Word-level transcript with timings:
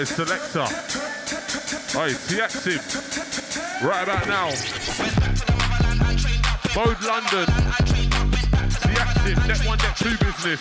Oi, 0.00 0.06
selector. 0.06 0.66
Oi, 1.94 2.14
Tiatsim. 2.26 2.80
Right 3.82 4.02
about 4.02 4.26
now. 4.26 4.48
Mode 6.74 7.02
London. 7.04 7.46
Tiatsim, 8.80 9.36
Net 9.46 9.60
1, 9.66 9.78
Net 9.78 9.96
2 9.98 10.16
business. 10.24 10.60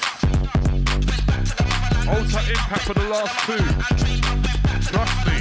Ultra 2.05 2.41
impact 2.51 2.83
for 2.83 2.93
the 2.95 3.07
last 3.07 3.39
two. 3.45 3.63
Trust 4.91 5.17
me. 5.25 5.37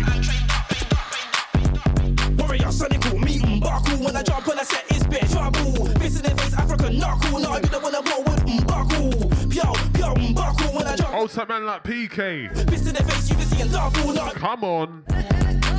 Warrior, 2.36 2.70
Sonical, 2.70 3.18
meet 3.18 3.42
Mbaku. 3.42 3.98
When 4.04 4.16
I 4.16 4.22
jump 4.22 4.46
on 4.46 4.60
a 4.60 4.64
set, 4.64 4.84
it's 4.90 5.06
bit 5.08 5.28
trouble. 5.28 5.86
Fist 5.98 6.24
in 6.24 6.36
the 6.36 6.40
face, 6.40 6.54
African 6.54 6.98
knuckle. 6.98 7.40
No, 7.40 7.56
you 7.56 7.62
don't 7.62 7.82
wanna 7.82 8.02
roll 8.08 8.22
with 8.22 8.46
Mbaku. 8.46 9.37
Yo, 9.58 9.72
yo, 9.98 10.14
buckle 10.34 10.72
when 10.72 10.86
I 10.86 10.94
jump. 10.94 11.48
Man 11.48 11.66
like 11.66 11.82
PK. 11.82 12.48
Face, 12.70 14.32
Come 14.34 14.62
on. 14.62 15.02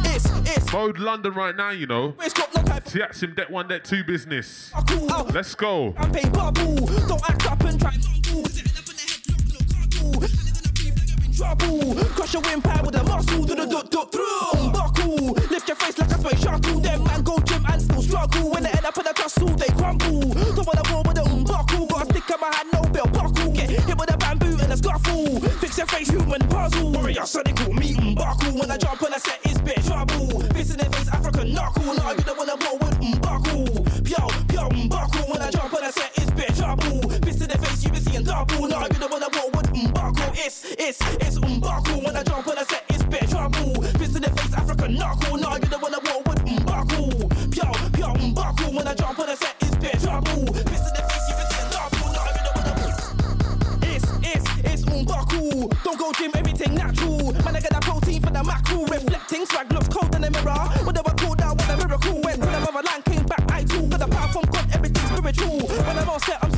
It's, 0.05 0.25
it's. 0.49 0.73
Mode 0.73 0.99
London 0.99 1.33
right 1.33 1.55
now, 1.55 1.69
you 1.69 1.87
know. 1.87 2.13
See, 2.85 2.99
that's 2.99 3.23
him, 3.23 3.35
that 3.37 3.49
one, 3.49 3.69
that 3.69 3.85
two 3.85 4.03
business. 4.03 4.73
Let's 5.33 5.55
go. 5.55 5.93
Don't 5.93 7.29
act 7.29 7.49
up 7.49 7.63
and 7.63 7.79
try 7.79 7.95
trouble. 11.39 11.95
Crush 11.95 12.33
your 12.33 12.41
windpipe 12.41 12.85
with 12.85 12.95
a 12.95 13.03
muscle, 13.03 13.45
do 13.45 13.55
the 13.55 13.65
duck 13.65 13.89
duck 13.89 14.11
through. 14.11 14.71
Buckle, 14.71 15.33
lift 15.49 15.67
your 15.67 15.77
face 15.77 15.97
like 15.97 16.11
a 16.11 16.19
space 16.19 16.41
shuttle. 16.41 16.79
Them 16.79 17.03
man 17.05 17.21
go 17.21 17.39
gym 17.39 17.65
and 17.71 17.81
still 17.81 18.01
struggle. 18.01 18.51
When 18.51 18.63
they 18.63 18.71
end 18.71 18.85
up 18.85 18.97
in 18.97 19.07
a 19.07 19.13
tussle, 19.13 19.47
they 19.55 19.71
crumble. 19.79 20.19
Don't 20.19 20.67
wanna 20.67 20.83
war 20.91 21.03
with 21.07 21.17
a 21.17 21.43
buckle. 21.47 21.85
Got 21.87 22.03
a 22.03 22.05
stick 22.11 22.29
in 22.29 22.39
my 22.41 22.53
hand, 22.53 22.69
no 22.73 22.88
Fix 25.69 25.77
your 25.77 25.85
face, 25.85 26.09
human 26.09 26.41
puzzle. 26.47 26.91
Warrior, 26.91 27.21
sonical, 27.21 27.71
meet 27.77 28.15
buckle. 28.15 28.57
When 28.57 28.71
I 28.71 28.77
jump 28.77 29.03
on 29.03 29.13
a 29.13 29.19
set, 29.19 29.39
it's 29.43 29.61
bit 29.61 29.85
trouble. 29.85 30.41
Fist 30.49 30.71
in 30.71 30.77
their 30.77 30.89
face, 30.89 31.07
African 31.09 31.53
knuckle. 31.53 31.93
No, 31.93 32.09
you 32.09 32.23
don't 32.23 32.37
wanna 32.39 32.57
roll 32.65 32.79
with 32.79 32.99
umbuckle. 32.99 33.67
Pyo, 34.01 34.27
pyo, 34.47 34.67
umbuckle. 34.67 35.29
When 35.29 35.41
I 35.43 35.51
jump 35.51 35.71
on 35.71 35.83
a 35.83 35.91
set, 35.91 36.11
it's 36.15 36.31
bit 36.31 36.55
trouble. 36.55 37.07
Fist 37.21 37.41
in 37.43 37.49
their 37.49 37.59
face, 37.59 37.83
you 37.83 37.91
been 37.91 38.01
seeing 38.01 38.23
double. 38.23 38.67
No, 38.67 38.81
you 38.81 38.97
don't 38.97 39.11
wanna 39.11 39.27
roll 39.35 39.51
with 39.51 39.71
umbuckle. 39.71 40.33
It's, 40.43 40.65
it's, 40.71 40.99
it's 41.21 41.37
On 65.89 65.97
avance, 65.97 66.48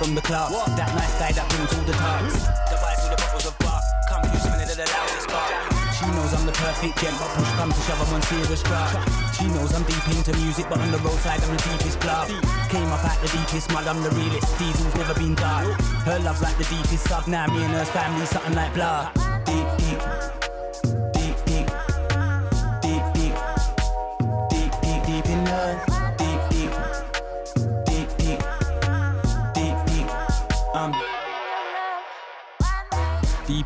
from 0.00 0.14
the 0.14 0.22
club. 0.22 0.48
That 0.80 0.88
nice 0.96 1.12
guy 1.20 1.32
that 1.36 1.44
brings 1.52 1.68
all 1.76 1.84
the. 1.84 1.92
The 1.92 2.76
buys 2.80 3.04
all 3.04 3.12
the 3.12 3.20
bottles 3.20 3.44
of 3.44 3.54
bar, 3.60 3.80
come 4.08 4.24
through 4.24 4.40
smelling 4.40 4.70
of 4.72 4.78
the 4.80 4.88
loudest 4.88 5.28
bar. 5.28 5.48
She 5.92 6.06
knows 6.16 6.32
I'm 6.32 6.46
the 6.48 6.56
perfect 6.56 6.96
gent, 6.96 7.16
but 7.20 7.28
push 7.36 7.52
comes 7.60 7.76
to 7.76 7.82
shove, 7.84 8.00
I'm 8.00 8.14
on 8.16 8.22
serious 8.24 8.62
drugs. 8.64 8.96
She 9.36 9.44
knows 9.52 9.76
I'm 9.76 9.84
deep 9.84 10.06
into 10.08 10.32
music, 10.40 10.72
but 10.72 10.80
on 10.80 10.90
the 10.90 10.96
roadside 11.04 11.44
I'm 11.44 11.52
the 11.52 11.60
deepest 11.68 12.00
plug. 12.00 12.32
Came 12.72 12.88
up 12.88 13.04
at 13.04 13.20
the 13.20 13.28
deepest 13.28 13.68
mud, 13.76 13.84
I'm 13.84 14.00
the 14.00 14.08
realest. 14.16 14.48
Diesel's 14.56 14.94
never 14.96 15.12
been 15.20 15.34
done. 15.34 15.68
Her 16.08 16.18
love's 16.24 16.40
like 16.40 16.56
the 16.56 16.64
deepest 16.64 17.04
sub. 17.04 17.28
Now 17.28 17.44
me 17.52 17.60
and 17.60 17.74
her's 17.76 17.90
family 17.92 18.24
something 18.24 18.56
like 18.56 18.72
blood. 18.72 19.12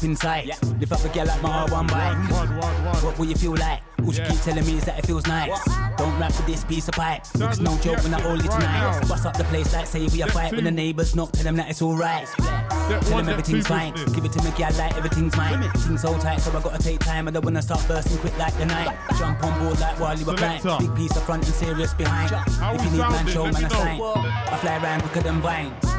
Inside, 0.04 0.50
lift 0.78 0.92
up 0.92 1.02
a 1.02 1.08
girl 1.08 1.24
like 1.24 1.42
my 1.42 1.66
R1 1.66 1.88
bike. 1.88 3.02
What 3.02 3.18
will 3.18 3.24
you 3.24 3.34
feel 3.34 3.56
like? 3.56 3.80
All 4.04 4.12
Yeah. 4.12 4.28
keep 4.28 4.40
telling 4.42 4.66
me 4.66 4.76
is 4.76 4.84
that 4.84 4.98
it 4.98 5.06
feels 5.06 5.26
nice. 5.26 5.58
Don't 5.96 6.18
rap 6.20 6.30
with 6.36 6.44
this 6.46 6.62
piece 6.62 6.88
of 6.88 6.94
pipe. 6.94 7.22
It's 7.34 7.58
no 7.58 7.74
joke 7.78 8.02
when 8.02 8.12
I 8.12 8.20
hold 8.20 8.44
it 8.44 8.50
tonight. 8.50 9.08
Bust 9.08 9.24
up 9.24 9.34
the 9.38 9.44
place 9.44 9.72
like 9.72 9.86
say 9.86 10.06
we 10.06 10.20
a 10.20 10.26
fight. 10.26 10.52
When 10.52 10.64
the 10.64 10.70
neighbors 10.70 11.16
knock, 11.16 11.32
tell 11.32 11.44
them 11.44 11.56
that 11.56 11.70
it's 11.70 11.80
alright. 11.80 12.28
Tell 12.36 13.00
one, 13.14 13.24
them 13.24 13.30
everything's 13.30 13.66
fine. 13.66 13.94
Give 14.12 14.24
it 14.26 14.32
to 14.32 14.42
me, 14.44 14.50
girl, 14.50 14.72
like 14.76 14.94
everything's 14.94 15.34
mine. 15.38 15.62
Things 15.70 16.02
so 16.02 16.18
tight, 16.18 16.42
so 16.42 16.50
I 16.50 16.60
gotta 16.60 16.82
take 16.82 17.00
time. 17.00 17.26
I 17.26 17.30
don't 17.30 17.42
wanna 17.44 17.62
start 17.62 17.82
bursting 17.88 18.18
quick 18.18 18.36
like 18.36 18.54
the 18.58 18.66
night. 18.66 18.94
Jump 19.18 19.42
on 19.42 19.58
board 19.58 19.80
like 19.80 19.98
while 19.98 20.18
you 20.18 20.26
were 20.26 20.34
blind. 20.34 20.62
Big 20.80 20.94
piece 20.96 21.16
of 21.16 21.22
front 21.22 21.46
and 21.46 21.54
serious 21.54 21.94
behind. 21.94 22.30
If 22.30 22.84
you 22.84 22.90
need 22.90 22.98
man, 22.98 23.26
show 23.28 23.44
man 23.44 23.64
a 23.64 23.70
sign. 23.70 24.00
I 24.02 24.58
fly 24.60 24.76
around 24.82 25.00
quicker 25.00 25.22
than 25.22 25.40
vines. 25.40 25.93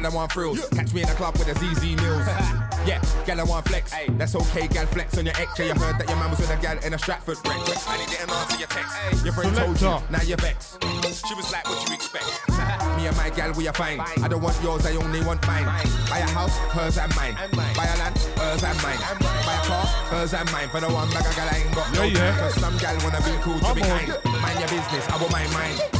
Gal, 0.00 0.10
I 0.10 0.14
want 0.14 0.32
frills. 0.32 0.68
Catch 0.70 0.92
me 0.94 1.02
in 1.02 1.08
a 1.08 1.14
club 1.14 1.36
with 1.38 1.48
a 1.48 1.54
ZZ 1.54 1.96
Mills. 1.96 2.26
yeah, 2.86 3.02
gal, 3.26 3.40
I 3.40 3.44
want 3.44 3.68
flex. 3.68 3.92
That's 4.10 4.34
okay, 4.34 4.66
gal, 4.68 4.86
flex 4.86 5.16
on 5.18 5.26
your 5.26 5.36
ex. 5.36 5.58
Yeah, 5.58 5.66
you 5.66 5.74
heard 5.74 5.98
that 5.98 6.08
your 6.08 6.16
man 6.16 6.30
was 6.30 6.40
with 6.40 6.50
a 6.50 6.56
gal 6.60 6.78
in 6.84 6.94
a 6.94 6.98
Stratford 6.98 7.36
wreck. 7.46 7.56
I 7.88 7.96
didn't 7.98 8.30
answer 8.30 8.58
your 8.58 8.68
text. 8.68 9.24
Your 9.24 9.34
friend 9.34 9.54
told 9.56 9.70
you, 9.70 9.76
Selector. 9.76 10.12
now 10.12 10.22
you're 10.22 10.36
vexed. 10.38 10.82
She 11.26 11.34
was 11.34 11.52
like, 11.52 11.68
what 11.68 11.86
you 11.88 11.94
expect? 11.94 12.24
me 12.96 13.06
and 13.06 13.16
my 13.16 13.30
gal, 13.30 13.52
we 13.52 13.68
are 13.68 13.74
fine. 13.74 14.00
I 14.00 14.28
don't 14.28 14.42
want 14.42 14.60
yours, 14.62 14.86
I 14.86 14.94
only 14.96 15.22
want 15.24 15.46
mine. 15.46 15.64
Buy 16.08 16.18
a 16.18 16.28
house, 16.30 16.56
hers 16.72 16.98
and 16.98 17.14
mine. 17.16 17.34
Buy 17.52 17.86
a 17.86 17.96
land, 17.98 18.16
hers 18.38 18.64
and 18.64 18.82
mine. 18.82 18.98
Buy 19.20 19.54
a 19.54 19.66
car, 19.66 19.86
hers 20.12 20.34
and 20.34 20.50
mine. 20.52 20.68
For 20.68 20.80
the 20.80 20.88
one 20.88 21.10
bag 21.10 21.26
of 21.26 21.36
gal, 21.36 21.48
I 21.50 21.56
ain't 21.58 21.74
got 21.74 21.94
no 21.94 22.02
Yeah, 22.04 22.18
yeah. 22.18 22.30
time. 22.30 22.38
Cause 22.40 22.54
some 22.54 22.78
gal 22.78 22.96
wanna 23.02 23.20
be 23.22 23.36
cool 23.42 23.58
to 23.58 23.64
Come 23.64 23.76
be 23.76 23.82
kind. 23.82 24.08
Mind 24.24 24.58
your 24.58 24.68
business, 24.68 25.08
I 25.08 25.16
will 25.20 25.30
mind 25.30 25.99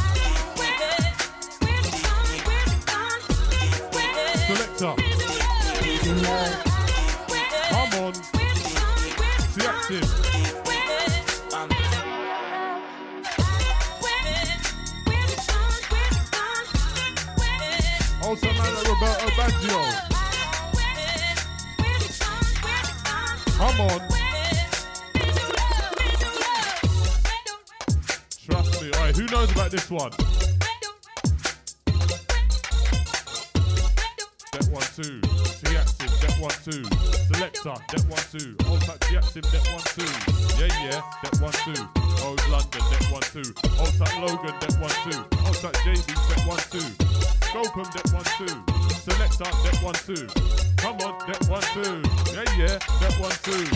selector. 4.57 4.95
Come 7.71 7.93
on. 8.03 8.13
Be 9.55 9.63
active. 9.67 10.09
Also, 18.23 18.47
man 18.47 18.75
Roberto 18.87 19.29
Baggio. 19.39 19.81
Come 23.57 23.81
on. 23.81 24.01
Trust 28.47 28.83
me. 28.83 28.91
All 28.93 29.01
right, 29.01 29.17
who 29.17 29.27
knows 29.27 29.51
about 29.53 29.71
this 29.71 29.91
one? 29.91 30.30
Two. 36.71 36.85
Selector, 37.35 37.75
step 37.91 38.07
one, 38.07 38.23
two. 38.31 38.55
Old 38.71 38.81
Tack 38.87 39.01
Tiatsim, 39.11 39.43
step 39.43 39.67
one, 39.75 39.83
two. 39.91 40.07
Yeah, 40.55 40.71
yeah, 40.87 41.03
step 41.19 41.43
one, 41.43 41.51
two. 41.67 41.83
Old 42.23 42.39
London, 42.47 42.83
step 42.87 43.11
one, 43.11 43.27
two. 43.35 43.43
Old 43.75 43.91
Tack 43.99 44.15
Logan, 44.23 44.55
step 44.55 44.79
one, 44.79 44.95
two. 45.03 45.19
Old 45.51 45.59
Tack 45.59 45.75
JB, 45.83 46.07
step 46.07 46.47
one, 46.47 46.63
two. 46.71 46.87
Scopum, 47.51 47.87
step 47.91 48.07
one, 48.15 48.29
two. 48.39 48.55
Selector, 49.03 49.51
step 49.51 49.83
one, 49.83 49.99
two. 50.07 50.31
Come 50.79 50.95
on, 51.03 51.19
step 51.27 51.43
one, 51.51 51.67
two. 51.75 52.07
Yeah, 52.39 52.47
yeah, 52.55 52.79
step 52.79 53.19
one, 53.19 53.35
two. 53.43 53.67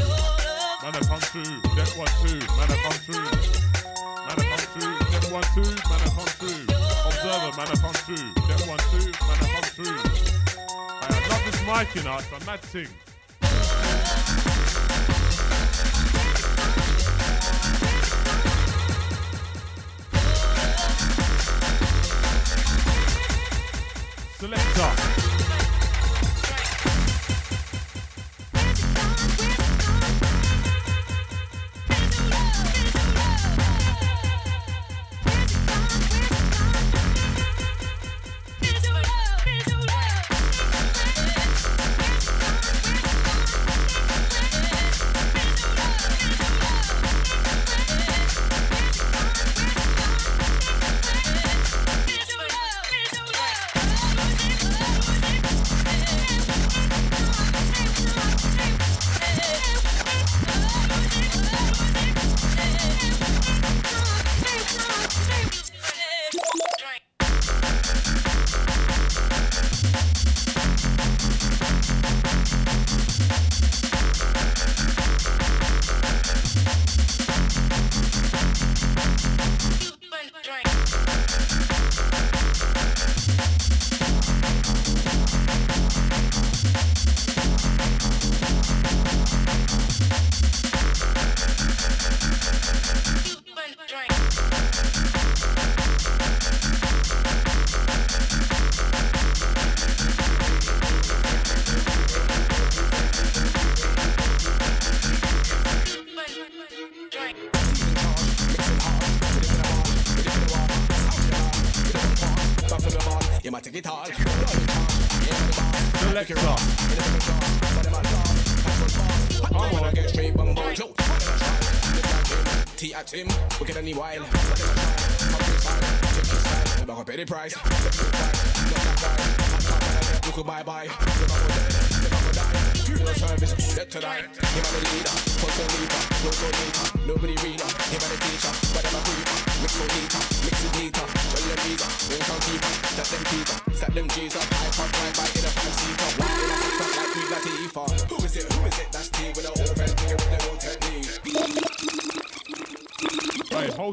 Man, 0.79 0.95
I 0.95 1.01
come 1.03 1.19
through, 1.35 1.51
step 1.75 1.91
one, 1.99 2.15
two. 2.23 2.39
Man, 2.47 2.71
I 2.71 2.79
come 2.79 2.99
through. 3.11 3.27
Man, 4.23 4.39
I 4.39 4.45
come 4.55 4.65
through, 4.71 4.95
step 5.11 5.33
one, 5.35 5.47
two. 5.51 5.67
Man, 5.67 5.99
I 5.99 6.09
come 6.15 6.31
through. 6.39 6.63
Observer, 7.11 7.51
man, 7.59 7.67
I 7.67 7.75
come 7.75 7.99
through. 8.07 8.27
Step 8.39 8.63
one, 8.71 8.79
two. 8.95 9.11
Man, 9.27 9.39
I 9.43 9.47
come 9.51 9.67
through. 9.75 10.34
I 11.67 11.73
love 11.73 11.87
this 11.87 11.95
mic, 11.95 11.95
you 11.95 12.03
know, 12.03 12.19
it's 12.19 12.31
a. 12.33 12.87
Selector. 24.39 25.04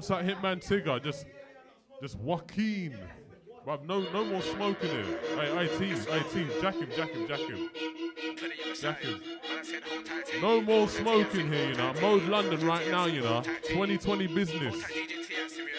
That 0.08 0.26
Hitman 0.26 0.66
Tiga. 0.66 1.04
Just, 1.04 1.26
just 2.02 2.18
Joaquin. 2.18 2.98
Bruv, 3.66 3.86
no, 3.86 4.02
no 4.12 4.26
more 4.26 4.42
smoking 4.42 4.90
here. 4.90 5.20
Hey, 5.36 5.68
hey, 5.68 5.78
team, 5.78 5.96
hey, 5.96 6.24
team, 6.34 6.50
jack 6.60 6.74
him, 6.76 6.90
jack 6.96 7.12
him, 7.12 7.28
jack 7.28 7.40
him. 7.40 7.70
Jack 8.80 9.00
him. 9.02 9.22
No 10.42 10.62
more 10.62 10.88
smoking 10.88 11.52
here, 11.52 11.70
you 11.70 11.76
know. 11.76 11.94
Mode 12.02 12.24
London 12.24 12.66
right 12.66 12.90
now, 12.90 13.06
you 13.06 13.22
know. 13.22 13.44
2020 13.68 14.28
business. 14.28 14.84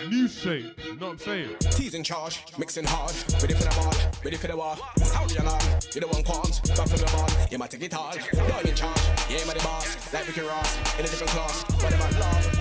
New 0.08 0.28
shape, 0.28 0.64
you 0.84 0.96
know 0.96 1.06
what 1.06 1.12
I'm 1.12 1.18
saying? 1.18 1.56
T's 1.70 1.94
in 1.94 2.02
charge, 2.02 2.42
mixing 2.58 2.84
hard, 2.84 3.14
ready 3.40 3.54
for 3.54 3.62
the 3.62 3.74
ball, 3.76 3.94
ready 4.24 4.36
for 4.36 4.48
the 4.48 4.56
war. 4.56 4.76
How 5.12 5.26
do 5.26 5.34
you 5.34 5.42
know? 5.42 5.58
You 5.94 6.00
the 6.00 6.08
one 6.08 6.24
qualms, 6.24 6.58
got 6.60 6.88
for 6.88 6.98
the 6.98 7.06
ball, 7.12 7.28
you 7.50 7.58
might 7.58 7.70
take 7.70 7.82
it 7.82 7.94
all. 7.94 8.12
You're 8.14 8.60
in 8.66 8.74
charge, 8.74 9.00
yeah, 9.30 9.38
I'm 9.46 9.58
boss, 9.58 10.12
like 10.12 10.26
Ricky 10.26 10.40
Ross, 10.40 10.98
in 10.98 11.04
a 11.04 11.08
different 11.08 11.30
class. 11.30 11.64
But 11.80 11.94
I'm 11.94 12.18
love, 12.18 12.51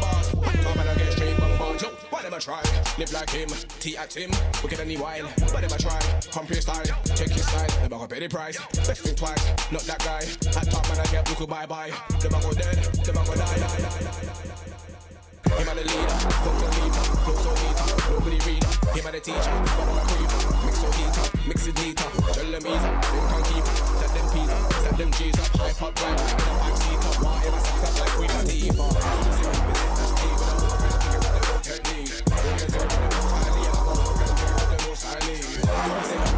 boss, 0.00 0.30
come 0.30 0.78
and 0.78 0.88
I 0.88 0.94
get 0.94 1.12
straight. 1.12 1.38
Yo, 1.38 1.88
why 2.10 2.22
them 2.22 2.34
I 2.34 2.38
try? 2.38 2.62
Live 2.98 3.12
like 3.12 3.30
him, 3.30 3.48
T 3.80 3.96
at 3.96 4.12
him, 4.14 4.30
get 4.68 4.80
any 4.80 4.96
while. 4.96 5.28
But 5.52 5.60
them 5.60 5.72
I 5.72 5.76
try, 5.76 6.00
compare 6.32 6.56
your 6.56 6.62
style, 6.62 6.84
check 7.14 7.30
his 7.30 7.46
style, 7.46 7.68
the 7.82 7.88
back 7.88 8.08
pay 8.08 8.20
the 8.20 8.28
price. 8.28 8.58
Best 8.86 9.02
thing 9.02 9.14
twice, 9.14 9.44
not 9.70 9.82
that 9.82 9.98
guy. 10.00 10.24
At 10.58 10.70
top 10.70 10.88
man 10.88 11.00
I 11.00 11.04
get 11.10 11.28
look 11.28 11.48
bye 11.48 11.66
bye. 11.66 11.92
The 12.20 12.28
back 12.28 12.42
go 12.42 12.52
dead, 12.52 12.76
the 13.04 13.12
back 13.12 13.26
go 13.26 13.34
die, 13.34 13.58
die, 13.58 13.78
die. 13.78 14.18
Him 15.58 15.68
and 15.68 15.78
the 15.78 15.84
leader, 15.84 16.18
the 16.58 16.68
leader, 16.80 17.04
flow 17.24 17.36
so 17.36 17.52
nobody 18.12 18.38
reader. 18.46 18.72
Him 18.94 19.06
and 19.06 19.14
the 19.14 19.20
teacher, 19.20 19.52
but 19.76 19.88
I'm 19.88 20.06
creeper. 20.08 20.57
So 20.78 20.86
heater, 20.92 21.26
mix 21.48 21.66
it 21.66 21.74
neater, 21.80 22.08
tell 22.32 22.50
them 22.52 22.62
easer, 22.62 22.94
them 23.02 23.24
can 23.28 23.42
keep 23.50 23.66
it. 23.66 23.76
Set 23.98 24.10
them 24.14 24.26
Peter, 24.30 24.60
set 24.78 24.94
them 24.96 25.10
G's 25.10 25.38
up, 25.40 25.46
high 25.58 25.72
pop 25.72 26.00
right, 26.02 26.14
in 26.14 26.24
a 26.94 27.10
five 27.18 27.60
sex 27.66 27.82
up 27.82 27.94
like 27.98 28.10
Queen 28.10 28.30
Latifah. 28.30 28.92
That's 28.94 30.12
T 30.14 30.22
with 30.30 30.38
a 30.38 30.54
whole 30.54 31.58
technique. 31.58 32.14
That's 32.26 32.62
T 32.62 32.70
with 32.70 33.74
a 33.74 33.96
whole 33.98 34.94
technique. 36.06 36.37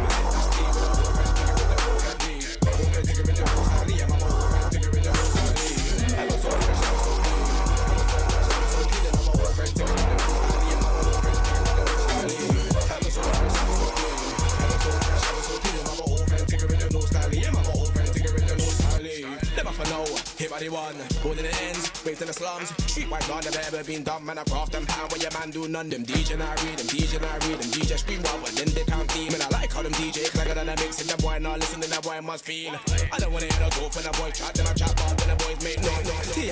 The 20.59 20.69
one, 20.69 20.95
born 21.23 21.37
in 21.37 21.45
the 21.45 21.55
ends, 21.63 21.87
raised 22.05 22.21
in 22.21 22.27
the 22.27 22.33
slums. 22.33 22.71
Streetwise 22.89 23.27
none 23.29 23.43
have 23.43 23.55
ever 23.55 23.83
been 23.83 24.03
done, 24.03 24.25
man. 24.25 24.37
I 24.37 24.43
craft 24.43 24.73
them 24.73 24.85
pound 24.85 25.11
when 25.11 25.21
your 25.21 25.31
man 25.31 25.49
do 25.49 25.67
none. 25.67 25.89
Them 25.89 26.03
DJ 26.03 26.35
I 26.35 26.51
read, 26.65 26.77
them 26.77 26.87
DJ 26.87 27.21
I 27.23 27.37
read, 27.47 27.59
them 27.59 27.71
DJ 27.71 27.97
scream 27.97 28.21
wow, 28.23 28.39
but 28.41 28.51
then 28.57 28.67
they 28.73 28.83
can't 28.83 29.09
team. 29.09 29.33
And 29.33 29.41
I 29.41 29.49
like 29.49 29.71
how 29.71 29.81
them 29.81 29.93
DJ 29.93 30.27
clever 30.31 30.53
than 30.53 30.67
a 30.67 30.75
mix, 30.81 30.99
and 31.01 31.09
that 31.09 31.21
boy 31.21 31.37
not 31.39 31.59
listening, 31.59 31.89
that 31.89 32.03
boy 32.03 32.19
must 32.21 32.43
feel. 32.43 32.73
I 33.11 33.17
don't 33.19 33.31
wanna 33.31 33.47
hear 33.47 33.61
no 33.61 33.69
go 33.79 33.87
for 33.89 34.03
the 34.03 34.11
boy 34.19 34.31
chat, 34.31 34.53
then 34.53 34.67
I 34.67 34.73
chat 34.73 34.91
about 34.91 35.15
when 35.19 35.29
the 35.29 35.37
boys 35.39 35.59
make 35.63 35.79
no 35.81 35.91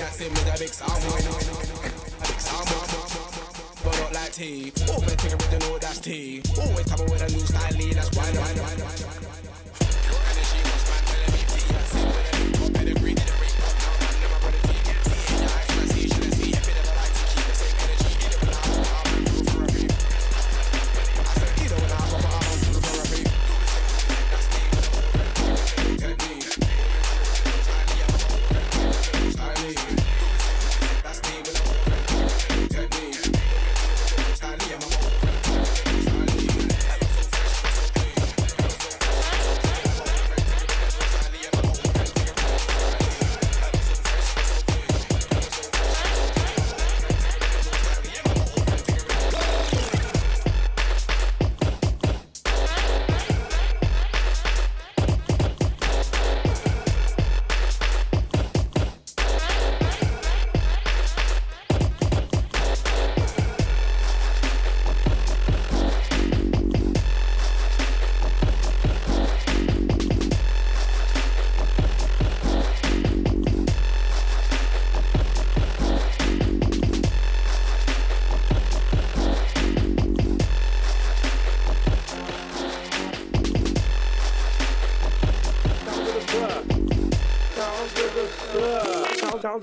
has 0.00 0.18
him 0.18 0.32
with 0.32 0.54
a 0.54 0.58
big 0.58 0.72
sound, 0.72 1.02
big 2.24 2.40
sound, 2.40 2.68
but 3.84 3.98
not 4.00 4.12
like 4.12 4.32
tea. 4.32 4.72
Always 4.88 5.14
think 5.14 5.34
original, 5.34 5.78
that's 5.78 5.98
tea. 5.98 6.42
Always 6.56 6.86
come 6.86 7.04
with 7.06 7.22
a 7.22 7.28
new 7.32 7.44
style, 7.44 7.94
that's 7.94 8.16
why. 8.16 8.24
why, 8.32 8.52
why, 8.54 8.74
why, 8.80 9.40
why. 9.44 9.49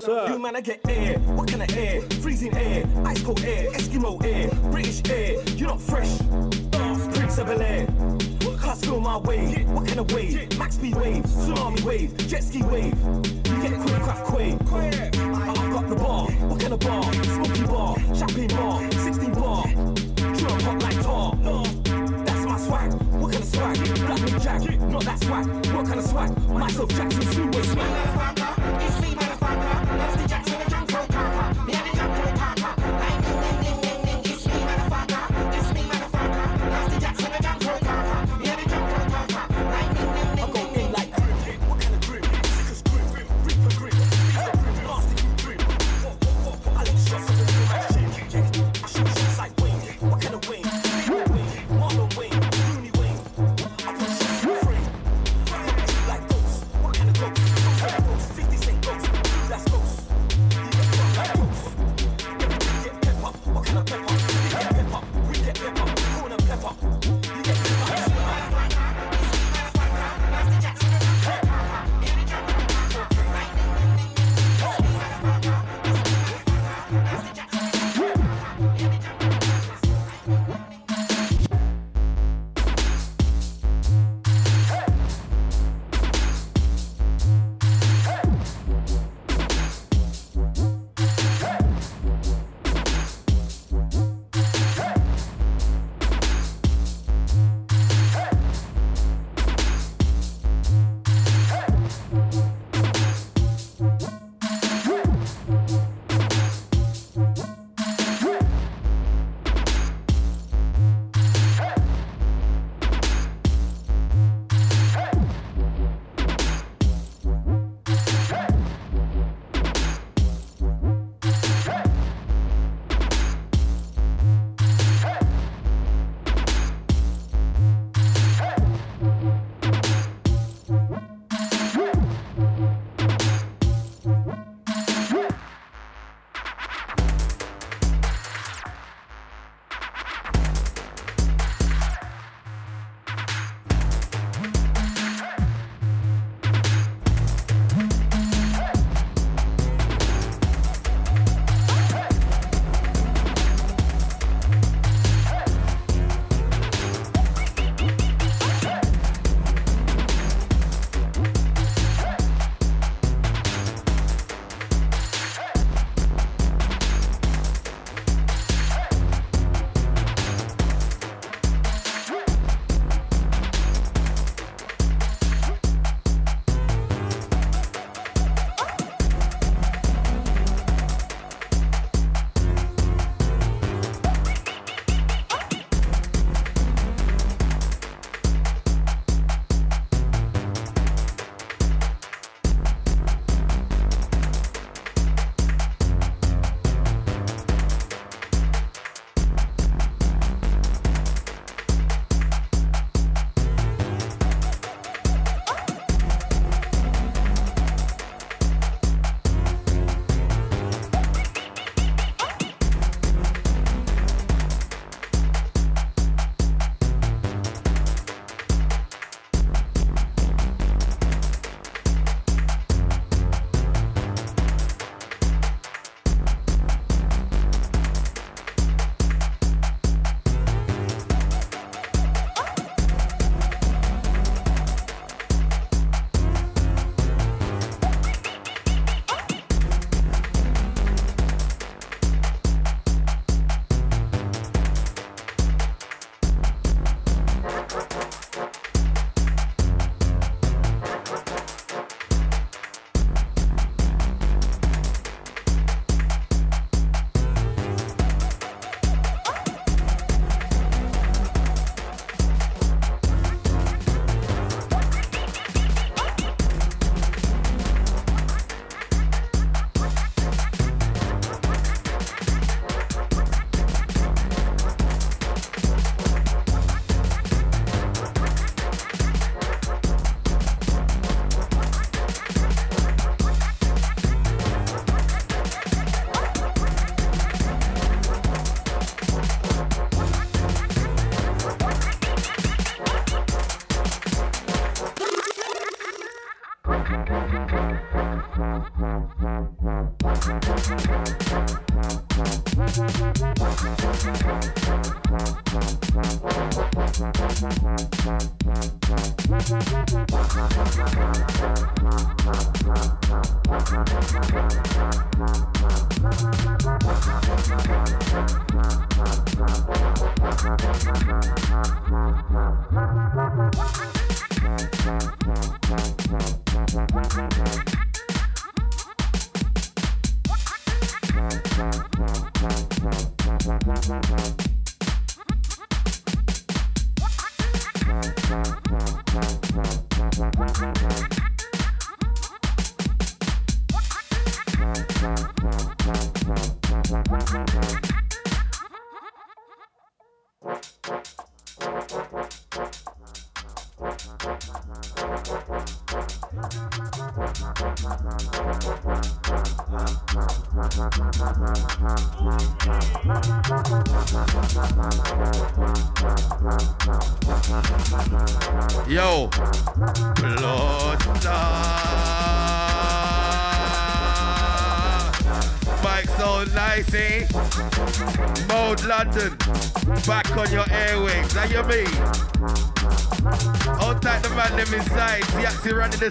You 0.06 0.38
man, 0.38 0.54
I 0.54 0.60
get 0.60 0.80
air. 0.88 1.18
What 1.18 1.50
kind 1.50 1.62
of 1.62 1.76
air? 1.76 2.00
Freezing 2.22 2.56
air, 2.56 2.84
ice 3.04 3.20
cold 3.22 3.40
air, 3.40 3.70
Eskimo 3.72 4.22
air, 4.24 4.48
British 4.70 5.02
air. 5.10 5.42
You're 5.56 5.70
not 5.70 5.80
fresh. 5.80 6.18
Prince 7.14 7.38
of 7.38 7.46
Bel 7.48 7.60
Air. 7.60 7.86
Cars 8.58 8.84
fill 8.84 9.00
my 9.00 9.16
way. 9.18 9.64
What 9.68 9.88
kind 9.88 9.98
of 9.98 10.12
wave? 10.12 10.56
Max 10.56 10.76
speed 10.76 10.94
wave, 10.94 11.24
tsunami 11.24 11.82
wave, 11.82 12.16
jet 12.28 12.44
ski 12.44 12.62
wave. 12.62 12.96
You 13.04 13.62
get 13.62 13.80
quick 13.80 14.02
craft 14.02 14.24
quake. 14.26 14.54
I've 14.70 15.72
got 15.72 15.88
the 15.88 15.96
bar. 15.96 16.30
What 16.30 16.60
kind 16.60 16.74
of 16.74 16.80
bar? 16.80 17.12
Smoky 17.12 17.66
bar, 17.66 17.96
champagne 18.14 18.48
bar, 18.48 18.90
16 18.92 19.32
bar. 19.32 19.64
Drum 19.64 20.60
hot 20.60 20.82
like 20.82 21.02
tar. 21.02 21.34
That's 22.24 22.44
my 22.46 22.58
swag. 22.58 22.92
What 23.20 23.32
kind 23.32 23.42
of 23.42 23.48
swag? 23.48 23.76
Black 24.06 24.42
Jack. 24.42 24.80
Not 24.80 25.02
that 25.04 25.18
swag. 25.24 25.46
What 25.74 25.86
kind 25.86 25.98
of 25.98 26.06
swag? 26.06 26.38
Myself 26.50 26.88
Jackson, 26.90 27.17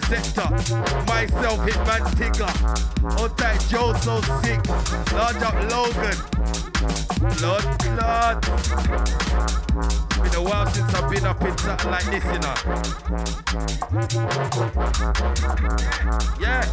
the 0.00 0.06
sector. 0.06 0.48
Myself, 1.06 1.60
Hitman 1.60 2.02
Tiga. 2.16 2.48
Hold 3.18 3.38
tight 3.38 3.60
Joe 3.68 3.92
so 3.94 4.20
sick. 4.42 4.60
Large 5.12 5.42
up 5.42 5.54
Logan. 5.70 6.18
Lord, 7.42 7.64
Lord. 7.98 8.36
Been 10.22 10.34
a 10.34 10.42
while 10.42 10.66
since 10.66 10.94
I've 10.94 11.10
been 11.10 11.26
up 11.26 11.42
in 11.42 11.58
something 11.58 11.90
like 11.90 12.04
this, 12.06 12.24
you 12.24 12.38
know. 12.38 12.54
Yeah. 16.40 16.64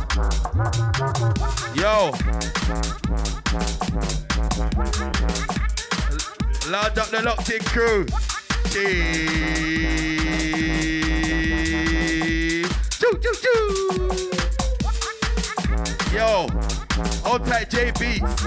Yo. 1.75 2.11
Loud 6.69 6.97
up 6.97 7.09
the 7.09 7.21
locked 7.23 7.49
in 7.51 7.63
crew. 7.63 8.05
Team. 8.71 10.25
Choo, 12.97 13.11
choo, 13.21 13.33
choo. 13.41 14.09
Yo. 16.13 16.47
Hold 17.25 17.45
tight 17.45 17.69
J 17.69 17.91
Beats. 17.99 18.45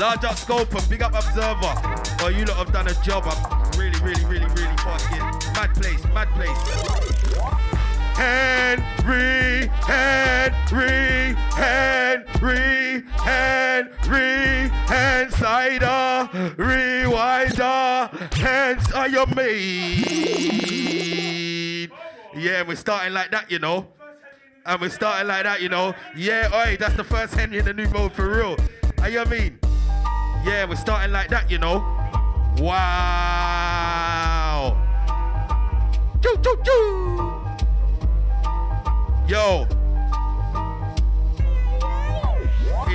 Large 0.00 0.24
up 0.24 0.36
scope 0.36 0.74
and 0.74 0.88
big 0.88 1.02
up 1.02 1.14
observer. 1.14 1.74
Well, 2.18 2.32
you 2.32 2.44
lot 2.44 2.56
have 2.56 2.72
done 2.72 2.88
a 2.88 2.94
job. 3.04 3.24
I'm 3.26 3.70
really, 3.78 4.00
really, 4.00 4.24
really, 4.24 4.46
really 4.46 4.76
fucking 4.78 5.20
mad 5.54 5.72
place, 5.74 6.04
mad 6.12 6.28
place. 6.30 6.58
Henry, 8.16 9.68
Henry, 9.86 11.36
Henry, 11.54 13.04
Henry, 13.22 14.70
Handsider, 14.88 16.28
Rewinder, 16.56 18.10
Hands 18.34 18.92
are 18.92 19.08
your 19.08 19.26
maid. 19.28 20.72
Yeah, 22.34 22.62
we're 22.62 22.76
starting 22.76 23.12
like 23.12 23.30
that, 23.32 23.50
you 23.50 23.58
know. 23.58 23.86
And 24.64 24.80
we're 24.80 24.88
starting 24.90 25.26
like 25.28 25.42
that, 25.42 25.60
you 25.60 25.68
know. 25.68 25.94
Yeah, 26.16 26.48
oi, 26.54 26.76
that's 26.78 26.94
the 26.94 27.04
first 27.04 27.34
Henry 27.34 27.58
in 27.58 27.66
the 27.66 27.74
new 27.74 27.88
mode 27.88 28.12
for 28.12 28.36
real. 28.36 28.56
How 28.98 29.08
you 29.08 29.24
mean? 29.26 29.58
Yeah, 30.44 30.64
we're 30.68 30.76
starting 30.76 31.12
like 31.12 31.28
that, 31.30 31.50
you 31.50 31.58
know. 31.58 31.80
Wow. 32.58 33.58
Choo, 36.22 36.36
choo, 36.42 36.56
choo. 36.64 37.34
Yo. 39.28 39.66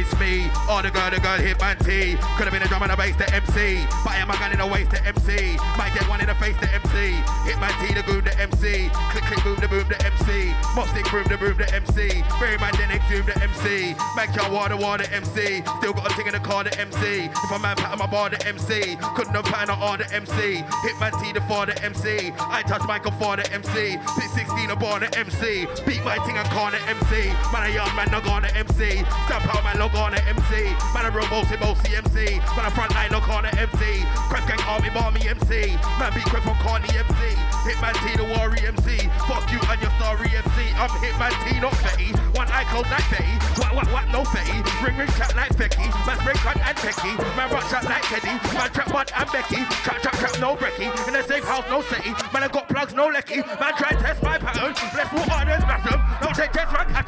It's 0.07 0.19
me, 0.21 0.47
all 0.69 0.81
the 0.81 0.89
girl, 0.89 1.11
the 1.11 1.19
girl, 1.19 1.35
hit 1.35 1.59
T. 1.83 2.15
Could 2.39 2.47
have 2.47 2.55
been 2.55 2.63
a 2.63 2.67
drum 2.71 2.83
and 2.83 2.91
a 2.93 2.95
bass 2.95 3.17
to 3.17 3.27
MC. 3.27 3.83
But 4.07 4.15
I 4.15 4.23
am 4.23 4.31
a 4.31 4.39
gun 4.39 4.53
in 4.53 4.59
the 4.59 4.67
waist 4.67 4.91
to 4.91 5.03
MC. 5.03 5.59
Might 5.75 5.91
get 5.91 6.07
one 6.07 6.21
in 6.21 6.27
the 6.27 6.35
face 6.35 6.55
to 6.63 6.67
MC. 6.71 7.19
Hit 7.43 7.59
T, 7.59 7.91
the 7.91 8.03
goon, 8.07 8.23
the 8.23 8.31
MC. 8.39 8.87
Click, 9.11 9.25
click, 9.27 9.43
boom, 9.43 9.59
the 9.59 9.67
boom, 9.67 9.83
the 9.91 9.99
MC. 9.99 10.55
Mop 10.79 10.87
stick, 10.95 11.11
boom, 11.11 11.27
the 11.27 11.35
boom, 11.35 11.57
the 11.59 11.67
MC. 11.75 12.23
Very 12.39 12.55
man, 12.55 12.71
then 12.79 12.87
exhume 12.95 13.25
the 13.27 13.35
MC. 13.43 13.99
Man 14.15 14.31
can't 14.31 14.53
water, 14.53 14.77
water, 14.77 15.03
MC. 15.11 15.59
Still 15.83 15.91
got 15.91 16.07
a 16.07 16.13
thing 16.15 16.27
in 16.27 16.33
the 16.33 16.39
car, 16.39 16.63
the 16.63 16.71
MC. 16.79 17.27
If 17.27 17.51
a 17.51 17.59
man 17.59 17.75
pat 17.75 17.91
on 17.91 17.99
my 17.99 18.07
bar, 18.07 18.29
the 18.29 18.39
MC. 18.47 18.95
Couldn't 19.11 19.35
have 19.35 19.43
pat 19.51 19.69
on 19.69 19.75
all 19.75 19.97
the 19.97 20.07
MC. 20.15 20.63
Hit 20.87 20.95
T, 21.19 21.35
the 21.35 21.43
for 21.51 21.65
the 21.65 21.75
MC. 21.83 22.31
I 22.47 22.63
touch 22.63 22.87
Michael 22.87 23.11
for 23.19 23.35
the 23.35 23.43
MC. 23.51 23.99
Pit 24.15 24.29
16 24.31 24.71
aboard 24.71 25.03
the 25.03 25.11
MC. 25.19 25.67
Beat 25.83 26.03
my 26.07 26.15
thing 26.23 26.39
and 26.39 26.47
the 26.47 26.79
MC. 26.87 27.27
Man, 27.51 27.67
a 27.67 27.73
young 27.75 27.91
man, 27.95 28.07
no 28.11 28.21
the 28.21 28.55
MC. 28.55 29.03
Stamp 29.27 29.43
out, 29.51 29.63
man, 29.63 29.79
log 29.79 29.96
the 30.05 30.21
MC. 30.29 30.69
Man, 30.93 31.05
a 31.05 31.11
real 31.11 31.25
bossy, 31.27 31.57
bossy 31.57 31.95
MC. 31.97 32.37
Man, 32.53 32.65
a 32.65 32.71
front 32.71 32.93
line, 32.93 33.09
no 33.11 33.19
the 33.19 33.49
MC. 33.57 34.05
Cref 34.29 34.45
gang 34.45 34.61
army, 34.69 34.89
barmy 34.93 35.25
MC. 35.25 35.73
Man, 35.97 36.13
beat 36.13 36.29
Cref 36.29 36.45
on 36.45 36.55
Carney 36.61 36.89
MC. 36.93 37.33
Hitman 37.65 37.97
T, 38.05 38.15
the 38.15 38.27
warrior 38.37 38.61
MC. 38.77 39.09
Fuck 39.25 39.49
you 39.49 39.57
and 39.57 39.81
your 39.81 39.91
story 39.97 40.29
MC. 40.29 40.57
I'm 40.77 40.93
Hitman 41.01 41.33
T, 41.43 41.59
not 41.59 41.73
Fetty. 41.81 42.13
One 42.37 42.47
eye 42.53 42.65
closed 42.69 42.89
like 42.93 43.09
Fetty. 43.09 43.33
What, 43.57 43.73
what, 43.73 43.87
what, 43.91 44.05
no 44.13 44.21
Fetty. 44.21 44.61
Ring, 44.85 44.97
ring, 44.97 45.09
chat 45.17 45.35
like 45.35 45.51
Fecky. 45.57 45.89
Man, 46.05 46.17
spray 46.21 46.37
cunt 46.45 46.61
and 46.61 46.77
Techie. 46.77 47.17
Man, 47.35 47.49
rock 47.49 47.65
shot 47.69 47.83
like 47.85 48.03
Teddy. 48.03 48.33
Man, 48.53 48.69
trap 48.69 48.93
mud 48.93 49.11
and 49.17 49.29
Becky. 49.33 49.65
Trap, 49.81 50.01
trap, 50.05 50.15
trap, 50.21 50.39
no 50.39 50.55
Brecky. 50.55 50.87
In 51.07 51.15
a 51.15 51.23
safe 51.23 51.43
house, 51.43 51.65
no 51.69 51.81
Setty. 51.81 52.13
Man, 52.31 52.43
I 52.43 52.47
got 52.47 52.69
plugs, 52.69 52.93
no 52.93 53.07
Lecky. 53.07 53.41
Man, 53.41 53.73
try 53.77 53.97
test 53.97 54.21
my 54.21 54.37
pattern. 54.37 54.77
Let's 54.93 55.11
walk 55.13 55.27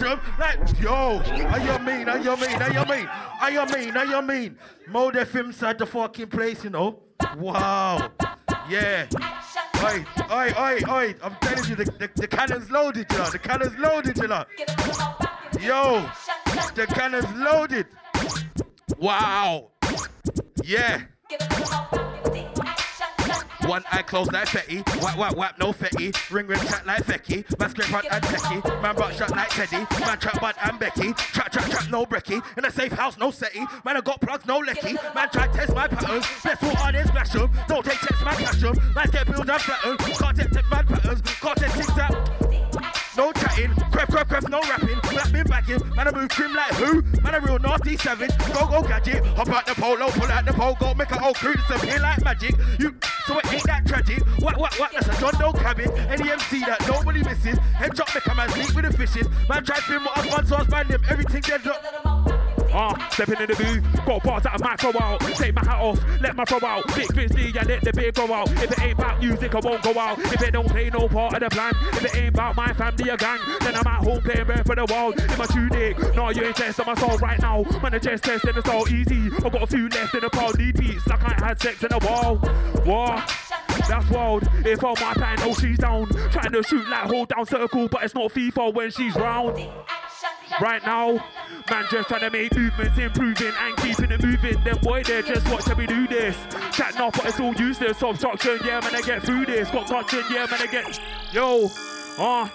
Like, 0.02 0.82
yo, 0.82 1.20
how 1.20 1.58
you 1.58 1.86
mean, 1.86 2.08
how 2.08 2.16
you 2.16 2.38
mean, 2.38 2.50
how 2.52 2.68
you 2.68 2.86
mean, 2.86 3.06
how 3.06 3.48
you 3.50 3.66
mean, 3.66 3.94
how 3.94 4.04
you 4.04 4.22
mean. 4.22 4.58
Mode 4.88 5.16
FM 5.16 5.48
inside 5.48 5.78
the 5.78 5.86
fucking 5.86 6.28
place, 6.28 6.64
you 6.64 6.70
know. 6.70 7.00
Wow. 7.38 8.10
Yeah. 8.70 9.08
Oi, 9.84 10.06
oi, 10.32 10.54
oi, 10.58 10.82
oi. 10.90 11.16
I'm 11.22 11.36
telling 11.42 11.70
you, 11.70 11.76
the, 11.76 11.86
the, 11.86 12.10
the 12.16 12.28
cannon's 12.28 12.72
loaded, 12.72 13.08
you 13.12 13.18
know. 13.18 13.30
The 13.30 13.40
cannon's 13.40 13.78
loaded, 13.78 14.18
you 14.18 14.28
know. 14.28 14.46
Yo, 15.60 16.10
the 16.76 16.88
cannon's 16.88 17.32
loaded. 17.36 17.88
Wow. 18.98 19.72
Yeah. 20.64 21.02
One 23.70 23.84
eye 23.92 24.02
closed 24.02 24.34
like 24.34 24.48
Fetty. 24.48 24.80
Whap, 25.00 25.16
whap, 25.16 25.36
whap, 25.36 25.60
no 25.60 25.72
Fetty. 25.72 26.12
Ring, 26.32 26.48
ring, 26.48 26.60
chat 26.62 26.88
like 26.88 27.04
Fecky. 27.04 27.46
Man, 27.60 27.70
scrape 27.70 27.88
front 27.90 28.08
and 28.12 28.24
Techie. 28.24 28.82
Man, 28.82 28.96
rock 28.96 29.12
shot 29.12 29.30
like 29.30 29.50
Teddy. 29.50 29.86
Man, 30.00 30.18
trap 30.18 30.42
bud 30.42 30.56
and 30.64 30.80
Becky. 30.80 31.14
Trap, 31.14 31.52
trap, 31.52 31.70
trap, 31.70 31.88
no 31.92 32.04
Brecky. 32.04 32.42
In 32.58 32.66
a 32.66 32.72
safe 32.72 32.92
house, 32.94 33.20
no 33.20 33.30
Setty. 33.30 33.68
Man, 33.86 33.98
I 33.98 34.02
got 34.02 34.22
plugs, 34.22 34.48
no 34.48 34.58
Lecky. 34.58 34.94
Man, 35.14 35.30
try 35.32 35.46
test 35.50 35.76
my 35.76 35.88
patterns. 35.88 36.26
Let's 36.44 36.64
walk 36.64 36.84
on 36.84 36.96
and 36.96 37.08
them. 37.10 37.52
Don't 37.68 37.86
take 37.86 38.00
tests, 38.00 38.26
man, 38.26 38.36
cash 38.38 38.60
them. 38.60 38.76
Man, 38.96 39.08
get 39.12 39.28
build 39.28 39.48
and 39.48 39.62
flatten. 39.62 39.98
Can't 39.98 40.38
take 40.38 40.70
man, 40.72 40.88
patterns. 40.88 41.22
Can't 41.22 41.58
take 41.60 41.74
tic. 41.74 42.49
No 43.20 43.34
chatting, 43.34 43.72
crep, 43.92 44.08
crep, 44.08 44.30
crep, 44.30 44.48
no 44.48 44.62
rapping. 44.62 44.98
Black 45.12 45.30
bin 45.34 45.44
backing, 45.44 45.82
man, 45.94 46.08
I 46.08 46.12
move 46.12 46.30
trim 46.30 46.56
like 46.56 46.74
who? 46.76 47.02
Man, 47.22 47.36
a 47.36 47.42
real 47.42 47.60
nasty 47.60 47.98
savage. 47.98 48.32
Go, 48.54 48.66
go, 48.66 48.82
gadget. 48.82 49.26
Hop 49.36 49.50
out 49.50 49.66
the 49.66 49.76
polo, 49.76 50.08
pull 50.12 50.32
out 50.32 50.46
the 50.46 50.52
pogo, 50.52 50.96
make 50.96 51.12
a 51.12 51.20
whole 51.20 51.34
crew 51.34 51.54
disappear 51.54 52.00
like 52.00 52.24
magic. 52.24 52.56
You, 52.80 52.96
so 53.28 53.38
it 53.38 53.54
ain't 53.54 53.64
that 53.66 53.86
tragic. 53.86 54.26
What, 54.40 54.58
what, 54.58 54.74
what? 54.80 54.94
That's 54.94 55.10
a 55.10 55.20
John 55.20 55.34
Doe 55.38 55.52
cabbage. 55.52 55.92
Any 56.08 56.32
MC 56.32 56.62
that 56.62 56.80
nobody 56.88 57.22
misses. 57.22 57.58
Head 57.76 57.94
drop, 57.94 58.08
make 58.16 58.26
a 58.26 58.34
man 58.34 58.50
sleep 58.52 58.74
with 58.74 58.86
the 58.86 58.98
fishes. 58.98 59.28
Man, 59.50 59.66
try 59.66 59.80
spin 59.80 60.02
what 60.02 60.18
I'm 60.18 60.30
on, 60.36 60.46
so 60.46 60.56
I 60.56 60.64
span 60.64 60.88
them. 60.88 61.02
Everything 61.10 61.42
dead 61.42 61.62
drop. 61.62 62.39
Ah, 62.72 63.10
stepping 63.12 63.40
in 63.40 63.48
the 63.48 63.56
booth, 63.56 64.06
got 64.06 64.24
bars 64.24 64.44
that 64.44 64.54
I 64.54 64.58
might 64.58 64.80
throw 64.80 64.94
out. 65.00 65.20
Take 65.22 65.54
my 65.56 65.62
hat 65.66 65.82
off, 65.82 66.00
let 66.22 66.36
my 66.36 66.46
throw 66.46 66.68
out. 66.68 66.86
Big 66.96 67.08
Grizzly, 67.08 67.54
and 67.58 67.68
let 67.68 67.82
the 67.82 67.94
beer 67.94 68.12
go 68.12 68.32
out. 68.34 68.50
If 68.52 68.72
it 68.72 68.82
ain't 68.82 69.00
about 69.00 69.20
music, 69.20 69.56
I 69.56 69.60
won't 69.60 69.82
go 69.84 69.98
out. 69.98 70.20
If 70.20 70.42
it 70.42 70.52
don't 70.52 70.68
play 70.70 70.90
no 70.90 71.08
part 71.08 71.34
of 71.34 71.40
the 71.40 71.50
plan, 71.50 71.74
if 71.94 72.06
it 72.06 72.16
ain't 72.16 72.36
about 72.36 72.56
my 72.56 72.74
family 72.74 73.10
or 73.10 73.18
gang, 73.18 73.40
then 73.62 73.76
I'm 73.76 73.88
at 73.88 74.04
home 74.04 74.22
playing 74.22 74.48
bare 74.48 74.64
for 74.64 74.76
the 74.76 74.86
world. 74.86 75.20
In 75.20 75.38
my 75.38 75.46
true 75.46 75.70
dick, 75.70 75.98
no, 76.16 76.30
you 76.30 76.44
ain't 76.44 76.56
testing 76.56 76.86
my 76.86 76.96
soul 76.96 77.18
right 77.18 77.40
now. 77.40 77.64
Man, 77.82 77.92
the 77.92 78.00
chest 78.00 78.24
test 78.24 78.46
and 78.46 78.58
it's 78.58 78.70
all 78.70 78.88
easy. 78.90 79.30
I 79.36 79.50
got 79.50 79.64
a 79.64 79.68
few 79.68 79.90
left 79.90 80.14
in 80.14 80.22
the 80.22 80.30
crowd, 80.30 80.58
need 80.58 80.80
beats 80.80 81.10
I 81.10 81.14
ain't 81.14 81.40
had 81.42 81.62
sex 81.62 81.84
in 81.84 81.92
a 81.92 81.98
wall. 82.00 82.36
What? 82.86 83.32
That's 83.88 84.10
wild. 84.10 84.48
If 84.66 84.84
on 84.84 84.96
my 85.02 85.14
pan, 85.14 85.38
oh 85.42 85.54
she's 85.54 85.78
down. 85.78 86.08
Trying 86.32 86.52
to 86.52 86.64
shoot 86.64 86.88
like 86.90 87.06
hold 87.06 87.30
down 87.30 87.46
circle, 87.46 87.88
but 87.88 88.04
it's 88.04 88.14
not 88.14 88.32
FIFA 88.32 88.74
when 88.74 88.92
she's 88.92 89.16
round. 89.16 89.58
Right 90.62 90.84
now, 90.86 91.14
man 91.70 91.86
just 91.92 92.10
trying 92.10 92.22
to 92.22 92.30
make 92.30 92.56
movements, 92.56 92.98
improving 92.98 93.54
and 93.60 93.78
keeping 93.78 94.12
it 94.12 94.24
moving. 94.24 94.62
Then 94.64 94.78
boy, 94.78 95.04
they're 95.04 95.22
just 95.22 95.48
watching 95.50 95.78
me 95.78 95.86
do 95.86 96.08
this. 96.08 96.36
Chatting 96.72 97.02
off, 97.02 97.14
but 97.14 97.26
it's 97.26 97.40
all 97.40 97.54
useless. 97.54 98.02
Obstruction, 98.02 98.60
yeah, 98.66 98.80
man, 98.82 98.96
I 98.96 99.02
get 99.02 99.24
through 99.24 99.46
this. 99.46 99.70
Got 99.70 99.88
touching, 99.88 100.24
yeah, 100.30 100.48
man, 100.50 100.62
I 100.62 100.68
get. 100.68 101.00
Yo, 101.34 101.70
ah. 102.18 102.52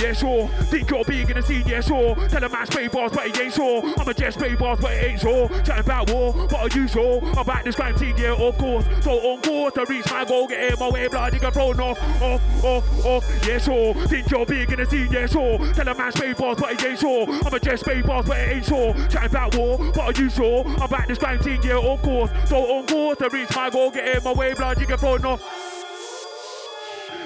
Yeah, 0.00 0.14
sure. 0.14 0.48
Think 0.70 0.88
you're 0.88 1.04
big 1.04 1.28
in 1.28 1.36
the 1.36 1.42
scene, 1.42 1.62
yeah, 1.66 1.82
sure. 1.82 2.14
Tell 2.28 2.42
a 2.42 2.48
man 2.48 2.66
spray 2.66 2.88
bars, 2.88 3.12
but 3.12 3.36
he 3.36 3.42
ain't 3.42 3.52
sure. 3.52 3.82
I'm 3.98 4.08
a 4.08 4.14
jet 4.14 4.32
spray 4.32 4.54
bars, 4.54 4.80
but 4.80 4.92
it 4.92 5.04
ain't 5.04 5.20
sure. 5.20 5.46
Chatting 5.62 5.84
about 5.84 6.10
war, 6.10 6.32
but 6.32 6.54
are 6.54 6.68
you 6.74 6.88
sure? 6.88 7.18
About 7.38 7.64
this 7.64 7.74
crime 7.74 7.94
team, 7.96 8.16
yeah, 8.16 8.32
of 8.32 8.56
course. 8.56 8.86
So 9.02 9.10
on 9.10 9.42
course 9.42 9.74
to 9.74 9.84
reach 9.84 10.10
my 10.10 10.24
goal, 10.24 10.48
get 10.48 10.80
my 10.80 10.88
way, 10.88 11.06
blood, 11.08 11.34
you 11.34 11.40
can 11.40 11.52
throw 11.52 11.72
off, 11.72 12.22
off, 12.22 12.64
off, 12.64 13.04
off. 13.04 13.46
Yeah, 13.46 13.58
sure. 13.58 13.92
Think 14.06 14.30
you're 14.30 14.46
big 14.46 14.72
in 14.72 14.78
the 14.78 14.86
scene, 14.86 15.12
yeah, 15.12 15.26
sure. 15.26 15.58
Tell 15.74 15.88
a 15.88 15.94
man 15.94 16.12
spray 16.12 16.32
bars, 16.32 16.56
but 16.58 16.80
he 16.80 16.86
ain't 16.88 16.98
sure. 16.98 17.26
I'm 17.28 17.52
a 17.52 17.60
jet 17.60 17.78
spray 17.78 18.00
bars, 18.00 18.24
but 18.24 18.38
he 18.38 18.54
ain't 18.54 18.64
sure. 18.64 18.94
Chatting 19.08 19.30
about 19.30 19.54
war, 19.54 19.76
but 19.94 20.00
are 20.00 20.22
you 20.22 20.30
sure? 20.30 20.64
About 20.82 21.08
this 21.08 21.18
crime 21.18 21.40
team, 21.40 21.60
yeah, 21.62 21.78
of 21.78 22.00
course. 22.00 22.30
So 22.46 22.56
on 22.56 22.86
course 22.86 23.18
to 23.18 23.28
reach 23.28 23.54
my 23.54 23.68
goal, 23.68 23.90
get 23.90 24.24
my 24.24 24.32
way, 24.32 24.54
blood, 24.54 24.80
you 24.80 24.86
can 24.86 24.96
throw 24.96 25.16
off. 25.16 25.59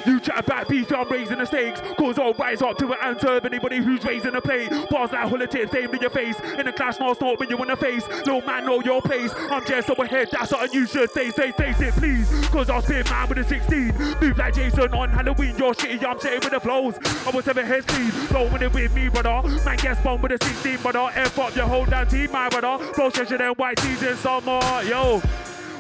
You 0.07 0.21
chat 0.21 0.41
about 0.41 0.69
beef, 0.69 0.93
I'm 0.93 1.09
raising 1.09 1.39
the 1.39 1.47
stakes. 1.47 1.81
Cause 1.99 2.19
I'll 2.19 2.35
rise 2.35 2.63
up 2.63 2.77
to 2.79 2.93
it 2.93 2.99
and 3.03 3.21
serve 3.21 3.45
anybody 3.45 3.79
who's 3.79 4.05
raising 4.05 4.33
the 4.33 4.41
plate. 4.41 4.71
Bars 4.91 5.13
like 5.13 5.29
holidays 5.29 5.69
aimed 5.75 5.95
in 5.95 6.01
your 6.01 6.11
face. 6.11 6.39
In 6.59 6.67
the 6.67 6.73
clash, 6.73 7.01
no 7.01 7.15
snort 7.15 7.41
when 7.41 7.49
you 7.49 7.57
in 7.63 7.69
the 7.69 7.77
face. 7.77 8.05
No 8.27 8.41
man, 8.43 8.67
know 8.67 8.83
your 8.83 9.01
place. 9.01 9.33
I'm 9.51 9.65
just 9.67 9.89
up 9.89 9.99
ahead, 9.99 10.29
that's 10.31 10.51
something 10.51 10.73
you 10.73 10.87
should 10.87 11.11
say. 11.11 11.31
Say, 11.31 11.53
face 11.53 11.81
it, 11.81 11.95
please. 11.95 12.31
Cause 12.49 12.69
I'll 12.69 12.83
spin 12.83 13.05
man 13.09 13.29
with 13.29 13.39
a 13.39 13.45
16. 13.45 13.95
Move 14.21 14.39
like 14.39 14.55
Jason 14.55 14.93
on 14.93 15.09
Halloween. 15.11 15.57
You're 15.57 15.75
shitty, 15.75 16.05
I'm 16.05 16.21
saying 16.21 16.41
with 16.41 16.51
the 16.51 16.61
flows. 16.61 16.97
I 17.27 17.31
was 17.31 17.45
seven 17.45 17.67
clean. 17.83 18.11
Flowing 18.11 18.63
it 18.63 18.73
with 18.73 18.95
me, 18.95 19.09
brother. 19.09 19.49
Man 19.65 19.77
gets 19.79 20.01
bomb 20.03 20.21
with 20.21 20.33
a 20.33 20.45
16, 20.45 20.79
brother. 20.79 21.11
F 21.15 21.39
up 21.39 21.57
your 21.57 21.67
whole 21.67 21.87
damn 21.87 22.07
team, 22.07 22.31
my 22.31 22.49
brother. 22.49 22.85
Flow 22.93 23.11
stretching 23.11 23.39
them 23.39 23.55
white 23.55 23.77
tees 23.79 24.03
in 24.03 24.17
summer. 24.17 24.61
Yo. 24.85 25.23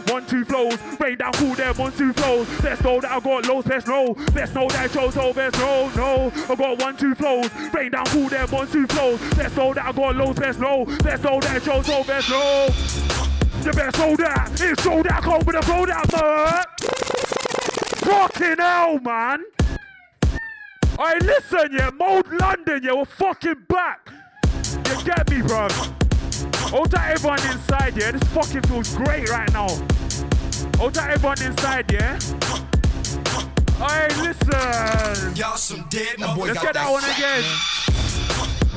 One, 0.08 0.26
two 0.26 0.44
flows, 0.44 0.78
rain 1.00 1.16
down, 1.18 1.32
cool 1.32 1.54
them, 1.54 1.74
one, 1.76 1.92
two 1.92 2.12
flows. 2.12 2.46
Best 2.60 2.84
know 2.84 3.00
that 3.00 3.10
I 3.10 3.20
got 3.20 3.46
lows, 3.46 3.64
best 3.64 3.86
know. 3.86 4.14
Best 4.32 4.54
know 4.54 4.68
that 4.68 4.80
I 4.80 4.88
chose, 4.88 5.14
so 5.14 5.32
best 5.32 5.58
know, 5.58 5.90
no. 5.96 6.32
I 6.48 6.54
got 6.54 6.78
one, 6.78 6.96
two 6.96 7.14
flows, 7.14 7.50
rain 7.72 7.90
down, 7.90 8.04
cool 8.06 8.28
them, 8.28 8.50
one, 8.50 8.70
two 8.70 8.86
flows. 8.86 9.18
Best 9.34 9.56
know 9.56 9.72
that 9.74 9.84
I 9.84 9.92
got 9.92 10.16
lows, 10.16 10.36
best 10.36 10.60
know. 10.60 10.84
Best 10.84 11.22
know 11.22 11.40
that 11.40 11.50
I 11.50 11.58
chose, 11.58 11.86
so 11.86 12.04
best 12.04 12.30
know. 12.30 12.66
The 13.62 13.72
best 13.72 13.98
know 13.98 14.14
that 14.16 14.60
it's 14.60 14.82
so 14.82 15.02
that 15.02 15.22
come 15.22 15.42
with 15.46 15.56
a 15.56 15.62
flow 15.62 15.86
that 15.86 16.12
man. 16.12 16.64
Fucking 18.04 18.58
hell, 18.58 18.98
man. 19.00 19.44
Alright, 20.98 21.22
listen, 21.22 21.70
yeah, 21.72 21.90
Mode 21.90 22.26
London, 22.40 22.80
yeah, 22.82 22.92
we're 22.92 23.06
fucking 23.06 23.64
back. 23.68 24.10
You 24.86 25.04
get 25.04 25.30
me, 25.30 25.40
bro? 25.40 25.68
Hold 26.74 26.90
that 26.90 27.12
everyone 27.12 27.38
inside, 27.52 27.96
yeah? 27.96 28.10
This 28.10 28.22
fucking 28.32 28.62
feels 28.62 28.92
great 28.96 29.30
right 29.30 29.48
now. 29.52 29.68
Hold 30.76 30.94
that 30.94 31.08
everyone 31.08 31.40
inside, 31.40 31.86
yeah? 31.92 32.18
Hey, 33.78 34.08
listen. 34.20 35.36
Y'all 35.36 35.56
some 35.56 35.86
dead, 35.88 36.18
my 36.18 36.34
boy 36.34 36.46
Let's 36.46 36.54
got 36.54 36.64
get 36.64 36.74
that 36.74 36.86
that 36.86 36.90
one 36.90 37.02
fat, 37.02 37.16
again. 37.16 37.44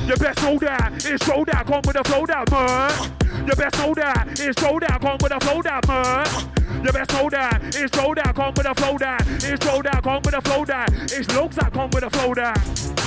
You 0.08 0.16
best 0.16 0.42
know 0.42 0.58
that 0.60 1.04
it's 1.06 1.26
show 1.26 1.44
that 1.44 1.68
come 1.68 1.82
with 1.86 1.98
a 1.98 2.04
flow 2.06 2.26
that 2.28 2.50
man. 2.50 3.46
You 3.46 3.56
best 3.56 3.78
know 3.78 3.94
that 3.94 4.40
it's 4.40 4.58
show 4.62 4.80
that 4.80 5.02
come 5.02 5.18
with 5.22 5.34
a 5.34 5.40
flow 5.42 5.62
that 5.62 5.86
man. 5.86 6.48
You 6.86 6.92
best 6.94 7.12
know 7.12 7.30
that 7.30 7.76
it's 7.76 7.92
show 7.94 8.14
that 8.16 8.34
come 8.34 8.54
with 8.56 8.68
a 8.68 8.76
flow 8.76 8.98
that 9.00 9.28
it's 9.44 9.66
show 9.66 9.82
that 9.82 10.04
come 10.04 10.22
with 10.24 10.34
a 10.34 10.42
flow 10.42 10.64
that 10.64 10.94
it's 11.12 11.28
looks 11.36 11.58
that 11.58 11.74
come 11.74 11.90
with 11.90 12.04
a 12.04 12.10
flow 12.10 12.34
that. 12.36 12.56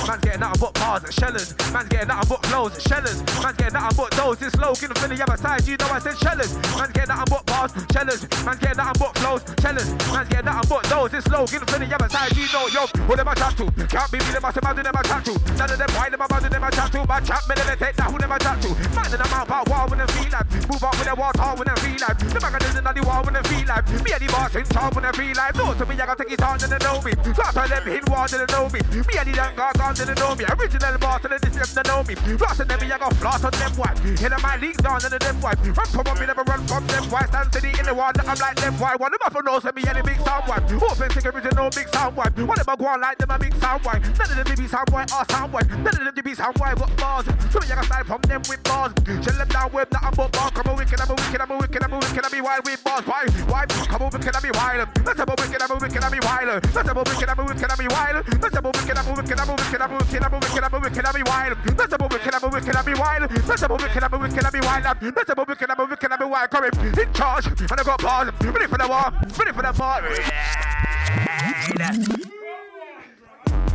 Man's 0.05 0.21
getting 0.21 0.41
nothing 0.41 0.61
but 0.61 0.73
bars 0.75 1.03
and 1.03 1.13
shellers. 1.13 1.55
Man's 1.73 1.89
getting 1.89 2.07
nothing 2.09 2.29
but 2.29 2.45
flows 2.45 2.73
and 2.73 2.83
shellers. 2.83 3.17
Man's 3.41 3.57
getting 3.57 3.73
nothing 3.73 3.97
but 3.97 4.11
those. 4.11 4.37
This 4.37 4.55
low, 4.57 4.73
from 4.73 4.91
the 4.91 5.23
other 5.23 5.37
side. 5.37 5.65
You 5.65 5.77
know 5.77 5.89
I 5.89 5.99
said 5.99 6.17
shellers. 6.21 6.53
Man's 6.77 6.91
getting 6.93 7.09
nothing 7.09 7.31
but 7.33 7.45
bars, 7.45 7.71
shellers. 7.89 8.21
Man's 8.45 8.59
getting 8.61 8.77
nothing 8.77 8.99
but 9.01 9.13
flows, 9.17 9.41
shellers. 9.61 9.89
Man's 10.09 10.29
getting 10.29 10.45
nothing 10.45 10.69
but 10.69 10.83
those. 10.85 11.09
This 11.11 11.27
low, 11.29 11.45
from 11.45 11.81
the 11.81 11.89
other 11.95 12.09
side. 12.09 12.35
You 12.37 12.45
know, 12.53 12.65
yo, 12.69 12.85
who 13.09 13.15
them 13.15 13.27
I 13.29 13.33
chat 13.33 13.57
to? 13.57 13.65
Can't 13.89 14.11
be 14.11 14.19
me, 14.19 14.31
them 14.35 14.45
I 14.45 14.51
say, 14.51 14.61
man, 14.61 14.75
do 14.75 14.83
them 14.83 14.95
I 14.97 15.01
chat 15.01 15.25
to. 15.25 15.33
None 15.57 15.71
of 15.71 15.77
them, 15.77 15.89
why 15.95 16.09
them 16.09 16.21
I 16.21 16.27
man, 16.27 16.51
them 16.51 16.63
I 16.63 16.69
to. 16.69 16.90
Man, 16.91 17.23
chat 17.25 17.43
me, 17.47 17.55
them 17.55 17.67
take 17.79 17.95
that, 17.95 18.07
who 18.11 18.17
I 18.19 18.37
chat 18.39 18.57
to. 18.61 18.69
Man, 18.95 19.07
in 19.11 19.19
the 19.19 19.27
mouth, 19.31 19.51
out 19.51 19.67
war 19.67 19.87
when 19.87 19.99
them 19.99 20.07
feel 20.11 20.31
like. 20.31 20.47
Move 20.67 20.83
up 20.83 20.95
with 20.95 21.07
the 21.07 21.15
water 21.15 21.51
when 21.55 21.67
them 21.67 21.77
feel 21.83 21.99
like. 22.03 22.17
The 22.19 22.39
magazine 22.39 22.77
in 22.79 22.83
the 22.83 23.01
war 23.03 23.19
when 23.23 23.33
them 23.35 23.45
feel 23.47 23.67
like. 23.67 23.85
Me 24.03 24.09
and 24.11 24.21
the 24.21 24.27
boss 24.31 24.55
in 24.55 24.65
charge 24.71 24.93
when 24.95 25.03
them 25.03 25.15
feel 25.15 25.35
like. 25.35 25.55
No, 25.55 25.73
to 25.75 25.83
me, 25.87 25.93
I 25.95 26.05
gotta 26.05 26.23
take 26.23 26.33
it 26.35 26.43
on, 26.43 26.55
they 26.59 26.79
know 26.79 26.97
me. 27.01 27.11
Lots 27.35 27.55
of 27.55 27.67
them 27.67 27.85
hit 27.87 28.05
war, 28.07 28.27
they 28.27 28.47
know 28.51 28.65
me. 28.71 28.79
Me 28.91 29.13
and 29.15 29.27
the 29.27 29.33
young 29.35 29.53
guys, 29.55 29.75
then 29.75 30.07
they 30.07 30.17
know 30.19 30.35
me. 30.35 30.43
Original 30.47 30.95
boss, 30.99 31.23
and 31.23 31.33
this 31.35 31.51
them, 31.51 31.69
they 31.75 31.85
know 31.87 31.99
me. 32.03 32.13
Lots 32.35 32.59
of 32.59 32.67
them, 32.67 32.79
I 32.79 32.97
got 32.99 33.13
floss 33.19 33.43
on 33.43 33.53
them 33.55 33.73
white. 33.79 33.97
In 34.03 34.33
my 34.43 34.55
league 34.59 34.79
down, 34.79 34.99
and 35.03 35.15
them 35.15 35.37
white. 35.39 35.59
Run 35.63 35.87
from 35.91 36.15
me, 36.19 36.25
never 36.27 36.43
run 36.43 36.61
from 36.67 36.83
them 36.87 37.05
white. 37.11 37.27
Stand 37.31 37.47
steady 37.51 37.71
in 37.79 37.85
the 37.87 37.93
water, 37.95 38.23
I'm 38.27 38.37
like 38.39 38.59
them 38.59 38.75
white. 38.79 38.99
One 38.99 39.13
of 39.13 39.19
my 39.19 39.29
them 39.31 39.45
knows 39.45 39.63
me, 39.63 39.83
and 39.87 39.97
the 39.97 40.03
big 40.03 40.19
sound 40.23 40.43
white. 40.47 40.63
Open 40.71 41.09
cigarette, 41.11 41.55
no 41.55 41.69
big 41.71 41.87
sound 41.89 42.15
white. 42.15 42.35
One 42.39 42.59
of 42.59 42.67
go 42.67 42.85
on 42.87 43.01
like 43.01 43.17
them, 43.17 43.31
a 43.31 43.39
big 43.39 43.55
sound 43.59 43.83
white. 43.83 44.01
None 44.01 44.31
of 44.31 44.35
them 44.35 44.55
be 44.55 44.67
sound 44.67 44.89
white 44.89 45.11
or 45.11 45.25
sound 45.29 45.53
white. 45.53 45.69
None 45.69 46.07
of 46.07 46.15
them 46.15 46.23
be 46.23 46.33
sound 46.33 46.57
white, 46.57 46.77
but 46.81 46.97
bars. 46.97 47.25
So 47.53 47.59
me, 47.61 47.69
I 47.69 47.75
got 47.75 47.85
style 47.85 48.03
from 48.03 48.21
them 48.25 48.41
with 48.49 48.63
bars. 48.63 48.91
Shell 49.05 49.37
them 49.37 49.47
down 49.47 49.69
with 49.71 49.91
nothing 49.93 50.15
but 50.17 50.31
bars. 50.33 50.51
Come 50.51 50.67
on, 50.67 50.75
wicked, 50.77 50.99
I'm 50.99 51.09
a 51.09 51.13
wicked, 51.13 51.41
I'm 51.41 51.51
a 51.51 51.57
wicked, 51.57 51.83
I'm 51.83 51.93
a 51.93 51.97
wicked, 52.01 52.25
I'm 52.25 52.33
a 52.33 52.41
wild 52.41 52.65
with 52.65 52.83
bars. 52.83 53.05
Why? 53.05 53.21
Why? 53.45 53.65
Come 53.65 54.01
on, 54.01 54.09
wicked, 54.09 54.35
I'm 54.35 54.45
a 54.45 54.51
wild. 54.57 54.89
Let's 55.05 55.19
have 55.19 55.29
a 55.29 55.35
wicked, 55.37 55.61
I'm 55.61 55.71
a 55.71 55.75
wicked, 55.77 56.03
I'm 56.03 56.13
a 56.13 56.19
wild. 56.25 56.65
Let's 56.73 56.87
have 56.89 56.97
a 56.97 57.03
wicked, 57.05 57.29
I'm 57.29 57.39
a 57.39 57.43
wicked, 57.45 57.71
I'm 57.71 57.81
a 57.81 57.87
wild. 57.93 58.17
Let's 58.41 58.55
have 58.55 58.65
a 58.65 58.71
wicked, 58.73 58.97
I'm 58.97 59.07
a 59.07 59.13
wicked, 59.13 59.39
I'm 59.39 59.49
a 59.49 59.53
wicked, 59.53 59.81
I'm 59.81 59.91
a 59.91 59.97
wicked, 60.01 60.21
I'm 60.21 60.33
a 60.33 60.39
wicked, 60.41 60.63
I'm 60.63 60.73
a 60.73 60.79
wicked, 60.81 61.05
I'm 61.05 61.15
a 61.15 61.23
wild. 61.29 61.53
Let's 61.77 61.91
have 61.91 62.01
a 62.01 62.07
wicked, 62.09 62.33
I'm 62.33 62.43
a 62.43 62.49
wicked, 62.49 62.75
I'm 62.75 62.87
a 62.87 62.93
wild. 62.97 63.31
Let's 63.47 63.61
have 63.61 63.71
a 63.71 63.75
wicked, 63.77 64.01
I'm 64.01 64.13
a 64.13 64.17
wicked, 64.17 64.45
I'm 64.45 64.55
a 64.55 64.59
wild. 64.65 65.01
Let's 65.01 65.29
have 65.29 65.37
a 65.37 65.43
wicked, 65.45 65.69
I'm 65.69 65.79
a 65.79 65.85
wicked, 65.85 66.11
I'm 66.11 66.21
a 66.21 66.27
wild. 66.27 66.49
Come 66.49 66.65
in, 66.65 67.13
charge, 67.13 67.47
and 67.47 67.71
I 67.71 67.83
got 67.83 68.01
bars. 68.01 68.31
Ready 68.41 68.67
for 68.67 68.77
the 68.77 68.87
war, 68.87 69.13
ready 69.37 69.51
for 69.53 69.61
the 69.61 69.73
bar. 69.77 70.01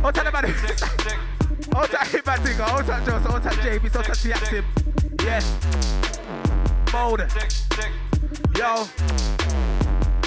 Oh, 0.03 0.11
tell 0.11 0.27
about 0.27 0.45
it. 0.45 1.36
Oh, 1.75 1.85
tell 1.85 2.05
him 2.05 2.19
about 2.19 2.45
it. 2.45 2.55
Oh, 2.59 2.81
tell 2.81 3.05
Jones. 3.05 3.25
Oh, 3.29 3.39
tell 3.39 3.53
JB. 3.53 3.85
Oh, 3.85 4.01
tell 4.01 4.15
Jackson. 4.15 4.65
Yes. 5.23 5.45
Mold. 6.93 7.21
Yo. 8.57 8.87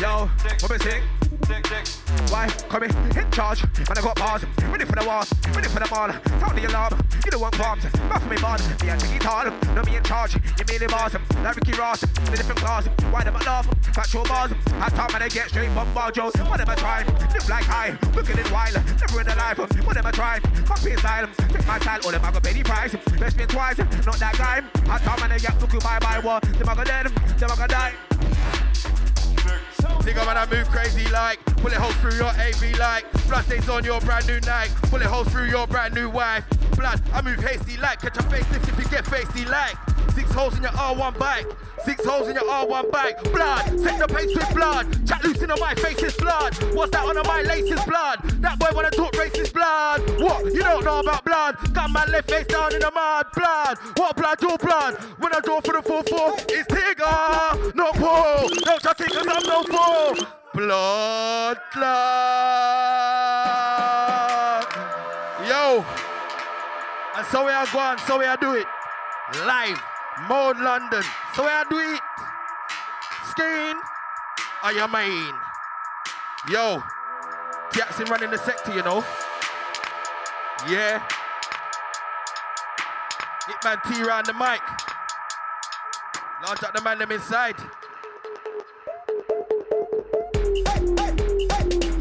Yo. 0.01 0.31
What 0.61 0.71
is 0.73 0.87
it? 0.87 1.20
Why? 2.31 2.47
Come 2.69 2.85
in, 2.85 2.91
in 3.19 3.31
charge, 3.33 3.63
and 3.63 3.99
I 3.99 4.01
got 4.01 4.17
bars. 4.17 4.45
Ready 4.71 4.85
for 4.85 4.95
the 4.95 5.05
wars, 5.05 5.33
ready 5.55 5.69
for 5.69 5.81
the 5.81 5.89
ball. 5.91 6.11
Sound 6.39 6.57
the 6.57 6.67
alarm, 6.67 6.95
you 7.25 7.31
don't 7.31 7.41
want 7.41 7.59
bombs. 7.59 7.85
For 7.85 8.29
me, 8.29 8.37
bond. 8.41 8.63
Me 8.83 8.89
and 8.89 9.01
Jiggy 9.01 9.19
Tall, 9.19 9.51
no 9.75 9.83
me 9.83 9.97
in 9.97 10.05
charge. 10.05 10.35
You 10.35 10.65
mean 10.69 10.81
him 10.81 10.95
awesome, 10.95 11.23
like 11.43 11.57
Ricky 11.57 11.73
Ross, 11.73 12.01
the 12.01 12.37
different 12.37 12.61
class. 12.61 12.87
Why 13.11 13.25
them 13.25 13.37
I 13.37 13.45
laugh? 13.45 13.67
Factual 13.95 14.25
bars. 14.25 14.53
I 14.81 14.89
talk 14.91 15.13
when 15.13 15.23
I 15.23 15.29
get 15.29 15.49
straight 15.49 15.71
from 15.73 15.93
Barjo. 15.95 16.31
What 16.49 16.61
am 16.61 16.69
I 16.69 16.75
trying? 16.77 17.07
Live 17.07 17.49
like 17.49 17.69
I, 17.69 17.99
looking 18.15 18.39
it 18.39 18.51
wild. 18.53 18.75
Never 18.75 19.21
in 19.21 19.27
the 19.27 19.35
life. 19.37 19.59
What 19.59 19.97
am 19.97 20.07
I 20.07 20.11
trying? 20.13 20.43
Copy 20.65 20.97
style, 20.97 21.29
take 21.49 21.67
my 21.67 21.79
style, 21.81 22.01
all 22.05 22.13
them 22.13 22.25
I 22.25 22.33
got 22.33 22.43
penny 22.43 22.63
price. 22.63 22.95
Best 23.19 23.37
me 23.37 23.47
twice, 23.47 23.79
not 23.79 24.19
that 24.19 24.37
guy. 24.39 24.63
I 24.89 24.99
talk 24.99 25.21
when 25.21 25.33
I 25.33 25.39
get 25.39 25.61
look 25.61 25.83
bye 25.83 25.99
bye 25.99 26.21
war. 26.21 26.41
Them 26.41 26.69
I 26.69 26.75
got 26.75 26.87
dead, 26.87 27.07
them 27.07 27.51
I 27.51 27.57
got 27.57 27.71
die. 27.71 27.95
Think 30.03 30.19
I'm 30.19 30.25
gonna 30.25 30.47
move 30.51 30.69
crazy 30.69 31.09
like 31.11 31.39
Bullet 31.57 31.75
holes 31.75 31.95
through 31.97 32.15
your 32.15 32.29
AV 32.29 32.79
like 32.79 33.05
Blood 33.29 33.45
stains 33.45 33.69
on 33.69 33.85
your 33.85 34.01
brand 34.01 34.27
new 34.27 34.41
Nike 34.41 34.73
Bullet 34.91 35.07
holes 35.07 35.29
through 35.29 35.49
your 35.49 35.67
brand 35.67 35.95
new 35.95 36.09
wife 36.09 36.45
Blood, 36.77 37.03
I 37.13 37.21
move 37.23 37.39
hasty 37.41 37.77
like 37.77 38.01
Catch 38.01 38.17
a 38.19 38.23
facelift 38.23 38.69
if 38.69 38.79
you 38.79 38.91
get 38.91 39.05
feisty 39.05 39.49
like 39.49 39.77
Six 40.15 40.33
holes 40.33 40.57
in 40.57 40.63
your 40.63 40.73
R1 40.73 41.19
bike. 41.19 41.47
Six 41.85 42.05
holes 42.05 42.29
in 42.29 42.35
your 42.35 42.45
R1 42.45 42.91
bike. 42.91 43.23
Blood, 43.33 43.81
set 43.81 43.99
the 43.99 44.07
pace 44.07 44.35
with 44.35 44.55
blood. 44.55 44.87
Chat 45.07 45.25
loosing 45.25 45.51
on 45.51 45.61
my 45.61 45.75
face 45.75 46.03
is 46.03 46.17
blood. 46.17 46.55
What's 46.75 46.91
that 46.93 47.05
on 47.05 47.17
my 47.27 47.43
lace 47.43 47.71
is 47.71 47.85
blood? 47.85 48.21
That 48.41 48.59
boy 48.59 48.69
wanna 48.75 48.91
talk 48.91 49.13
racist 49.13 49.53
blood. 49.53 50.01
What, 50.21 50.45
you 50.47 50.61
don't 50.61 50.85
know 50.85 51.01
about 51.01 51.25
blood. 51.25 51.57
Got 51.73 51.91
my 51.91 52.05
left 52.07 52.31
face 52.31 52.47
down 52.47 52.75
in 52.75 52.81
the 52.81 52.91
mud 52.91 53.27
Blood, 53.35 53.79
what 53.97 54.17
blood, 54.17 54.43
your 54.43 54.59
blood. 54.59 54.95
When 55.19 55.35
I 55.35 55.41
draw 55.41 55.61
for 55.61 55.73
the 55.73 55.81
4-4 55.81 56.45
It's 56.49 56.67
Tigger, 56.73 57.75
not 57.75 57.95
Paul. 57.95 58.49
No 58.67 58.79
chatting 58.79 59.09
cause 59.09 59.27
I'm 59.29 59.43
no 59.47 59.63
fool 59.63 60.27
Blood 60.55 61.59
clot. 61.73 61.91
Yo. 65.47 65.85
And 67.17 67.27
so 67.27 67.45
we 67.47 67.53
are 67.53 67.67
going, 67.73 67.99
so 67.99 68.19
we 68.19 68.25
are 68.25 68.37
do 68.37 68.55
it. 68.55 68.67
Live. 69.47 69.81
Mode 70.29 70.59
London. 70.59 71.03
So 71.35 71.45
we 71.45 71.51
are 71.51 71.65
do 71.65 71.79
it. 71.79 72.01
Skin. 73.31 73.77
Are 74.63 74.73
you 74.73 74.87
mine? 74.89 75.35
Yo. 76.49 76.83
Jackson 77.73 78.07
running 78.07 78.31
the 78.31 78.39
sector, 78.39 78.75
you 78.75 78.83
know. 78.83 79.05
Yeah. 80.69 81.03
Hitman 83.49 83.83
T 83.89 84.03
round 84.03 84.27
the 84.27 84.35
mic. 84.35 84.61
Launch 86.47 86.63
out 86.65 86.75
the 86.75 86.83
man 86.83 86.99
them 86.99 87.13
inside. 87.13 87.57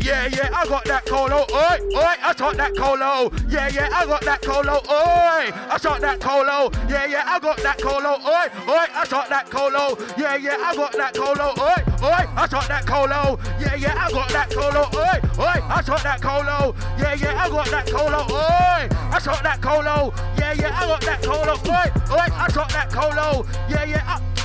Yeah, 0.10 0.26
yeah, 0.26 0.50
I 0.52 0.66
got 0.66 0.86
that 0.86 1.06
colo. 1.06 1.46
Oi, 1.54 1.78
oi, 1.96 2.16
I 2.24 2.34
shot 2.36 2.58
that 2.58 2.76
colo. 2.76 3.30
Yeah, 3.48 3.68
yeah, 3.70 3.90
I 3.94 4.08
got 4.08 4.22
that 4.22 4.42
colo. 4.42 4.82
Oi, 4.90 5.54
I 5.70 5.78
shot 5.80 6.02
that 6.02 6.20
colo. 6.20 6.72
Yeah, 6.90 7.06
yeah, 7.06 7.24
I 7.28 7.38
got 7.38 7.58
that 7.58 7.78
colo. 7.78 8.18
Oi, 8.18 8.74
oi, 8.74 8.88
I 8.90 9.06
shot 9.08 9.30
that 9.30 9.52
colo. 9.52 9.96
Yeah, 10.18 10.36
yeah, 10.36 10.58
I 10.58 10.76
got 10.76 10.94
that 10.94 11.14
colo. 11.14 11.54
Oi, 11.62 11.78
oi, 12.02 12.26
I 12.36 12.48
shot 12.50 12.68
that 12.70 12.88
colo. 12.88 13.38
Yeah, 13.62 13.76
yeah, 13.76 14.04
I 14.04 14.12
got 14.12 14.30
that 14.30 14.50
colo. 14.50 14.82
Oi, 14.98 15.46
oi, 15.46 15.62
I 15.70 15.84
shot 15.86 16.02
that 16.02 16.22
colo. 16.24 16.76
Yeah, 16.98 17.14
yeah, 17.14 17.44
I 17.44 17.50
got 17.50 17.68
that 17.70 17.86
colo. 17.86 18.26
Oi, 18.34 18.90
I 19.14 19.20
shot 19.22 19.44
that 19.44 19.62
colo. 19.62 20.12
Yeah, 20.40 20.54
yeah, 20.54 20.74
I 20.74 20.88
got 20.88 21.02
that 21.02 21.22
colo. 21.22 21.54
Oi, 21.54 22.18
oi, 22.18 22.28
I 22.34 22.52
shot 22.52 22.70
that 22.70 22.90
colo. 22.90 23.46
Yeah, 23.70 23.84
yeah, 23.84 24.04
I 24.08 24.39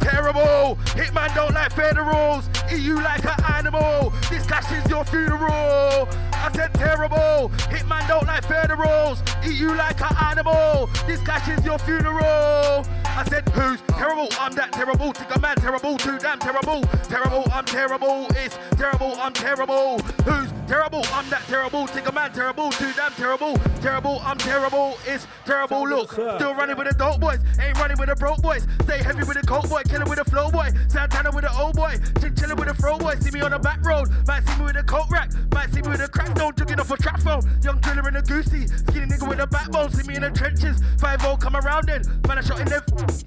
terrible. 0.00 0.76
Hitman 0.96 1.34
don't 1.34 1.54
like 1.54 1.72
federals. 1.72 2.48
You 2.72 2.96
like 3.02 3.24
an 3.24 3.44
animal. 3.56 4.12
This 4.30 4.46
cash 4.46 4.70
is 4.72 4.88
your 4.90 5.04
funeral. 5.04 6.08
I 6.42 6.50
said 6.52 6.72
terrible. 6.74 7.50
Hitman 7.68 8.08
don't 8.08 8.26
like 8.26 8.44
federals. 8.44 9.22
Eat 9.44 9.56
you 9.56 9.74
like 9.74 10.00
an 10.00 10.16
animal. 10.16 10.88
This 11.06 11.20
cash 11.20 11.48
is 11.48 11.64
your 11.64 11.78
funeral. 11.78 12.84
I 13.04 13.24
said 13.28 13.46
who's 13.50 13.80
terrible? 13.88 14.28
I'm 14.38 14.54
that 14.54 14.72
terrible. 14.72 15.12
Think 15.12 15.36
a 15.36 15.38
man 15.38 15.56
terrible. 15.56 15.98
Too 15.98 16.18
damn 16.18 16.38
terrible. 16.38 16.82
Terrible. 17.08 17.44
I'm 17.52 17.64
terrible. 17.66 18.26
It's 18.30 18.58
terrible. 18.76 19.14
I'm 19.18 19.34
terrible. 19.34 19.98
Who's 20.24 20.50
terrible? 20.66 21.02
I'm 21.12 21.28
that 21.28 21.42
terrible. 21.46 21.86
Think 21.86 22.08
a 22.08 22.12
man 22.12 22.32
terrible. 22.32 22.70
Too 22.70 22.92
damn 22.96 23.12
terrible. 23.12 23.58
Terrible. 23.82 24.20
I'm 24.24 24.38
terrible. 24.38 24.96
It's 25.06 25.26
terrible. 25.44 25.86
Look, 25.86 26.12
still 26.12 26.54
running 26.54 26.76
with 26.76 26.88
the 26.88 26.94
dope 26.94 27.20
boys. 27.20 27.40
Ain't 27.60 27.78
running 27.78 27.98
with 27.98 28.08
the 28.08 28.16
broke 28.16 28.40
boys. 28.40 28.66
Stay 28.82 29.02
heavy 29.02 29.24
with 29.24 29.38
the 29.38 29.46
coke 29.46 29.68
boy. 29.68 29.82
Killer 29.82 30.06
with 30.06 30.18
the 30.18 30.24
flow 30.24 30.50
boy. 30.50 30.70
Santana 30.88 31.30
with 31.30 31.44
the 31.44 31.54
old 31.58 31.76
boy. 31.76 31.96
Chillin' 32.40 32.56
with 32.58 32.68
the 32.68 32.74
throw 32.74 32.96
boy. 32.96 33.14
See 33.20 33.30
me 33.30 33.40
on 33.40 33.50
the 33.50 33.58
back 33.58 33.84
road. 33.84 34.08
Might 34.26 34.46
see 34.48 34.58
me 34.58 34.64
with 34.66 34.76
a 34.76 34.82
coat 34.82 35.10
rack. 35.10 35.30
Might 35.52 35.72
see 35.72 35.82
me 35.82 35.88
with 35.88 36.00
a 36.00 36.08
crack 36.08 36.29
stone. 36.36 36.52
Jugging 36.54 36.80
off 36.80 36.90
a 36.90 36.96
trap 36.96 37.20
phone. 37.20 37.42
Young 37.62 37.78
driller 37.80 38.08
in 38.08 38.16
a 38.16 38.22
goosey. 38.22 38.66
Skinny 38.66 39.06
nigga 39.06 39.28
with 39.28 39.40
a 39.40 39.46
backbone. 39.46 39.90
See 39.90 40.06
me 40.06 40.16
in 40.16 40.22
the 40.22 40.30
trenches. 40.30 40.82
5 41.00 41.20
come 41.38 41.56
around 41.56 41.86
then. 41.88 42.02
Man, 42.26 42.38
I 42.38 42.40
shot 42.42 42.60
in 42.60 42.68
them. 42.68 42.82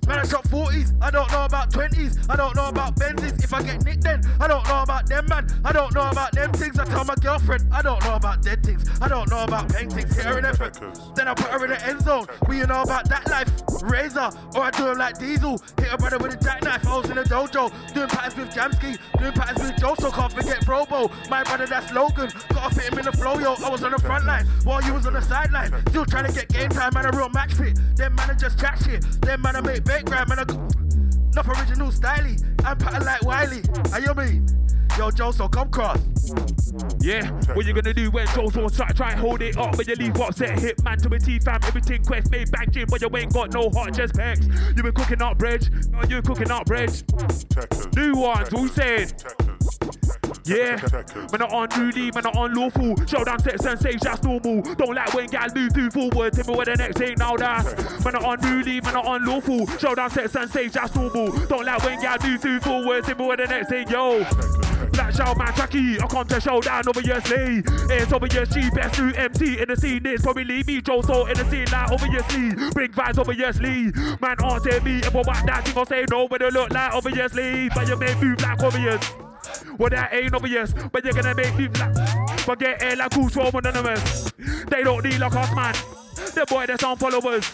Man, 0.07 0.19
I 0.19 0.25
shot 0.27 0.43
40s. 0.45 0.93
I 1.01 1.11
don't 1.11 1.31
know 1.31 1.45
about 1.45 1.71
20s. 1.71 2.29
I 2.29 2.35
don't 2.35 2.55
know 2.55 2.67
about 2.67 2.95
Benzes. 2.95 3.43
If 3.43 3.53
I 3.53 3.61
get 3.63 3.83
nicked 3.83 4.03
then, 4.03 4.21
I 4.39 4.47
don't 4.47 4.67
know 4.67 4.81
about 4.81 5.07
them, 5.07 5.25
man. 5.27 5.47
I 5.63 5.71
don't 5.71 5.93
know 5.93 6.09
about 6.09 6.31
them 6.33 6.51
things. 6.53 6.79
I 6.79 6.85
tell 6.85 7.05
my 7.05 7.15
girlfriend. 7.15 7.65
I 7.71 7.81
don't 7.81 8.03
know 8.03 8.15
about 8.15 8.41
dead 8.41 8.63
things. 8.63 8.83
I 9.01 9.07
don't 9.07 9.29
know 9.29 9.43
about 9.43 9.69
paintings. 9.69 10.15
Hit 10.15 10.25
her 10.25 10.37
in 10.37 10.45
effort. 10.45 10.79
Then 11.15 11.27
I 11.27 11.33
put 11.33 11.47
her 11.47 11.63
in 11.65 11.71
the 11.71 11.87
end 11.87 12.01
zone. 12.01 12.27
We 12.47 12.57
you 12.57 12.67
know 12.67 12.81
about 12.81 13.09
that 13.09 13.29
life. 13.29 13.49
Razor. 13.83 14.29
Or 14.55 14.61
I 14.63 14.71
do 14.71 14.87
him 14.87 14.97
like 14.97 15.19
Diesel. 15.19 15.61
Hit 15.79 15.93
a 15.93 15.97
brother 15.97 16.17
with 16.17 16.33
a 16.33 16.43
jackknife. 16.43 16.87
I 16.87 16.97
was 16.97 17.09
in 17.09 17.17
a 17.17 17.23
dojo. 17.23 17.71
Doing 17.93 18.07
patterns 18.07 18.35
with 18.37 18.49
Jamski. 18.49 18.97
Doing 19.19 19.33
patterns 19.33 19.61
with 19.61 19.77
Joe. 19.77 19.95
So 19.99 20.11
can't 20.11 20.31
forget 20.31 20.65
Brobo. 20.65 21.11
My 21.29 21.43
brother, 21.43 21.67
that's 21.67 21.91
Logan. 21.91 22.31
Gotta 22.53 22.75
fit 22.75 22.91
him 22.91 22.92
in 22.97 23.05
the 23.05 23.11
flow, 23.11 23.39
yo. 23.39 23.55
I 23.63 23.69
was 23.69 23.83
on 23.83 23.91
the 23.91 23.99
front 23.99 24.25
line 24.25 24.45
while 24.63 24.81
you 24.83 24.93
was 24.93 25.05
on 25.05 25.13
the 25.13 25.21
sideline. 25.21 25.71
Still 25.89 26.05
trying 26.05 26.25
to 26.25 26.33
get 26.33 26.49
game 26.49 26.69
time, 26.69 26.93
man. 26.93 27.05
A 27.05 27.11
real 27.11 27.29
match 27.29 27.53
fit. 27.53 27.77
Them 27.95 28.15
man, 28.15 28.29
I 28.29 28.33
just 28.33 28.59
chat 28.59 28.81
shit. 28.83 29.01
Them 29.21 29.41
man, 29.41 29.55
I 29.55 29.61
make 29.61 29.83
background, 29.83 30.29
man. 30.29 30.39
I 30.39 30.43
go- 30.45 30.67
Enough 31.33 31.47
original 31.47 31.87
styly. 31.87 32.39
I'm 32.63 32.77
pattern 32.77 33.05
like 33.05 33.23
Wiley. 33.23 33.63
How 33.91 33.97
you 33.97 34.13
mean? 34.13 34.47
Yo, 34.97 35.09
Joe, 35.09 35.31
so 35.31 35.47
come 35.47 35.71
cross. 35.71 35.99
Yeah, 37.01 37.27
what 37.55 37.65
you 37.65 37.73
gonna 37.73 37.93
do 37.93 38.11
when 38.11 38.27
Joe's 38.27 38.55
on 38.55 38.69
try, 38.69 38.87
try 38.89 39.11
and 39.11 39.19
hold 39.19 39.41
it 39.41 39.57
up 39.57 39.75
when 39.75 39.87
you 39.87 39.95
leave 39.95 40.19
upset? 40.19 40.59
Hit 40.59 40.83
man 40.83 40.97
to 40.99 41.09
a 41.09 41.19
T 41.19 41.39
fam, 41.39 41.59
everything 41.63 42.03
quest 42.03 42.29
made 42.29 42.51
bang 42.51 42.69
gym, 42.69 42.85
but 42.89 43.01
you 43.01 43.09
ain't 43.17 43.33
got 43.33 43.51
no 43.51 43.69
heart, 43.71 43.93
just 43.95 44.13
pecs. 44.13 44.45
You 44.77 44.83
been 44.83 44.93
cooking 44.93 45.21
up 45.21 45.37
bread, 45.39 45.67
no, 45.91 46.01
you 46.07 46.21
cooking 46.21 46.51
up 46.51 46.65
bread. 46.67 46.91
New 47.95 48.13
ones, 48.15 48.49
who 48.49 48.67
saying? 48.67 49.09
Yeah, 50.45 50.75
man 51.31 51.41
are 51.41 51.63
unruly, 51.63 52.11
man 52.11 52.25
are 52.25 52.45
unlawful. 52.45 52.95
Showdown 53.05 53.39
set 53.39 53.61
sensation, 53.61 53.99
that's 54.01 54.23
normal. 54.23 54.61
Don't 54.75 54.93
like 54.93 55.13
when 55.13 55.27
gal 55.27 55.47
move 55.55 55.71
through 55.73 55.91
forward. 55.91 56.33
Tell 56.33 56.45
me 56.45 56.55
where 56.55 56.65
the 56.65 56.75
next 56.75 56.97
thing 56.97 57.15
now 57.17 57.37
that's. 57.37 58.03
Man 58.03 58.15
are 58.15 58.33
unruly, 58.33 58.81
man 58.81 58.95
are 58.95 59.15
unlawful. 59.15 59.65
Showdown 59.77 60.09
set 60.09 60.29
sensation, 60.29 60.71
that's 60.73 60.93
normal. 60.95 61.31
Don't 61.47 61.65
like 61.65 61.81
when 61.83 62.01
gal 62.01 62.17
move 62.21 62.41
through 62.41 62.59
forward. 62.59 63.05
Tell 63.05 63.15
me 63.15 63.25
where 63.25 63.37
the 63.37 63.47
next 63.47 63.69
thing, 63.69 63.87
yo. 63.87 64.25
Black 64.91 65.13
shout 65.13 65.37
man 65.37 65.53
Chucky, 65.55 65.99
I 65.99 66.05
come 66.07 66.27
to 66.27 66.39
showdown 66.39 66.83
obviously. 66.87 67.63
It's 67.89 68.11
obviously 68.11 68.69
best 68.71 68.99
new 68.99 69.11
MC 69.11 69.59
in 69.59 69.67
the 69.67 69.75
scene. 69.75 70.05
It's 70.05 70.23
probably 70.23 70.63
me, 70.63 70.81
Joe 70.81 71.01
Soul 71.01 71.27
in 71.27 71.37
the 71.37 71.49
scene 71.49 71.65
like 71.71 71.89
obviously. 71.89 72.71
Bring 72.71 72.91
vibes 72.91 73.17
obviously. 73.17 73.91
Man 74.21 74.35
answer 74.43 74.81
me 74.81 74.99
if 74.99 75.15
I 75.15 75.21
want 75.21 75.47
that 75.47 75.65
thing, 75.65 75.77
I'll 75.77 75.85
say 75.85 76.05
no, 76.11 76.27
but 76.27 76.41
it 76.41 76.53
look 76.53 76.71
like 76.71 76.93
obviously. 76.93 77.69
But 77.69 77.87
you 77.87 77.95
make 77.95 78.21
move 78.21 78.41
like 78.41 78.61
obvious. 78.61 79.32
Well, 79.77 79.89
that 79.89 80.13
ain't 80.13 80.33
obvious, 80.33 80.73
but 80.91 81.03
you're 81.03 81.13
gonna 81.13 81.35
make 81.35 81.55
me 81.55 81.67
black. 81.67 81.95
Forget 82.39 82.81
air 82.81 82.95
like 82.95 83.13
who's 83.13 83.33
from 83.33 83.55
anonymous. 83.55 84.31
They 84.69 84.83
don't 84.83 85.03
need 85.03 85.19
like 85.19 85.35
us, 85.35 85.55
man. 85.55 85.73
The 86.33 86.45
boy, 86.49 86.65
there's 86.65 86.81
some 86.81 86.97
followers. 86.97 87.51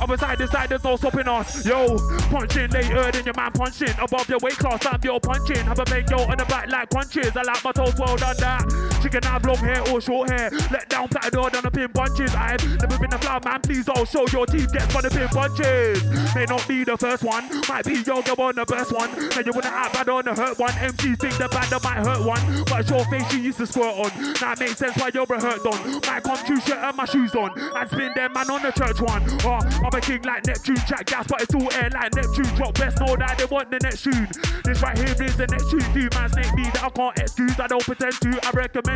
Of 0.00 0.18
side 0.18 0.38
to 0.38 0.46
side, 0.48 0.70
there's 0.70 0.82
no 0.82 0.96
stopping 0.96 1.28
us. 1.28 1.66
Yo, 1.66 1.98
punching 2.30 2.70
later 2.70 3.12
than 3.12 3.24
your 3.24 3.34
man 3.36 3.52
punching. 3.52 3.94
Above 4.00 4.28
your 4.30 4.38
weight 4.42 4.56
class, 4.56 4.86
I'm 4.86 4.98
your 5.02 5.20
punching. 5.20 5.62
Have 5.66 5.78
a 5.78 5.84
make 5.90 6.08
yo 6.08 6.18
on 6.20 6.38
the 6.38 6.44
back 6.46 6.68
like 6.70 6.88
crunches. 6.88 7.36
I 7.36 7.42
like 7.42 7.62
my 7.62 7.72
toes 7.72 7.94
well 7.98 8.16
done 8.16 8.36
that. 8.38 8.99
Can 9.10 9.24
have 9.24 9.44
long 9.44 9.56
hair 9.56 9.82
or 9.90 10.00
short 10.00 10.30
hair. 10.30 10.50
Let 10.70 10.88
down 10.88 11.08
patted 11.08 11.32
down 11.32 11.50
the 11.50 11.70
pin 11.70 11.90
bunches. 11.92 12.32
I've 12.34 12.62
never 12.78 12.98
been 12.98 13.12
a 13.12 13.18
flower 13.18 13.40
man, 13.44 13.60
please 13.60 13.88
I'll 13.88 14.04
show 14.04 14.24
your 14.28 14.46
teeth 14.46 14.72
gets 14.72 14.86
for 14.92 15.02
the 15.02 15.10
pin 15.10 15.26
bunches. 15.32 16.04
May 16.34 16.44
not 16.44 16.62
be 16.68 16.84
the 16.84 16.96
first 16.96 17.24
one, 17.24 17.42
might 17.68 17.84
be 17.84 17.98
your 18.06 18.22
girl 18.22 18.38
on 18.38 18.54
the 18.54 18.64
best 18.66 18.92
one. 18.92 19.10
And 19.10 19.46
you 19.46 19.52
wanna 19.52 19.72
act 19.74 19.94
bad 19.94 20.08
on 20.08 20.24
the 20.26 20.34
hurt 20.34 20.60
one. 20.60 20.70
MC 20.78 21.16
think 21.16 21.34
the 21.38 21.48
bad 21.48 21.66
that 21.70 21.82
might 21.82 22.06
hurt 22.06 22.22
one. 22.22 22.38
But 22.70 22.88
your 22.88 23.04
face 23.06 23.26
she 23.32 23.40
used 23.40 23.58
to 23.58 23.66
squirt 23.66 23.94
on. 23.98 24.10
Now 24.40 24.52
it 24.52 24.60
makes 24.60 24.78
sense 24.78 24.96
why 24.96 25.10
you're 25.12 25.26
a 25.26 25.40
hurt 25.40 25.66
on. 25.66 26.00
My 26.06 26.20
come 26.20 26.38
true 26.46 26.60
shirt 26.60 26.78
and 26.78 26.96
my 26.96 27.04
shoes 27.06 27.34
on. 27.34 27.50
And 27.58 27.90
spin 27.90 28.12
them 28.14 28.32
man 28.32 28.50
on 28.50 28.62
the 28.62 28.70
church 28.70 29.00
one. 29.00 29.24
Oh, 29.42 29.58
I'm 29.58 29.90
a 29.90 30.00
king 30.00 30.22
like 30.22 30.46
Neptune, 30.46 30.78
chat 30.86 31.06
gas, 31.06 31.26
but 31.26 31.42
it's 31.42 31.54
all 31.54 31.72
air 31.72 31.90
like 31.90 32.14
Neptune. 32.14 32.50
Drop 32.54 32.74
best, 32.74 33.00
know 33.00 33.16
that 33.16 33.38
they 33.38 33.46
want 33.46 33.70
the 33.70 33.80
next 33.82 34.04
tune. 34.04 34.28
This 34.62 34.82
right 34.82 34.96
here 34.96 35.14
is 35.18 35.36
the 35.36 35.46
next 35.50 35.70
tune. 35.70 35.86
Few 35.90 36.08
man 36.14 36.30
snake 36.30 36.54
me 36.54 36.64
that 36.78 36.84
I 36.84 36.90
can't 36.90 37.18
excuse. 37.18 37.58
I 37.58 37.66
don't 37.66 37.82
pretend 37.82 38.14
to, 38.20 38.30
I 38.46 38.50
recommend 38.50 38.89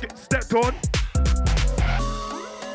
Get 0.00 0.18
stepped 0.18 0.54
on. 0.54 0.74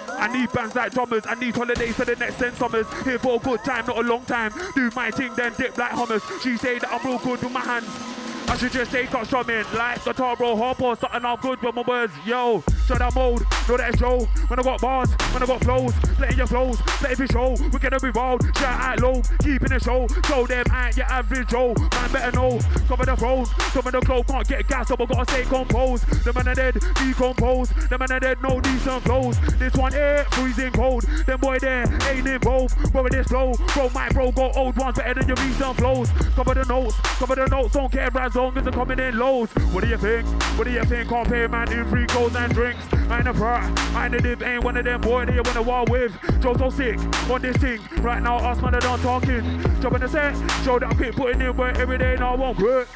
I 0.10 0.29
need 0.32 0.51
bands 0.53 0.73
like 0.75 0.93
drummers. 0.93 1.23
I 1.27 1.36
need 1.36 1.56
holidays 1.56 1.95
for 1.95 2.06
the 2.06 2.15
next 2.15 2.39
10 2.39 2.56
summers. 2.56 2.88
Here 3.03 3.19
for 3.19 3.36
a 3.36 3.39
good 3.39 3.63
time, 3.63 3.86
not 3.86 3.97
a 3.97 4.01
long 4.01 4.23
time. 4.25 4.53
Do 4.73 4.89
my 4.95 5.12
thing, 5.12 5.34
then 5.36 5.53
dip 5.58 5.77
like 5.77 5.91
hummus. 5.91 6.41
She 6.41 6.58
say 6.58 6.79
that 6.79 6.89
I'm 6.91 7.06
real 7.06 7.19
good 7.19 7.41
with 7.41 7.51
my 7.51 7.60
hands. 7.60 8.22
I 8.47 8.58
should 8.58 8.71
just 8.71 8.91
take 8.91 9.13
up 9.13 9.25
strumming 9.25 9.65
like 9.73 10.03
guitar 10.03 10.36
bro 10.36 10.56
hop 10.56 10.82
or 10.82 10.95
something. 10.95 11.25
I'm 11.25 11.38
good 11.38 11.62
with 11.62 11.75
my 11.75 11.82
words. 11.82 12.13
Yo, 12.25 12.63
shut 12.86 12.99
that 12.99 13.13
mode, 13.15 13.41
know 13.67 13.77
that 13.77 13.89
it's 13.89 13.99
Joe. 13.99 14.27
When 14.47 14.60
I 14.60 14.63
got 14.63 14.82
bars, 14.82 15.10
when 15.32 15.41
I 15.41 15.45
got 15.45 15.63
flows, 15.63 15.93
playing 16.17 16.38
your 16.38 16.47
flows, 16.47 16.77
play 17.01 17.15
for 17.15 17.27
show. 17.27 17.56
We're 17.71 17.79
gonna 17.79 17.99
be 17.99 18.12
wild, 18.12 18.43
shout 18.58 18.82
out 18.82 18.99
low, 19.01 19.21
keeping 19.39 19.69
the 19.69 19.79
show. 19.79 20.08
Show 20.27 20.45
them 20.45 20.65
I 20.71 20.88
ain't 20.88 20.97
your 20.97 21.06
average 21.08 21.47
Joe. 21.49 21.73
Man 21.73 22.12
better 22.12 22.32
know, 22.32 22.60
cover 22.88 23.06
the 23.06 23.15
throne, 23.15 23.45
cover 23.45 23.91
the 23.91 23.99
globe, 24.01 24.27
can't 24.27 24.47
get 24.47 24.67
gas, 24.67 24.88
so 24.88 24.95
I 24.99 25.06
gotta 25.06 25.32
stay 25.32 25.43
composed. 25.43 26.06
The 26.23 26.34
man 26.34 26.47
are 26.47 26.56
dead, 26.56 26.75
decompose. 26.95 27.69
The 27.89 27.97
man 27.97 28.12
are 28.12 28.19
dead, 28.19 28.41
no 28.41 28.60
decent 28.62 29.03
flows. 29.03 29.38
This 29.58 29.73
one 29.73 29.91
here, 29.91 30.25
freezing 30.32 30.71
cold. 30.73 31.03
Them 31.25 31.39
boy 31.39 31.60
there, 31.60 31.86
ain't 32.10 32.27
involved. 32.27 32.75
With 32.93 33.12
this 33.12 33.27
flow, 33.27 33.53
bro, 33.73 33.89
my 33.89 34.10
bro, 34.10 34.32
got 34.32 34.56
old 34.56 34.77
ones 34.77 34.97
better 34.97 35.15
than 35.15 35.27
your 35.27 35.38
recent 35.38 35.77
flows. 35.77 36.10
Cover 36.36 36.53
the 36.53 36.65
notes, 36.65 36.95
cover 37.17 37.36
the 37.36 37.47
notes, 37.47 37.73
don't 37.73 37.91
care 37.91 38.12
as 38.36 38.63
they're 38.63 38.74
coming 38.74 38.98
in 38.98 39.19
lows. 39.19 39.52
What 39.72 39.84
do 39.84 39.89
you 39.89 39.98
think? 39.98 40.26
What 40.58 40.63
do 40.63 40.72
you 40.72 40.84
think? 40.86 41.10
Can't 41.10 41.28
pay 41.28 41.46
man 41.46 41.72
in 41.72 41.88
free 41.88 42.06
goals 42.08 42.36
and 42.36 42.52
drinks. 42.52 42.84
I 43.10 43.19
ain't 43.19 43.28
a 43.28 43.34
brat, 43.34 43.63
I 43.96 44.06
ain't 44.06 44.15
a 44.15 44.19
div, 44.19 44.41
ain't 44.41 44.63
one 44.63 44.76
of 44.76 44.86
them 44.86 45.02
boy 45.02 45.26
you 45.26 45.43
wanna 45.43 45.62
war 45.62 45.86
with. 45.88 46.13
JoSoSick 46.41 47.30
on 47.30 47.41
this 47.43 47.58
thing. 47.58 47.80
Right 48.02 48.22
now, 48.22 48.38
us 48.38 48.60
man 48.62 48.74
are 48.74 48.82
done 48.82 49.00
talking. 49.02 49.43
Jumping 49.82 50.02
the 50.02 50.10
set, 50.10 50.34
show 50.63 50.80
that 50.80 50.89
I 50.89 50.93
quit 50.96 51.15
putting 51.15 51.41
in 51.41 51.56
work 51.56 51.78
every 51.78 52.00
day, 52.00 52.15
now 52.15 52.34
I 52.34 52.36
won't 52.36 52.58
quit. 52.58 52.88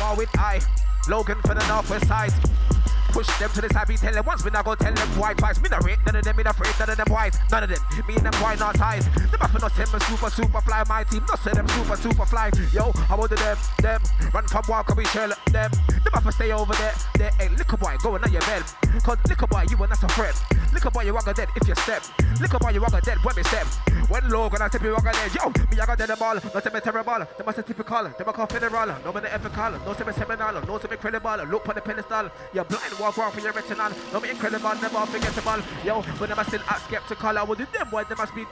War 0.00 0.16
with 0.16 0.30
I, 0.38 0.60
Logan 1.08 1.38
for 1.42 1.54
the 1.54 1.66
northwest 1.68 2.08
side. 2.08 2.32
Push 3.12 3.26
them 3.38 3.50
to 3.50 3.60
the 3.60 3.68
side, 3.70 3.88
be 3.88 3.96
tell 3.96 4.12
them 4.12 4.24
once, 4.24 4.44
me 4.44 4.50
not 4.50 4.64
go 4.64 4.74
tell 4.74 4.92
them 4.92 5.08
why 5.18 5.34
twice. 5.34 5.60
Me 5.60 5.68
not 5.68 5.84
rate, 5.84 5.98
none 6.06 6.16
of 6.16 6.24
them, 6.24 6.36
me 6.36 6.42
not 6.42 6.54
afraid, 6.54 6.74
none 6.78 6.90
of 6.90 6.96
them 6.96 7.06
wise. 7.10 7.36
None 7.50 7.64
of 7.64 7.70
them, 7.70 7.78
me 8.06 8.14
and 8.14 8.26
them 8.26 8.34
why 8.40 8.54
not 8.56 8.74
ties. 8.74 9.04
Them 9.14 9.40
have 9.40 9.60
not 9.60 9.72
send 9.72 9.92
me 9.92 9.98
super, 10.00 10.30
super 10.30 10.60
fly, 10.60 10.84
my 10.88 11.04
team, 11.04 11.24
not 11.28 11.38
say 11.40 11.52
them 11.52 11.68
super, 11.68 11.96
super 11.96 12.26
fly. 12.26 12.50
Yo, 12.72 12.92
I 13.08 13.14
want 13.14 13.30
them, 13.30 13.58
them, 13.80 14.00
run 14.32 14.46
from 14.46 14.64
walk, 14.68 14.94
we 14.96 15.04
shell 15.06 15.28
them. 15.52 15.70
Them 15.90 16.12
have 16.14 16.24
to 16.24 16.32
stay 16.32 16.52
over 16.52 16.74
there, 16.74 16.94
there, 17.16 17.30
hey, 17.38 17.48
liquor 17.56 17.76
boy, 17.76 17.96
going 18.02 18.22
on 18.22 18.32
your 18.32 18.42
bed. 18.42 18.62
Cause 19.02 19.18
liquor 19.28 19.46
boy, 19.46 19.64
you 19.68 19.76
and 19.82 19.90
that's 19.90 20.02
a 20.02 20.08
friend. 20.08 20.36
Liquor 20.72 20.90
boy, 20.90 21.02
you 21.02 21.14
walk 21.14 21.24
dead 21.34 21.48
if 21.56 21.66
you 21.66 21.74
step. 21.74 22.02
Liquor 22.40 22.58
boy, 22.58 22.70
you 22.70 22.80
walk 22.80 23.00
dead 23.02 23.18
when 23.22 23.34
we 23.36 23.42
step. 23.44 23.66
When 24.10 24.28
low, 24.28 24.50
gonna 24.50 24.68
tip 24.68 24.82
you 24.82 24.90
walk 24.90 25.04
dead. 25.04 25.32
Yo, 25.32 25.48
me, 25.70 25.80
I 25.80 25.86
got 25.86 25.96
the 25.96 26.16
ball, 26.16 26.34
no 26.34 26.72
me 26.74 26.80
terrible. 26.80 27.18
Them 27.18 27.46
must 27.46 27.64
typical, 27.64 28.02
them 28.02 28.28
I 28.28 28.32
call 28.32 28.46
federal. 28.46 28.86
No 29.04 29.12
me 29.12 29.20
the 29.20 29.32
ethical, 29.32 29.70
no 29.70 30.04
me 30.04 30.12
seminal, 30.12 30.66
no 30.66 30.78
me 30.78 30.96
credible. 30.96 31.44
Look 31.44 31.64
for 31.64 31.74
the 31.74 31.80
pedestal, 31.80 32.28
you're 32.52 32.64
blind, 32.64 32.92
walk 32.98 33.16
around 33.16 33.30
for 33.30 33.40
your 33.40 33.52
retinal. 33.52 33.92
No 34.12 34.18
me 34.18 34.30
incredible, 34.30 34.74
never 34.82 35.06
forgettable. 35.06 35.62
Yo, 35.84 36.02
but 36.18 36.28
them 36.28 36.40
I 36.40 36.42
still 36.42 36.62
act 36.66 36.86
skeptical. 36.86 37.38
I 37.38 37.44
would 37.44 37.58
do 37.58 37.66
them, 37.66 37.88
boy, 37.88 38.02
they 38.02 38.16
must 38.16 38.34
be. 38.34 38.44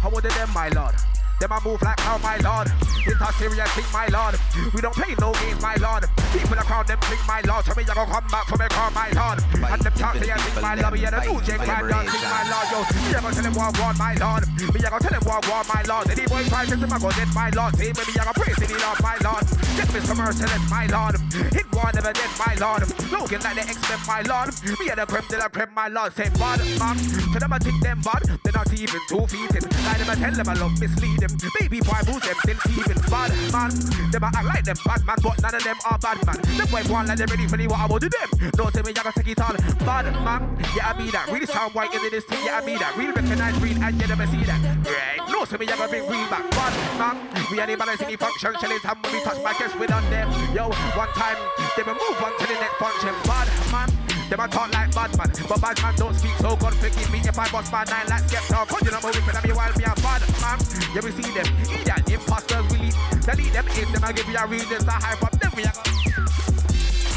How 0.00 0.10
would 0.10 0.22
them, 0.22 0.52
my 0.54 0.68
lord? 0.68 0.94
Them 1.40 1.52
I 1.52 1.60
move 1.64 1.82
like 1.82 2.00
how 2.00 2.18
my 2.18 2.36
lord. 2.38 2.70
It's 3.04 3.20
a 3.20 3.32
serious 3.36 3.68
thing, 3.76 3.84
my 3.92 4.08
lord. 4.08 4.34
We 4.72 4.80
don't 4.80 4.94
play 4.94 5.14
no 5.20 5.32
games, 5.34 5.60
my 5.60 5.76
lord. 5.76 6.08
People 6.32 6.56
around 6.56 6.88
them 6.88 6.98
think 7.04 7.20
my 7.28 7.40
lord. 7.44 7.64
So 7.64 7.74
me, 7.74 7.84
I 7.84 7.92
go 7.92 8.06
come 8.06 8.26
back 8.32 8.46
for 8.48 8.56
me, 8.56 8.64
call 8.72 8.90
my 8.96 9.10
lord. 9.12 9.44
And 9.60 9.80
them 9.82 9.92
talk 9.92 10.16
to 10.16 10.24
you, 10.24 10.32
think 10.32 10.62
my 10.62 10.74
lord. 10.74 10.96
Yeah, 10.96 11.10
the 11.10 11.20
new 11.20 11.36
J 11.44 11.60
crime 11.60 11.88
done, 11.88 12.06
think 12.08 12.24
my 12.24 12.44
lord. 12.48 12.66
Yo, 12.72 12.78
me, 12.80 13.12
I 13.12 13.20
go 13.20 13.28
tell 13.28 13.44
them 13.44 13.54
what 13.54 13.76
want 13.76 13.98
my 13.98 14.14
lord. 14.16 14.42
Me, 14.56 14.78
I 14.80 14.88
go 14.88 14.98
tell 14.98 15.12
them 15.12 15.24
what 15.28 15.42
want 15.44 15.66
my 15.68 15.82
lord. 15.84 16.06
Any 16.08 16.24
boy 16.24 16.42
try 16.48 16.64
to 16.64 16.76
them, 16.76 16.92
I 16.92 16.98
go 16.98 17.10
dead 17.12 17.28
my 17.34 17.50
lord. 17.52 17.76
See, 17.76 17.92
me, 17.92 18.02
I 18.16 18.24
go 18.24 18.32
praise 18.32 18.56
the 18.56 18.66
Lord, 18.80 18.98
my 19.04 19.16
lord. 19.20 19.44
Get 19.74 19.90
some 20.06 20.16
merciless, 20.16 20.64
my 20.70 20.86
lord. 20.88 21.20
Hit 21.52 21.68
one 21.76 21.92
never 21.92 22.12
dead, 22.14 22.32
my 22.40 22.54
lord. 22.56 22.88
Looking 23.12 23.42
like 23.44 23.56
the 23.58 23.64
X-Men, 23.68 24.00
my 24.08 24.20
lord. 24.24 24.48
Me 24.80 24.88
and 24.88 24.98
the 25.02 25.04
creme 25.04 25.28
de 25.28 25.36
la 25.36 25.48
creme, 25.52 25.74
my 25.74 25.88
lord. 25.92 26.14
Say, 26.16 26.32
bad, 26.40 26.62
man. 26.80 26.96
To 26.96 27.36
them, 27.36 27.52
I 27.52 27.58
think 27.58 27.82
them 27.82 28.00
bad. 28.00 28.22
They're 28.40 28.56
not 28.56 28.72
even 28.72 29.00
two 29.12 29.26
feet 29.28 29.52
in. 29.52 29.64
I 29.92 29.98
never 29.98 30.16
tell 30.16 30.32
them 30.32 30.48
I 30.48 30.54
love 30.54 30.80
mislead 30.80 31.23
them. 31.26 31.50
Baby 31.58 31.80
boy, 31.80 32.00
who's 32.04 32.22
them 32.22 32.36
still 32.44 32.60
even 32.76 32.98
bad, 33.08 33.32
man. 33.52 33.70
Them 34.12 34.24
I 34.24 34.30
act 34.34 34.46
like 34.46 34.64
them 34.64 34.76
bad 34.84 35.00
man, 35.06 35.18
but 35.22 35.40
none 35.40 35.54
of 35.54 35.64
them 35.64 35.76
are 35.88 35.98
bad 35.98 36.18
man. 36.26 36.38
Them 36.56 36.68
boy 36.68 36.82
want 36.92 37.08
like 37.08 37.18
they 37.18 37.26
ready 37.26 37.46
for 37.48 37.56
the 37.56 37.66
what 37.68 37.80
I 37.80 37.86
will 37.86 37.98
do 37.98 38.08
them. 38.08 38.28
No, 38.56 38.70
tell 38.70 38.82
me 38.82 38.90
you 38.90 38.94
gotta 38.94 39.12
take 39.12 39.28
it 39.28 39.40
all. 39.40 39.56
Bad 39.84 40.12
man, 40.24 40.42
yeah, 40.76 40.92
I 40.92 40.98
mean 40.98 41.10
that. 41.12 41.28
Really 41.30 41.46
sound 41.46 41.74
white 41.74 41.92
into 41.94 42.10
this 42.10 42.24
thing, 42.24 42.40
yeah, 42.44 42.60
I 42.60 42.66
mean 42.66 42.78
that. 42.78 42.96
Real 42.96 43.12
recognize 43.12 43.56
real 43.60 43.78
and 43.82 44.00
you 44.00 44.06
never 44.06 44.26
see 44.26 44.44
that. 44.44 44.60
Right? 44.84 45.20
No, 45.28 45.44
tell 45.44 45.58
me 45.58 45.66
you 45.66 45.72
gotta 45.72 45.88
bring 45.88 46.04
real 46.08 46.28
back. 46.28 46.44
Bad 46.52 46.74
man, 46.98 47.16
we 47.50 47.60
are 47.60 47.66
the 47.66 47.76
balance 47.76 48.00
in 48.00 48.08
the 48.08 48.16
function. 48.16 48.52
Shelly 48.60 48.78
time 48.80 48.98
when 49.02 49.12
we 49.12 49.20
touch 49.22 49.40
my 49.42 49.52
guests, 49.56 49.76
we 49.76 49.86
done 49.86 50.04
them. 50.10 50.28
Yo, 50.54 50.68
one 50.68 51.12
time, 51.16 51.38
they 51.76 51.82
will 51.82 51.94
move 51.94 52.18
on 52.20 52.32
to 52.38 52.44
the 52.46 52.54
next 52.54 52.76
function. 52.76 53.14
Bad 53.24 53.48
man. 53.72 54.13
Them 54.30 54.40
a 54.40 54.48
talk 54.48 54.72
like 54.72 54.94
bad 54.94 55.16
man, 55.18 55.30
but 55.48 55.60
bad 55.60 55.82
man 55.82 55.94
don't 55.96 56.14
speak. 56.14 56.36
So 56.38 56.56
God 56.56 56.74
forgive 56.74 57.12
me 57.12 57.18
if 57.20 57.38
I 57.38 57.48
bust 57.50 57.70
my 57.70 57.84
nine 57.84 58.08
like 58.08 58.24
skeptic. 58.28 58.56
Cause 58.68 58.82
you 58.84 58.90
know 58.90 59.00
my 59.02 59.10
wicked 59.10 59.34
and 59.36 59.44
me 59.44 59.52
while 59.52 59.72
me 59.76 59.84
a 59.84 59.94
bad 60.00 60.22
man. 60.40 60.58
Yeah, 60.94 61.02
we 61.04 61.10
see 61.12 61.30
them. 61.34 61.48
Idiot 61.68 62.10
imposters 62.10 62.64
we 62.72 62.78
lead. 62.88 62.94
Delete 63.22 63.52
them 63.52 63.66
in 63.68 63.92
them 63.92 64.04
and 64.04 64.16
give 64.16 64.28
you 64.28 64.38
a 64.38 64.46
reason 64.46 64.80
to 64.80 64.90
hype 64.90 65.22
up 65.22 65.32
them. 65.38 65.52
We 65.56 65.64
a 65.64 66.23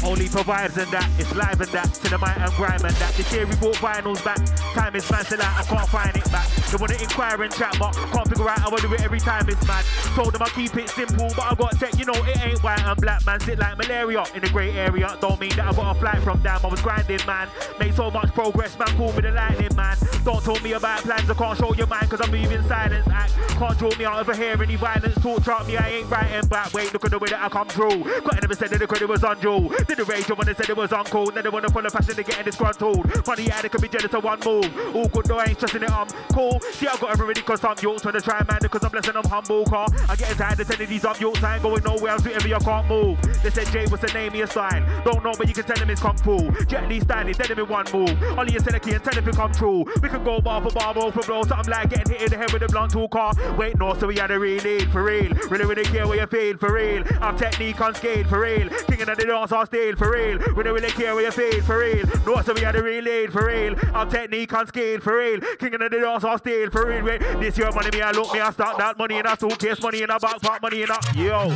Only 0.04 0.28
provides 0.28 0.76
and 0.76 0.90
that, 0.92 1.08
it's 1.18 1.34
live 1.34 1.60
and 1.60 1.70
that, 1.70 1.92
to 1.92 2.10
the 2.10 2.18
mic 2.18 2.36
and 2.38 2.52
grime 2.54 2.84
and 2.84 2.94
that. 2.96 3.12
This 3.14 3.32
year 3.32 3.46
we 3.46 3.56
brought 3.56 3.76
vinyls 3.76 4.24
back, 4.24 4.38
time 4.72 4.94
is 4.94 5.04
still 5.04 5.18
out, 5.18 5.58
I 5.58 5.62
can't 5.64 5.88
find 5.88 6.16
it 6.16 6.30
back. 6.30 6.46
They 6.70 6.76
wanna 6.76 6.94
inquire 6.94 7.42
and 7.42 7.52
chat, 7.52 7.74
but 7.78 7.92
can't 8.14 8.28
figure 8.28 8.48
out 8.48 8.58
how 8.60 8.70
I 8.70 8.80
do 8.80 8.94
it 8.94 9.00
every 9.02 9.18
time 9.18 9.48
it's 9.48 9.66
mad. 9.66 9.84
Told 10.14 10.32
them 10.34 10.42
I 10.42 10.48
keep 10.50 10.76
it 10.76 10.88
simple, 10.90 11.28
but 11.34 11.44
I 11.50 11.54
got 11.54 11.72
tech, 11.78 11.98
you 11.98 12.04
know 12.04 12.14
it 12.14 12.46
ain't 12.46 12.62
white 12.62 12.82
and 12.82 13.00
black, 13.00 13.26
man. 13.26 13.40
Sit 13.40 13.58
like 13.58 13.76
malaria 13.76 14.24
in 14.34 14.40
the 14.40 14.48
grey 14.50 14.70
area, 14.72 15.16
don't 15.20 15.40
mean 15.40 15.50
that 15.56 15.66
I 15.66 15.72
got 15.72 15.96
a 15.96 15.98
flight 15.98 16.22
from 16.22 16.42
down. 16.42 16.60
I 16.62 16.68
was 16.68 16.80
grinding, 16.80 17.24
man. 17.26 17.48
Made 17.80 17.94
so 17.94 18.10
much 18.10 18.32
progress, 18.34 18.78
man. 18.78 18.88
Call 18.96 19.12
me 19.12 19.22
the 19.22 19.32
lightning, 19.32 19.74
man. 19.74 19.96
Don't 20.24 20.42
tell 20.44 20.60
me 20.60 20.72
about 20.72 21.00
plans, 21.00 21.28
I 21.28 21.34
can't 21.34 21.58
show 21.58 21.74
your 21.74 21.86
mind, 21.86 22.08
cause 22.08 22.20
I'm 22.20 22.30
moving 22.30 22.62
silence. 22.68 23.06
Act 23.08 23.32
can't 23.58 23.76
draw 23.76 23.90
me 23.96 24.04
out 24.04 24.28
of 24.28 24.36
here, 24.38 24.62
any 24.62 24.76
violence. 24.76 25.20
Talk, 25.20 25.42
trap 25.42 25.66
me, 25.66 25.76
I 25.76 25.88
ain't 25.88 26.10
writing 26.10 26.48
back. 26.48 26.72
Wait, 26.72 26.92
look 26.92 27.04
at 27.04 27.10
the 27.10 27.18
way 27.18 27.28
that 27.30 27.42
I 27.42 27.48
come 27.48 27.66
through. 27.66 28.04
Got 28.22 28.40
never 28.40 28.54
said 28.54 28.70
that 28.70 28.78
the 28.78 28.86
credit 28.86 29.08
was 29.08 29.24
on 29.24 29.40
Joe. 29.40 29.68
Did 29.88 29.98
the 29.98 30.04
rage 30.04 30.28
when 30.28 30.46
they 30.46 30.52
said 30.52 30.68
it 30.68 30.76
was 30.76 30.90
uncool. 30.90 31.32
Then 31.32 31.44
they 31.44 31.48
wanna 31.48 31.70
follow 31.70 31.88
fashion, 31.88 32.14
they 32.14 32.22
getting 32.22 32.44
disgruntled. 32.44 33.10
Funny, 33.24 33.44
yeah, 33.44 33.62
they 33.62 33.70
could 33.70 33.80
be 33.80 33.88
jealous 33.88 34.12
of 34.12 34.22
one 34.22 34.38
move. 34.44 34.68
All 34.94 35.08
good, 35.08 35.24
though, 35.24 35.38
I 35.38 35.46
ain't 35.46 35.56
stressing 35.56 35.82
it, 35.82 35.90
I'm 35.90 36.08
cool. 36.34 36.60
See, 36.60 36.86
I 36.86 36.94
got 36.98 37.10
everybody 37.10 37.40
cause 37.40 37.64
I'm 37.64 37.74
yokes 37.80 38.04
when 38.04 38.12
they 38.12 38.20
try, 38.20 38.44
man, 38.46 38.58
because 38.60 38.84
I'm 38.84 38.90
blessing, 38.90 39.16
I'm 39.16 39.24
humble, 39.24 39.64
car. 39.64 39.88
I 40.08 40.14
get 40.14 40.28
tired 40.36 40.60
of 40.60 40.68
telling 40.68 40.88
these 40.88 41.04
I'm 41.06 41.16
yokes, 41.18 41.42
I 41.42 41.54
ain't 41.54 41.62
going 41.62 41.82
nowhere, 41.82 42.12
I'm 42.12 42.20
sweet 42.20 42.44
you 42.44 42.58
can't 42.58 42.86
move. 42.86 43.18
They 43.42 43.50
said, 43.50 43.66
Jay, 43.68 43.86
what's 43.86 44.02
the 44.02 44.12
name 44.12 44.28
of 44.28 44.34
your 44.34 44.46
sign? 44.46 44.84
Don't 45.04 45.24
know, 45.24 45.32
but 45.38 45.48
you 45.48 45.54
can 45.54 45.64
tell 45.64 45.78
him 45.78 45.88
it's 45.88 46.02
Kung 46.02 46.16
Fu. 46.18 46.50
Jet 46.66 46.86
Li 46.88 47.00
styling, 47.00 47.32
tell 47.32 47.48
them 47.48 47.58
in 47.58 47.68
one 47.68 47.86
move. 47.92 48.22
Only 48.38 48.52
you 48.52 48.60
select 48.60 48.86
and 48.86 49.02
tell 49.02 49.14
them 49.14 49.26
it 49.26 49.36
come 49.36 49.52
true. 49.52 49.84
We 50.02 50.08
can 50.10 50.22
go 50.22 50.40
bar 50.40 50.60
for 50.60 50.70
bar, 50.70 50.92
blow 50.92 51.10
for 51.10 51.22
blow, 51.22 51.42
something 51.44 51.70
like 51.70 51.88
getting 51.88 52.12
hit 52.12 52.22
in 52.22 52.30
the 52.30 52.36
head 52.36 52.52
with 52.52 52.62
a 52.62 52.68
blunt 52.68 52.92
tool 52.92 53.08
car. 53.08 53.32
Wait, 53.56 53.78
no, 53.78 53.94
so 53.94 54.06
we 54.06 54.16
had 54.16 54.30
a 54.30 54.38
real 54.38 54.62
lead, 54.62 54.90
for 54.90 55.02
real. 55.02 55.32
Really, 55.48 55.64
really 55.64 55.84
care 55.84 56.06
where 56.06 56.20
you 56.20 56.26
feel, 56.26 56.58
for 56.58 56.74
real. 56.74 57.04
I'm 57.20 57.38
technique 57.38 57.80
on 57.80 57.94
scale, 57.94 58.24
for 58.24 58.40
real. 58.40 58.68
King 58.68 59.02
of 59.02 59.16
the 59.16 59.24
dance, 59.24 59.52
I'll 59.52 59.66
steal, 59.78 59.96
for 59.96 60.12
real. 60.12 60.38
Really, 60.38 60.70
really 60.70 60.88
care 60.90 61.14
where 61.14 61.24
you 61.24 61.30
feel, 61.30 61.62
for 61.62 61.78
real. 61.78 62.06
No, 62.26 62.42
so 62.42 62.52
we 62.52 62.60
had 62.62 62.76
a 62.76 62.82
real 62.82 63.04
lead, 63.04 63.32
for 63.32 63.46
real. 63.46 63.74
I'm 63.94 64.10
technique 64.10 64.52
on 64.52 64.66
scale, 64.66 65.00
for 65.00 65.18
real. 65.18 65.40
King 65.58 65.74
of 65.74 65.80
the 65.80 65.88
dance, 65.90 66.24
I'll 66.24 66.38
steal, 66.38 66.70
for 66.70 66.86
real. 66.86 67.04
Wait, 67.04 67.20
this 67.20 67.56
year 67.56 67.70
money, 67.70 67.90
me, 67.92 68.02
I 68.02 68.10
look, 68.10 68.32
me, 68.32 68.40
I 68.40 68.50
start 68.50 68.78
that 68.78 68.98
money 68.98 69.18
in 69.18 69.26
a 69.26 69.36
suitcase, 69.38 69.80
money 69.80 70.02
in 70.02 70.10
a 70.10 70.18
backpack, 70.18 70.62
money 70.62 70.82
in 70.82 70.90
a. 70.90 70.98
Yo, 71.16 71.54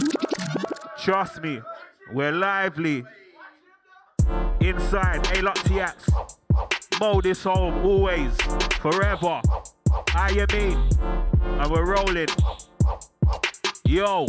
trust 0.99 1.43
me, 1.43 1.61
we're 2.13 2.33
lively. 2.33 3.05
Inside, 4.61 5.27
A 5.37 5.43
lot 5.43 5.57
TX. 5.57 7.01
Mold 7.01 7.25
this 7.25 7.43
home, 7.43 7.85
always, 7.85 8.37
forever. 8.81 9.41
I 10.15 10.47
mean, 10.53 10.79
and 11.43 11.71
we're 11.71 11.85
rolling. 11.85 12.29
Yo, 13.85 14.27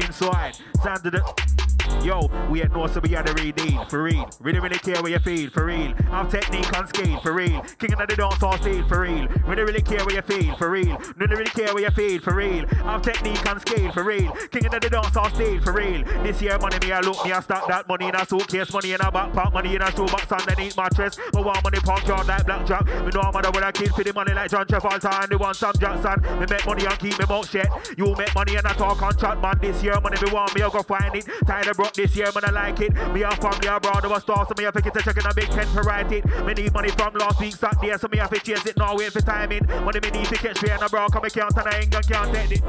inside, 0.00 0.56
sound 0.82 1.04
of 1.06 1.12
the. 1.12 1.69
Yo, 2.04 2.30
we 2.50 2.62
at 2.62 2.72
North, 2.72 2.94
so 2.94 3.00
we 3.00 3.10
had 3.10 3.28
a 3.28 3.34
real 3.34 3.52
deal, 3.52 3.84
for 3.86 4.02
real. 4.04 4.28
Really, 4.40 4.58
really 4.58 4.78
care 4.78 5.02
where 5.02 5.12
you 5.12 5.18
feel, 5.18 5.50
for 5.50 5.66
real. 5.66 5.94
I'm 6.10 6.30
technique 6.30 6.76
on 6.78 6.86
scale, 6.88 7.20
for 7.20 7.32
real. 7.32 7.60
King 7.78 7.92
of 7.92 8.08
the 8.08 8.16
dance 8.16 8.42
all 8.42 8.56
steel, 8.56 8.86
for 8.88 9.00
real. 9.02 9.28
Really, 9.46 9.62
really 9.62 9.82
care 9.82 10.04
where 10.04 10.16
you 10.16 10.22
feel, 10.22 10.56
for 10.56 10.70
real. 10.70 10.96
Really, 11.16 11.36
really 11.36 11.50
care 11.50 11.74
where 11.74 11.84
you 11.84 11.90
feel, 11.90 12.20
for 12.20 12.34
real. 12.34 12.64
I'm 12.84 13.02
technique 13.02 13.46
on 13.48 13.60
scale, 13.60 13.92
for 13.92 14.04
real. 14.04 14.32
King 14.50 14.66
of 14.66 14.72
the 14.72 14.88
dance 14.88 15.16
all 15.16 15.28
steel, 15.30 15.60
for 15.60 15.72
real. 15.72 16.04
This 16.22 16.40
year, 16.40 16.58
money 16.58 16.78
me, 16.80 16.92
I 16.92 17.00
look 17.00 17.24
me, 17.24 17.32
I 17.32 17.40
stack 17.40 17.66
that 17.68 17.88
money 17.88 18.08
in 18.08 18.14
a 18.14 18.26
suitcase, 18.26 18.72
money 18.72 18.92
in 18.92 19.00
a 19.00 19.12
backpack, 19.12 19.52
money 19.52 19.74
in 19.74 19.82
a 19.82 19.90
shoebox 19.90 20.32
underneath. 20.32 20.76
My 20.76 20.88
one 21.32 21.60
money 21.62 21.78
punk 21.80 22.06
yard 22.06 22.26
like 22.26 22.46
blackjack. 22.46 22.84
Me 22.86 23.10
know 23.12 23.20
I'm 23.20 23.32
mother 23.32 23.50
with 23.50 23.64
a 23.64 23.72
kid 23.72 23.90
for 23.94 24.04
the 24.04 24.12
money 24.12 24.32
like 24.32 24.50
John 24.50 24.66
Travolta 24.66 25.22
and 25.22 25.32
the 25.32 25.38
one 25.38 25.54
Sam 25.54 25.72
Jackson. 25.78 26.22
Me 26.38 26.46
make 26.48 26.66
money 26.66 26.86
and 26.86 26.98
keep 26.98 27.18
me 27.18 27.24
mouth 27.28 27.48
shut. 27.48 27.68
You 27.96 28.14
make 28.16 28.34
money 28.34 28.56
and 28.56 28.66
I 28.66 28.72
talk 28.74 29.02
on 29.02 29.16
chat, 29.16 29.40
man. 29.40 29.58
This 29.60 29.82
year, 29.82 30.00
money 30.00 30.16
me 30.22 30.30
want 30.32 30.54
me, 30.54 30.62
I 30.62 30.68
go 30.70 30.82
find 30.82 31.14
it. 31.14 31.28
Tired 31.46 31.68
of 31.68 31.78
broke 31.80 31.94
this 31.94 32.14
year, 32.14 32.30
man, 32.34 32.44
I 32.44 32.50
like 32.50 32.80
it. 32.82 32.92
Me 33.14 33.22
a 33.22 33.30
family 33.30 33.66
abroad, 33.66 34.04
I 34.04 34.18
star, 34.18 34.46
so 34.46 34.52
me 34.58 34.64
have 34.64 34.74
to 34.74 34.82
get 34.82 34.94
a 34.94 35.02
check 35.02 35.16
in 35.16 35.24
a 35.24 35.32
big 35.32 35.48
tent 35.48 35.72
to 35.72 35.80
write 35.80 36.12
it. 36.12 36.26
Me 36.44 36.52
need 36.52 36.74
money 36.74 36.90
from 36.90 37.14
last 37.14 37.40
week 37.40 37.56
Saturday, 37.56 37.96
so 37.96 38.06
me 38.08 38.18
have 38.18 38.28
to 38.28 38.38
chase 38.38 38.66
it, 38.66 38.76
now 38.76 38.94
wait 38.94 39.10
for 39.10 39.22
timing. 39.22 39.66
Money 39.66 40.00
me 40.00 40.10
need 40.10 40.26
to 40.26 40.36
catch 40.36 40.62
me 40.62 40.68
and 40.68 40.82
a 40.82 40.90
bro, 40.90 41.08
come 41.08 41.22
me 41.22 41.30
can't 41.30 41.56
and 41.56 41.66
I 41.66 41.78
ain't 41.78 41.90
gonna 41.90 42.32
take 42.34 42.58
it. 42.58 42.62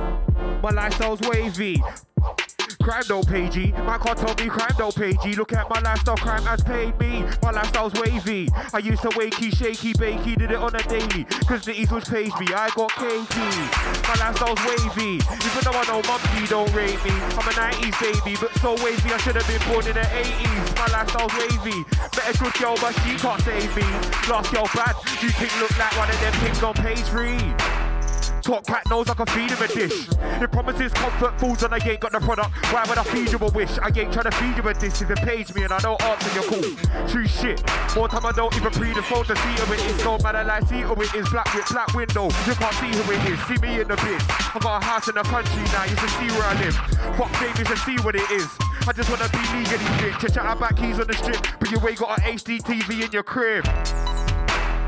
My 0.64 0.70
lifestyle's 0.70 1.20
wavy. 1.28 1.84
Crime 2.82 3.03
don't 3.07 3.27
pay 3.27 3.71
My 3.86 3.97
car 3.97 4.15
told 4.15 4.39
me 4.39 4.47
crime 4.47 4.73
don't 4.77 4.95
pay 4.95 5.13
Look 5.36 5.53
at 5.53 5.69
my 5.69 5.79
lifestyle, 5.82 6.17
crime 6.17 6.43
has 6.43 6.63
paid 6.63 6.99
me. 6.99 7.23
My 7.43 7.51
lifestyle's 7.51 7.93
wavy. 7.93 8.49
I 8.73 8.79
used 8.79 9.01
to 9.03 9.09
wakey, 9.09 9.55
shaky, 9.55 9.93
bakey, 9.93 10.36
did 10.36 10.51
it 10.51 10.57
on 10.57 10.73
a 10.75 10.84
daily. 10.84 11.25
Cause 11.45 11.63
the 11.63 11.79
East 11.79 11.91
was 11.91 12.05
pays 12.05 12.34
me. 12.39 12.47
I 12.53 12.69
got 12.75 12.91
KT. 12.91 13.38
My 14.07 14.15
lifestyle's 14.19 14.59
wavy. 14.65 15.21
Even 15.21 15.61
though 15.63 15.77
I 15.77 15.86
know 15.88 16.01
mum 16.07 16.21
don't 16.47 16.73
rate 16.73 16.97
me. 17.05 17.11
I'm 17.38 17.47
a 17.47 17.53
90s 17.53 17.97
baby, 18.01 18.38
but 18.41 18.53
so 18.59 18.73
wavy 18.84 19.13
I 19.13 19.17
should 19.17 19.36
have 19.36 19.47
been 19.47 19.61
born 19.71 19.86
in 19.86 19.93
the 19.93 20.01
80s. 20.01 20.77
My 20.77 20.88
lifestyle's 20.97 21.34
wavy. 21.38 21.86
Met 22.17 22.34
a 22.34 22.38
good 22.38 22.53
girl, 22.55 22.75
but 22.82 22.93
she 23.03 23.15
can't 23.17 23.41
save 23.41 23.75
me. 23.75 23.84
Last 24.29 24.51
girl 24.51 24.69
bad. 24.73 24.95
You 25.21 25.29
think 25.29 25.53
look 25.61 25.77
like 25.77 25.95
one 25.97 26.09
of 26.09 26.19
them 26.19 26.34
pigs 26.41 26.63
on 26.63 26.73
page 26.73 27.05
three. 27.09 27.80
Top 28.41 28.65
cat 28.65 28.81
knows 28.89 29.07
I 29.07 29.13
can 29.13 29.27
feed 29.27 29.51
him 29.51 29.61
a 29.61 29.67
dish. 29.67 30.09
It 30.41 30.51
promises 30.51 30.91
comfort 30.93 31.39
foods 31.39 31.61
and 31.61 31.73
I 31.73 31.77
ain't 31.77 31.99
got 31.99 32.11
the 32.11 32.19
product. 32.19 32.49
Why 32.73 32.83
would 32.89 32.97
I 32.97 33.03
feed 33.03 33.31
you 33.31 33.37
a 33.37 33.51
wish? 33.51 33.77
I 33.77 33.87
ain't 33.87 34.11
trying 34.11 34.25
to 34.25 34.31
feed 34.31 34.57
you 34.57 34.67
a 34.67 34.73
dish 34.73 35.01
if 35.01 35.09
it 35.11 35.19
pays 35.19 35.53
me 35.53 35.63
and 35.63 35.71
I 35.71 35.79
don't 35.79 36.01
answer 36.01 36.33
your 36.33 36.49
call. 36.49 37.07
True 37.07 37.27
shit. 37.27 37.61
More 37.95 38.07
time 38.07 38.25
I 38.25 38.31
don't 38.31 38.55
even 38.57 38.71
predispose 38.71 39.27
to 39.27 39.35
see 39.35 39.53
who 39.61 39.73
it 39.73 39.85
is. 39.85 40.01
Bad 40.23 40.35
I 40.35 40.43
like 40.43 40.67
see 40.67 40.81
who 40.81 40.93
it 40.93 41.13
is. 41.13 41.29
Black 41.29 41.53
with 41.53 41.69
black 41.69 41.93
window. 41.93 42.25
You 42.49 42.55
can't 42.57 42.73
see 42.81 42.89
who 42.89 43.11
it 43.13 43.21
is. 43.29 43.39
See 43.45 43.61
me 43.61 43.81
in 43.81 43.87
the 43.87 43.95
biz. 44.01 44.23
I 44.27 44.59
got 44.59 44.81
a 44.81 44.85
house 44.85 45.07
in 45.07 45.15
the 45.15 45.23
country 45.23 45.61
now. 45.69 45.85
You 45.85 45.95
can 45.95 46.09
see 46.09 46.29
where 46.33 46.47
I 46.49 46.57
live. 46.57 46.75
Fuck 47.21 47.31
James 47.37 47.67
to 47.69 47.77
see 47.77 47.97
what 48.01 48.15
it 48.15 48.29
is. 48.31 48.49
I 48.87 48.93
just 48.93 49.09
wanna 49.09 49.29
be 49.29 49.41
legally 49.53 49.85
rich. 50.01 50.33
Chat 50.33 50.49
about 50.49 50.75
keys 50.75 50.99
on 50.99 51.05
the 51.05 51.13
strip. 51.13 51.45
But 51.59 51.69
you 51.69 51.77
ain't 51.87 51.99
got 51.99 52.17
an 52.17 52.33
HD 52.33 52.57
TV 52.59 53.05
in 53.05 53.11
your 53.11 53.23
crib 53.23 53.67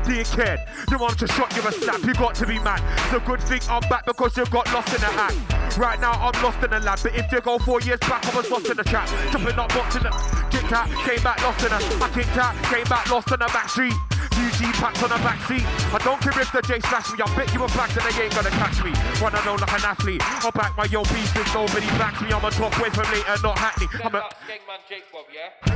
dickhead. 0.04 0.66
You 0.90 0.98
want 0.98 1.18
to 1.18 1.26
shot 1.28 1.54
you 1.56 1.66
a 1.66 1.72
snap, 1.72 2.02
you 2.02 2.14
got 2.14 2.34
to 2.36 2.46
be 2.46 2.58
mad. 2.58 2.80
It's 3.04 3.14
a 3.14 3.20
good 3.26 3.40
thing 3.40 3.60
I'm 3.68 3.82
back 3.88 4.06
because 4.06 4.36
you 4.36 4.46
got 4.46 4.72
lost 4.72 4.94
in 4.94 5.00
the 5.00 5.08
act. 5.08 5.78
Right 5.78 6.00
now 6.00 6.12
I'm 6.12 6.42
lost 6.42 6.62
in 6.62 6.70
the 6.70 6.80
lab, 6.80 6.98
but 7.02 7.14
if 7.14 7.30
you 7.32 7.40
go 7.40 7.58
four 7.58 7.80
years 7.80 8.00
back, 8.00 8.24
I 8.26 8.36
was 8.36 8.50
lost 8.50 8.68
in 8.70 8.76
the 8.76 8.84
trap. 8.84 9.08
Jumping 9.32 9.58
up, 9.58 9.68
boxing 9.70 10.02
the 10.02 10.10
kicked 10.50 10.72
out, 10.72 10.88
came 11.04 11.22
back 11.22 11.42
lost 11.42 11.64
in 11.64 11.70
the. 11.70 12.04
I 12.04 12.08
kicked 12.10 12.36
out, 12.36 12.54
came 12.64 12.84
back 12.84 13.10
lost 13.10 13.30
in 13.32 13.38
the 13.40 13.46
back 13.46 13.68
street. 13.68 13.94
G 14.58 14.70
packs 14.78 15.02
on 15.02 15.10
the 15.10 15.18
back 15.26 15.40
seat. 15.48 15.66
I 15.92 15.98
don't 15.98 16.20
care 16.20 16.38
if 16.40 16.50
the 16.52 16.62
J 16.62 16.80
slash 16.80 17.12
me. 17.12 17.18
I 17.22 17.26
bet 17.36 17.52
you 17.54 17.64
a 17.64 17.68
black 17.68 17.90
and 17.90 18.04
they 18.06 18.24
ain't 18.24 18.34
gonna 18.34 18.50
catch 18.50 18.82
me. 18.84 18.92
Run 19.20 19.34
alone 19.34 19.58
like 19.58 19.72
an 19.72 19.84
athlete. 19.84 20.22
I'll 20.44 20.52
back 20.52 20.76
my 20.76 20.84
yo 20.86 21.02
beast 21.10 21.36
if 21.36 21.48
nobody 21.54 21.86
backs 21.98 22.20
me. 22.20 22.32
I'm 22.32 22.44
a 22.44 22.50
top 22.50 22.74
way 22.80 22.90
from 22.90 23.10
later, 23.10 23.36
not 23.42 23.58
hackney. 23.58 23.88
I'm 24.02 24.14
a. 24.14 24.20
Skegman 24.46 24.80
Jake 24.88 25.04
Bob, 25.12 25.26
yeah? 25.32 25.74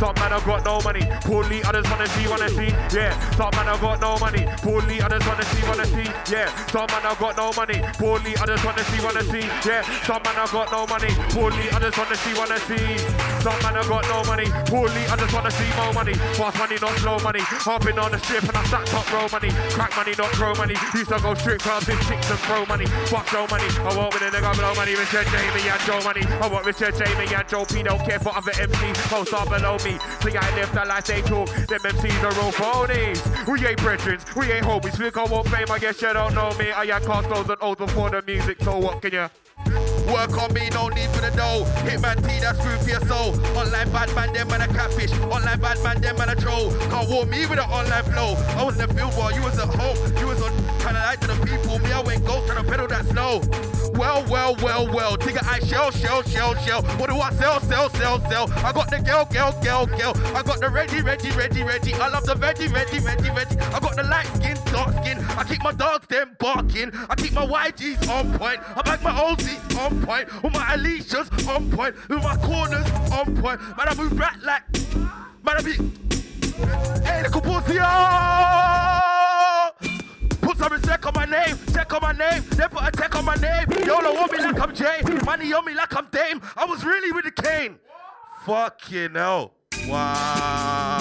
Some 0.00 0.14
man 0.16 0.32
have 0.32 0.46
got 0.46 0.64
no 0.64 0.80
money. 0.80 1.04
Poorly, 1.28 1.62
others 1.62 1.84
wanna 1.90 2.08
see, 2.08 2.26
wanna 2.26 2.48
see. 2.48 2.72
Yeah. 2.96 3.12
Some 3.36 3.52
man 3.52 3.66
have 3.68 3.82
got 3.82 4.00
no 4.00 4.16
money. 4.16 4.48
Poorly, 4.64 4.96
others 5.02 5.26
wanna 5.26 5.44
see, 5.44 5.62
wanna 5.68 5.84
see. 5.84 6.08
Yeah. 6.32 6.48
Some 6.72 6.88
man 6.88 7.04
have 7.04 7.18
got 7.20 7.36
no 7.36 7.52
money. 7.52 7.84
Poorly, 8.00 8.32
others 8.40 8.64
wanna 8.64 8.84
see, 8.88 9.00
wanna 9.04 9.22
see. 9.28 9.44
Yeah. 9.68 9.84
Some 10.08 10.22
man 10.24 10.40
have 10.40 10.52
got 10.52 10.72
no 10.72 10.86
money. 10.88 11.12
Poorly, 11.36 11.68
others 11.76 11.96
wanna 11.98 12.16
see, 12.16 12.32
wanna 12.32 12.58
see. 12.64 12.96
Some 13.44 13.60
man 13.60 13.76
have 13.76 13.88
got 13.92 14.08
no 14.08 14.24
money. 14.24 14.48
Poorly, 14.72 15.04
others 15.12 15.32
wanna 15.34 15.50
see 15.50 15.68
more 15.76 15.92
money. 15.92 16.14
Fast 16.40 16.56
money, 16.56 16.76
not 16.80 16.96
slow 16.96 17.18
money. 17.20 17.44
Hopping 17.68 17.98
on 17.98 18.09
the 18.10 18.18
strip 18.18 18.44
and 18.44 18.56
I 18.56 18.64
stack 18.64 18.86
top 18.86 19.12
row 19.12 19.26
money. 19.30 19.50
Crack 19.70 19.94
money, 19.96 20.14
not 20.18 20.30
crow 20.32 20.54
money. 20.54 20.74
Used 20.94 21.10
to 21.10 21.18
go 21.20 21.34
strip 21.34 21.60
clubs 21.60 21.86
with 21.86 22.00
chicks 22.08 22.30
and 22.30 22.38
pro 22.40 22.66
money. 22.66 22.86
Fuck 23.06 23.28
show 23.28 23.46
money. 23.50 23.68
I 23.80 23.96
walk 23.96 24.14
with 24.14 24.22
a 24.22 24.30
nigga 24.30 24.54
blow 24.56 24.74
money. 24.74 24.94
Richard 24.94 25.26
Jamie 25.26 25.68
and 25.68 25.80
Joe 25.86 26.00
money. 26.02 26.22
I 26.40 26.46
want 26.48 26.66
Richard 26.66 26.94
Jamie 26.96 27.32
and 27.34 27.48
Joe 27.48 27.64
P. 27.64 27.82
Don't 27.82 28.02
care 28.04 28.18
for 28.18 28.34
other 28.34 28.52
MCs. 28.52 28.96
Post 29.08 29.34
are 29.34 29.46
below 29.46 29.76
me. 29.84 29.98
See, 30.22 30.36
I 30.36 30.54
live 30.56 30.72
the 30.72 30.84
life 30.84 31.04
they 31.06 31.22
talk. 31.22 31.48
Them 31.68 31.80
MCs 31.80 32.22
are 32.22 32.36
all 32.42 32.52
phonies. 32.52 33.20
We 33.46 33.66
ain't 33.66 33.78
brethren. 33.78 34.18
We 34.36 34.52
ain't 34.52 34.66
homies. 34.66 34.98
We 34.98 35.10
go 35.10 35.24
on 35.24 35.44
fame. 35.44 35.70
I 35.70 35.78
guess 35.78 36.00
you 36.02 36.12
don't 36.12 36.34
know 36.34 36.52
me. 36.58 36.72
I 36.72 36.86
had 36.86 37.04
cast 37.04 37.28
those 37.28 37.48
and 37.48 37.58
oaths 37.60 37.80
before 37.80 38.10
the 38.10 38.22
music. 38.22 38.62
So 38.62 38.78
what 38.78 39.02
can 39.02 39.12
you? 39.12 39.28
Work 40.12 40.36
on 40.42 40.52
me, 40.52 40.68
no 40.70 40.88
need 40.88 41.08
for 41.10 41.20
the 41.22 41.30
dough. 41.30 41.64
Hitman 41.86 42.18
T, 42.26 42.40
that's 42.40 42.58
food 42.58 42.80
for 42.80 42.90
your 42.90 43.00
soul. 43.06 43.38
Online 43.56 43.88
bad 43.92 44.12
man, 44.14 44.32
them 44.32 44.48
man 44.48 44.60
a 44.60 44.66
catfish. 44.66 45.12
Online 45.30 45.60
bad 45.60 45.82
man, 45.84 46.00
them 46.00 46.16
man 46.16 46.30
a 46.30 46.34
troll. 46.34 46.74
Can't 46.90 47.08
warn 47.08 47.30
me 47.30 47.46
with 47.46 47.60
an 47.60 47.70
online 47.70 48.02
flow. 48.04 48.34
I 48.58 48.64
was 48.64 48.78
in 48.80 48.88
the 48.88 48.94
field 48.94 49.14
while 49.14 49.32
you 49.32 49.42
was 49.42 49.58
at 49.58 49.68
home. 49.68 49.96
You 50.18 50.26
was 50.26 50.39
trying 50.80 50.94
to 50.94 51.00
lie 51.00 51.16
to 51.16 51.26
the 51.26 51.46
people. 51.46 51.78
Me, 51.78 51.92
I 51.92 52.00
went 52.00 52.24
ghost 52.24 52.46
trying 52.46 52.64
to 52.64 52.70
pedal 52.70 52.88
that 52.88 53.06
snow. 53.06 53.42
Well, 53.94 54.24
well, 54.30 54.56
well, 54.62 54.86
well. 54.92 55.16
Tigger 55.16 55.46
I 55.46 55.60
shell, 55.60 55.90
shell, 55.90 56.22
shell, 56.22 56.54
shell. 56.56 56.82
What 56.98 57.10
do 57.10 57.16
I 57.16 57.30
sell, 57.32 57.60
sell, 57.60 57.90
sell, 57.90 58.20
sell? 58.30 58.50
I 58.64 58.72
got 58.72 58.90
the 58.90 58.98
girl, 58.98 59.26
girl, 59.26 59.52
girl, 59.62 59.86
girl. 59.86 60.14
I 60.34 60.42
got 60.42 60.60
the 60.60 60.70
Reggie, 60.70 61.02
Reggie, 61.02 61.30
Reggie, 61.32 61.62
Reggie. 61.62 61.94
I 61.94 62.08
love 62.08 62.24
the 62.24 62.34
veggie, 62.34 62.68
veggie, 62.68 63.00
veggie, 63.00 63.34
veggie. 63.34 63.60
I 63.74 63.80
got 63.80 63.96
the 63.96 64.04
light 64.04 64.26
skin, 64.36 64.56
dark 64.72 64.94
skin. 65.04 65.18
I 65.36 65.44
keep 65.44 65.62
my 65.62 65.72
dogs 65.72 66.06
them 66.06 66.36
barking. 66.38 66.90
I 67.08 67.14
keep 67.14 67.32
my 67.32 67.46
YGs 67.46 68.08
on 68.08 68.38
point. 68.38 68.60
I 68.76 68.82
back 68.82 69.02
my 69.02 69.10
OGs 69.10 69.76
on 69.76 70.02
point. 70.02 70.42
With 70.42 70.52
my 70.52 70.74
Alicia's 70.74 71.28
on 71.46 71.70
point. 71.70 71.94
With 72.08 72.22
my 72.22 72.36
corners 72.36 72.88
on 73.12 73.36
point. 73.36 73.60
Man, 73.76 73.88
I 73.88 73.94
move 73.94 74.16
back 74.16 74.38
like. 74.42 74.62
Man, 75.44 75.56
I 75.56 75.62
be. 75.62 75.72
Hey, 77.04 77.22
little 77.22 77.40
pussy. 77.40 77.78
Some 80.60 80.72
respect 80.74 81.06
on 81.06 81.14
my 81.14 81.24
name, 81.24 81.56
check 81.72 81.90
on 81.94 82.02
my 82.02 82.12
name, 82.12 82.42
then 82.50 82.68
put 82.68 82.86
a 82.86 82.90
check 82.94 83.16
on 83.16 83.24
my 83.24 83.34
name. 83.36 83.64
Y'all 83.86 84.02
want 84.02 84.30
me 84.30 84.38
like 84.38 84.60
I'm 84.60 84.74
Jay, 84.74 85.00
money 85.24 85.54
on 85.54 85.64
me 85.64 85.72
like 85.72 85.96
I'm 85.96 86.06
Dame. 86.12 86.42
I 86.54 86.66
was 86.66 86.84
really 86.84 87.10
with 87.12 87.24
the 87.24 87.30
cane. 87.30 87.78
Fucking 88.44 89.14
hell. 89.14 89.54
Wow. 89.88 91.00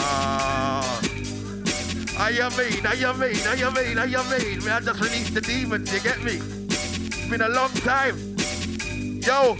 I 2.17 2.31
am 2.39 2.55
mean, 2.55 2.85
I 2.85 2.93
am 3.03 3.19
mean, 3.19 3.35
I 3.45 3.55
am 3.55 3.73
mean, 3.73 3.97
I 3.97 4.05
am 4.05 4.29
mean. 4.29 4.63
Man, 4.63 4.71
I 4.71 4.79
just 4.79 5.01
released 5.01 5.33
the 5.33 5.41
demons, 5.41 5.91
you 5.93 5.99
get 5.99 6.23
me? 6.23 6.39
It's 6.39 7.29
been 7.29 7.41
a 7.41 7.49
long 7.49 7.71
time. 7.71 8.15
Yo. 9.27 9.57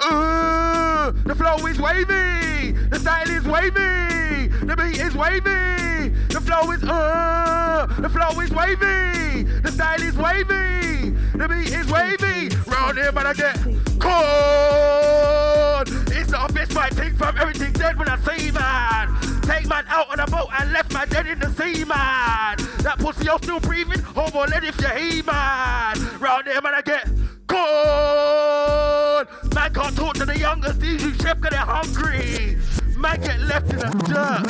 Uh, 0.00 1.12
the 1.24 1.34
flow 1.36 1.64
is 1.68 1.80
wavy. 1.80 2.72
The 2.72 2.98
style 2.98 3.30
is 3.30 3.44
wavy. 3.44 4.23
The 4.66 4.76
beat 4.76 4.98
is 4.98 5.14
wavy. 5.14 6.08
The 6.28 6.40
flow 6.40 6.70
is 6.70 6.82
uh. 6.84 7.86
The 7.98 8.08
flow 8.08 8.40
is 8.40 8.50
wavy. 8.50 9.42
The 9.60 9.70
style 9.70 10.00
is 10.00 10.16
wavy. 10.16 11.10
The 11.36 11.46
beat 11.48 11.70
is 11.70 11.86
wavy. 11.92 12.48
Round 12.66 12.96
here, 12.96 13.12
man, 13.12 13.26
I 13.26 13.34
get 13.34 13.56
cold. 14.00 15.88
It's 16.16 16.32
a 16.32 16.48
fist 16.50 16.72
fight. 16.72 16.96
Take 16.96 17.12
from 17.14 17.36
everything 17.36 17.74
dead 17.74 17.98
when 17.98 18.08
I 18.08 18.16
see 18.20 18.50
man. 18.52 19.14
Take 19.42 19.68
man 19.68 19.84
out 19.88 20.08
on 20.10 20.20
a 20.20 20.26
boat 20.26 20.48
and 20.58 20.72
left 20.72 20.94
man 20.94 21.08
dead 21.10 21.26
in 21.26 21.38
the 21.40 21.50
sea, 21.50 21.84
man. 21.84 22.56
That 22.78 22.96
pussy, 22.98 23.26
you're 23.26 23.36
still 23.38 23.60
breathing. 23.60 24.00
Homo, 24.00 24.46
let 24.46 24.64
if 24.64 24.80
you 24.80 24.88
he, 24.88 25.20
man. 25.20 25.98
Round 26.18 26.46
here, 26.46 26.62
man, 26.62 26.72
I 26.74 26.80
get 26.82 27.06
cold. 27.46 29.28
Man 29.54 29.74
can't 29.74 29.94
talk 29.94 30.14
to 30.14 30.24
the 30.24 30.38
youngest. 30.38 30.80
These 30.80 31.02
you 31.02 31.12
chef 31.14 31.38
cause 31.42 31.50
they're 31.50 31.60
hungry. 31.60 32.56
Man 32.96 33.20
get 33.20 33.40
left 33.40 33.70
in 33.72 33.78
the 33.78 33.90
dirt. 34.08 34.44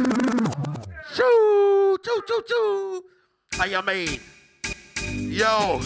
Choo, 1.15 1.99
choo, 2.05 2.21
choo, 2.27 2.43
choo. 2.49 3.03
How 3.53 3.65
you 3.65 3.83
mean? 3.83 4.21
Yo, 5.33 5.81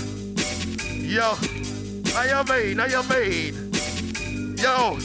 yo. 0.90 1.34
How 2.12 2.24
you 2.24 2.42
mean? 2.44 2.78
How 2.78 2.86
you 2.86 3.02
mean? 3.08 3.54
Yo. 4.56 4.98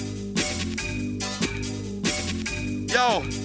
Yo. 2.94 3.43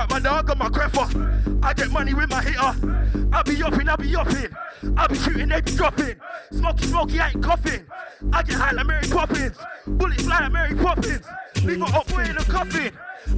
Back 0.00 0.10
my 0.12 0.20
dog 0.20 0.50
on 0.50 0.56
my 0.56 0.68
creffer. 0.70 1.62
I 1.62 1.74
get 1.74 1.90
money 1.90 2.14
with 2.14 2.30
my 2.30 2.40
hitter. 2.40 3.28
I 3.34 3.42
be 3.42 3.62
upping, 3.62 3.86
I 3.86 3.96
be 3.96 4.16
upping. 4.16 4.48
I 4.96 5.06
be 5.06 5.14
shooting, 5.14 5.48
they 5.50 5.60
be 5.60 5.72
dropping. 5.72 6.16
Smoky, 6.52 6.86
smoky, 6.86 7.20
I 7.20 7.28
ain't 7.28 7.42
coughing. 7.42 7.84
I 8.32 8.42
get 8.42 8.54
high 8.54 8.72
like 8.72 8.86
Mary 8.86 9.06
Poppins. 9.08 9.58
Bullets 9.86 10.22
fly 10.22 10.40
like 10.40 10.52
Mary 10.52 10.74
Poppins. 10.74 11.26
Leave 11.64 11.80
my 11.80 11.86
up 11.88 12.10
in 12.12 12.34
a 12.34 12.44
coffin. 12.44 12.92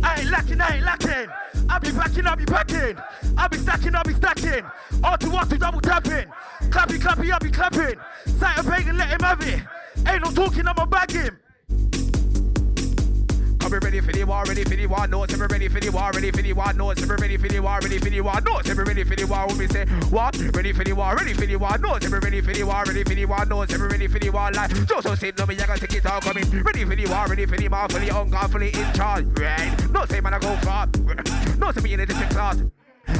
I 0.04 0.20
ain't 0.20 0.30
lacking, 0.30 0.60
I 0.60 0.76
ain't 0.76 0.84
lacking. 0.84 1.32
I 1.68 1.78
be 1.80 1.90
backing, 1.90 2.26
I 2.28 2.34
be 2.36 2.44
backing. 2.44 2.96
I 3.36 3.48
be 3.48 3.56
stacking, 3.58 3.94
I 3.96 4.02
be 4.04 4.14
stacking. 4.14 4.64
R 5.02 5.18
to 5.18 5.34
R 5.34 5.44
to 5.44 5.58
double 5.58 5.80
tapping. 5.80 6.28
Clappy, 6.70 7.00
clappy, 7.00 7.32
I 7.32 7.38
be 7.40 7.50
clapping. 7.50 7.98
Sight 8.38 8.58
a 8.58 8.62
bacon, 8.62 8.96
let 8.98 9.08
him 9.08 9.20
have 9.20 9.42
it. 9.42 9.62
Ain't 10.06 10.22
no 10.22 10.30
talking, 10.30 10.68
I'ma 10.68 10.86
bag 10.86 11.10
him. 11.10 11.40
Come 13.72 13.80
ready 13.84 14.00
for 14.00 14.12
the 14.12 14.24
war, 14.24 14.44
ready 14.44 14.64
for 14.64 14.76
the 14.76 14.86
war, 14.86 15.06
notes, 15.06 15.32
ever 15.32 15.46
ready 15.46 15.66
for 15.66 15.80
the 15.80 15.88
war, 15.88 16.10
ready 16.12 16.30
for 16.30 16.42
the 16.42 16.52
war, 16.52 16.74
notes, 16.74 17.02
ever 17.02 17.16
ready 17.16 17.38
for 17.38 17.48
the 17.48 17.58
war, 17.58 17.78
ready 17.80 17.98
for 17.98 18.10
the 18.10 18.20
war, 18.20 18.38
notes, 18.42 18.68
ever 18.68 18.84
ready 18.84 19.02
for 19.02 19.16
the 19.16 19.24
war, 19.24 19.46
we 19.56 19.66
say 19.66 19.86
what? 20.10 20.36
Ready 20.54 20.74
for 20.74 20.84
the 20.84 20.92
war, 20.92 21.16
ready 21.16 21.32
for 21.32 21.46
the 21.46 21.56
war, 21.56 21.78
notes, 21.78 22.04
ever 22.04 22.20
ready 22.20 22.42
for 22.42 22.52
the 22.52 22.64
war, 22.64 22.84
ready 22.84 23.02
for 23.02 23.14
the 23.14 23.24
war, 23.24 23.46
notes, 23.46 23.72
ever 23.72 23.88
ready 23.88 24.06
for 24.08 24.18
the 24.18 24.28
war, 24.28 24.50
like 24.52 24.86
Joseph 24.86 25.18
said, 25.18 25.38
no 25.38 25.46
me, 25.46 25.54
I 25.58 25.66
gotta 25.66 25.86
take 25.86 25.94
it 25.94 26.04
all 26.04 26.20
coming, 26.20 26.44
ready 26.62 26.84
for 26.84 26.94
the 26.94 27.06
war, 27.06 27.26
ready 27.26 27.46
for 27.46 27.56
the 27.56 27.68
war, 27.68 27.88
fully 27.88 28.10
on 28.10 28.28
guard, 28.28 28.52
fully 28.52 28.74
in 28.74 28.92
charge, 28.92 29.24
right? 29.40 29.90
No 29.90 30.04
say 30.04 30.20
man 30.20 30.34
I 30.34 30.38
go 30.38 30.54
far, 30.56 30.86
no 31.56 31.72
say 31.72 31.80
me 31.80 31.94
in 31.94 32.00
a 32.00 32.04
different 32.04 32.30
class. 32.30 32.62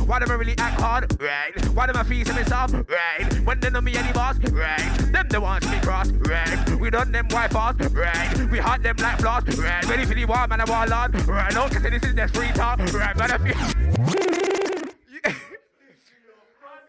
Why 0.06 0.18
them 0.18 0.30
I 0.30 0.34
really 0.34 0.54
act 0.58 0.80
hard? 0.80 1.20
Right. 1.20 1.68
Why 1.74 1.86
them 1.86 1.96
I 1.96 2.02
feel 2.02 2.24
soft? 2.46 2.74
Right. 2.74 3.32
When 3.44 3.60
they 3.60 3.70
know 3.70 3.80
me 3.80 3.96
any 3.96 4.12
boss? 4.12 4.36
Right. 4.38 4.98
Them 5.12 5.28
the 5.28 5.40
ones 5.40 5.66
me 5.68 5.80
cross? 5.80 6.10
Right. 6.10 6.70
We 6.80 6.90
done 6.90 7.12
them 7.12 7.28
white 7.30 7.52
fast? 7.52 7.80
Right. 7.92 8.50
We 8.50 8.58
hot 8.58 8.82
them 8.82 8.96
like 8.98 9.18
floss? 9.20 9.44
Right. 9.56 9.84
Ready 9.88 10.04
for 10.04 10.14
the 10.14 10.24
war, 10.24 10.46
man, 10.46 10.60
I 10.60 10.64
war 10.64 10.86
lord? 10.86 11.14
Right. 11.26 11.54
No, 11.54 11.68
cause 11.68 11.82
this 11.82 12.02
is 12.02 12.14
the 12.14 12.28
free 12.28 12.48
talk? 12.52 12.78
Right. 12.92 13.16
Man, 13.16 13.30
I 13.30 13.38
feel... 13.38 13.56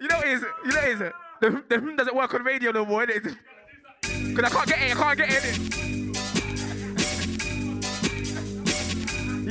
you 0.01 0.07
know 0.07 0.17
what 0.17 0.27
it 0.27 0.33
is? 0.33 0.41
You 0.65 0.71
know 0.71 0.75
what 0.75 0.89
it 0.89 1.01
is? 1.01 1.11
The, 1.69 1.79
hmm 1.79 1.95
doesn't 1.95 2.15
work 2.15 2.33
on 2.33 2.43
radio 2.43 2.71
no 2.71 2.85
more, 2.85 3.05
innit? 3.05 3.35
Cause 4.35 4.43
I 4.43 4.49
can't 4.49 4.67
get 4.67 4.81
in, 4.81 4.97
I 4.97 5.15
can't 5.15 5.29
get 5.29 5.45
in. 5.45 5.73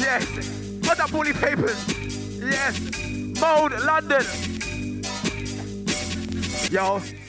Yes. 0.02 0.26
What's 0.84 0.98
that 0.98 1.10
Pauly 1.10 1.32
Papers? 1.32 1.78
Yes. 2.40 3.01
Mode 3.42 3.74
London. 3.80 4.24
Yo. 6.70 7.21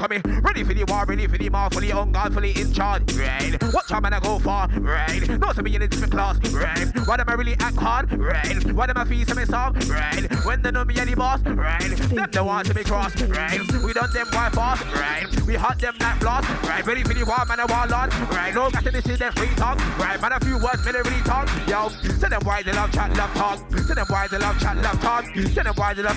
Coming, 0.00 0.22
ready 0.40 0.64
for 0.64 0.72
the 0.72 0.84
war, 0.84 1.04
ready 1.04 1.26
for 1.26 1.36
the 1.36 1.50
war, 1.50 1.68
fully 1.68 1.92
on 1.92 2.10
guard, 2.10 2.32
fully 2.32 2.58
in 2.58 2.72
charge, 2.72 3.02
right? 3.12 3.62
What 3.70 3.86
time 3.86 4.06
am 4.06 4.14
I 4.14 4.20
go 4.20 4.38
for, 4.38 4.66
right? 4.80 5.38
Not 5.38 5.56
to 5.56 5.62
be 5.62 5.74
in 5.76 5.82
a 5.82 5.88
different 5.88 6.14
class, 6.14 6.38
right? 6.54 6.88
Why 7.06 7.16
am 7.20 7.28
I 7.28 7.34
really 7.34 7.52
act 7.60 7.76
hard, 7.76 8.10
right? 8.18 8.72
Why 8.72 8.86
am 8.88 8.96
I 8.96 9.04
feel 9.04 9.26
something 9.26 9.44
soft, 9.44 9.86
right? 9.90 10.26
When 10.46 10.62
they 10.62 10.70
know 10.70 10.86
me 10.86 10.96
any 10.98 11.14
boss, 11.14 11.42
right? 11.42 11.82
Them 11.82 12.30
the 12.32 12.42
want 12.42 12.68
to 12.68 12.74
be 12.74 12.82
crossed, 12.82 13.20
right? 13.28 13.60
We 13.84 13.92
done 13.92 14.10
them 14.14 14.26
quite 14.32 14.54
fast, 14.54 14.84
right? 14.94 15.46
We 15.46 15.56
hot 15.56 15.78
them 15.78 15.94
like 16.00 16.18
blast, 16.20 16.48
right? 16.64 16.86
Ready 16.86 17.02
for 17.02 17.12
the 17.12 17.26
war, 17.26 17.44
man, 17.44 17.60
I 17.60 17.66
war 17.66 17.86
lord, 17.86 18.14
right? 18.32 18.54
No 18.54 18.70
gas 18.70 18.86
in 18.86 18.94
this 18.94 19.06
is 19.06 19.18
them 19.18 19.34
free 19.34 19.54
talk, 19.56 19.76
right? 19.98 20.18
Man, 20.18 20.32
a 20.32 20.40
few 20.40 20.56
words, 20.64 20.82
they 20.82 20.92
really 20.92 21.20
talk, 21.28 21.46
yo. 21.68 21.90
Tell 22.18 22.30
them 22.30 22.40
why 22.44 22.62
they 22.62 22.72
love 22.72 22.90
chat, 22.90 23.14
love 23.18 23.34
talk. 23.34 23.68
Tell 23.68 23.96
them 23.96 24.06
why 24.08 24.28
they 24.28 24.38
love 24.38 24.58
chat, 24.58 24.78
love 24.78 24.98
talk. 25.02 25.26
Tell 25.34 25.64
them 25.64 25.74
why 25.76 25.92
they 25.92 26.02
love. 26.02 26.16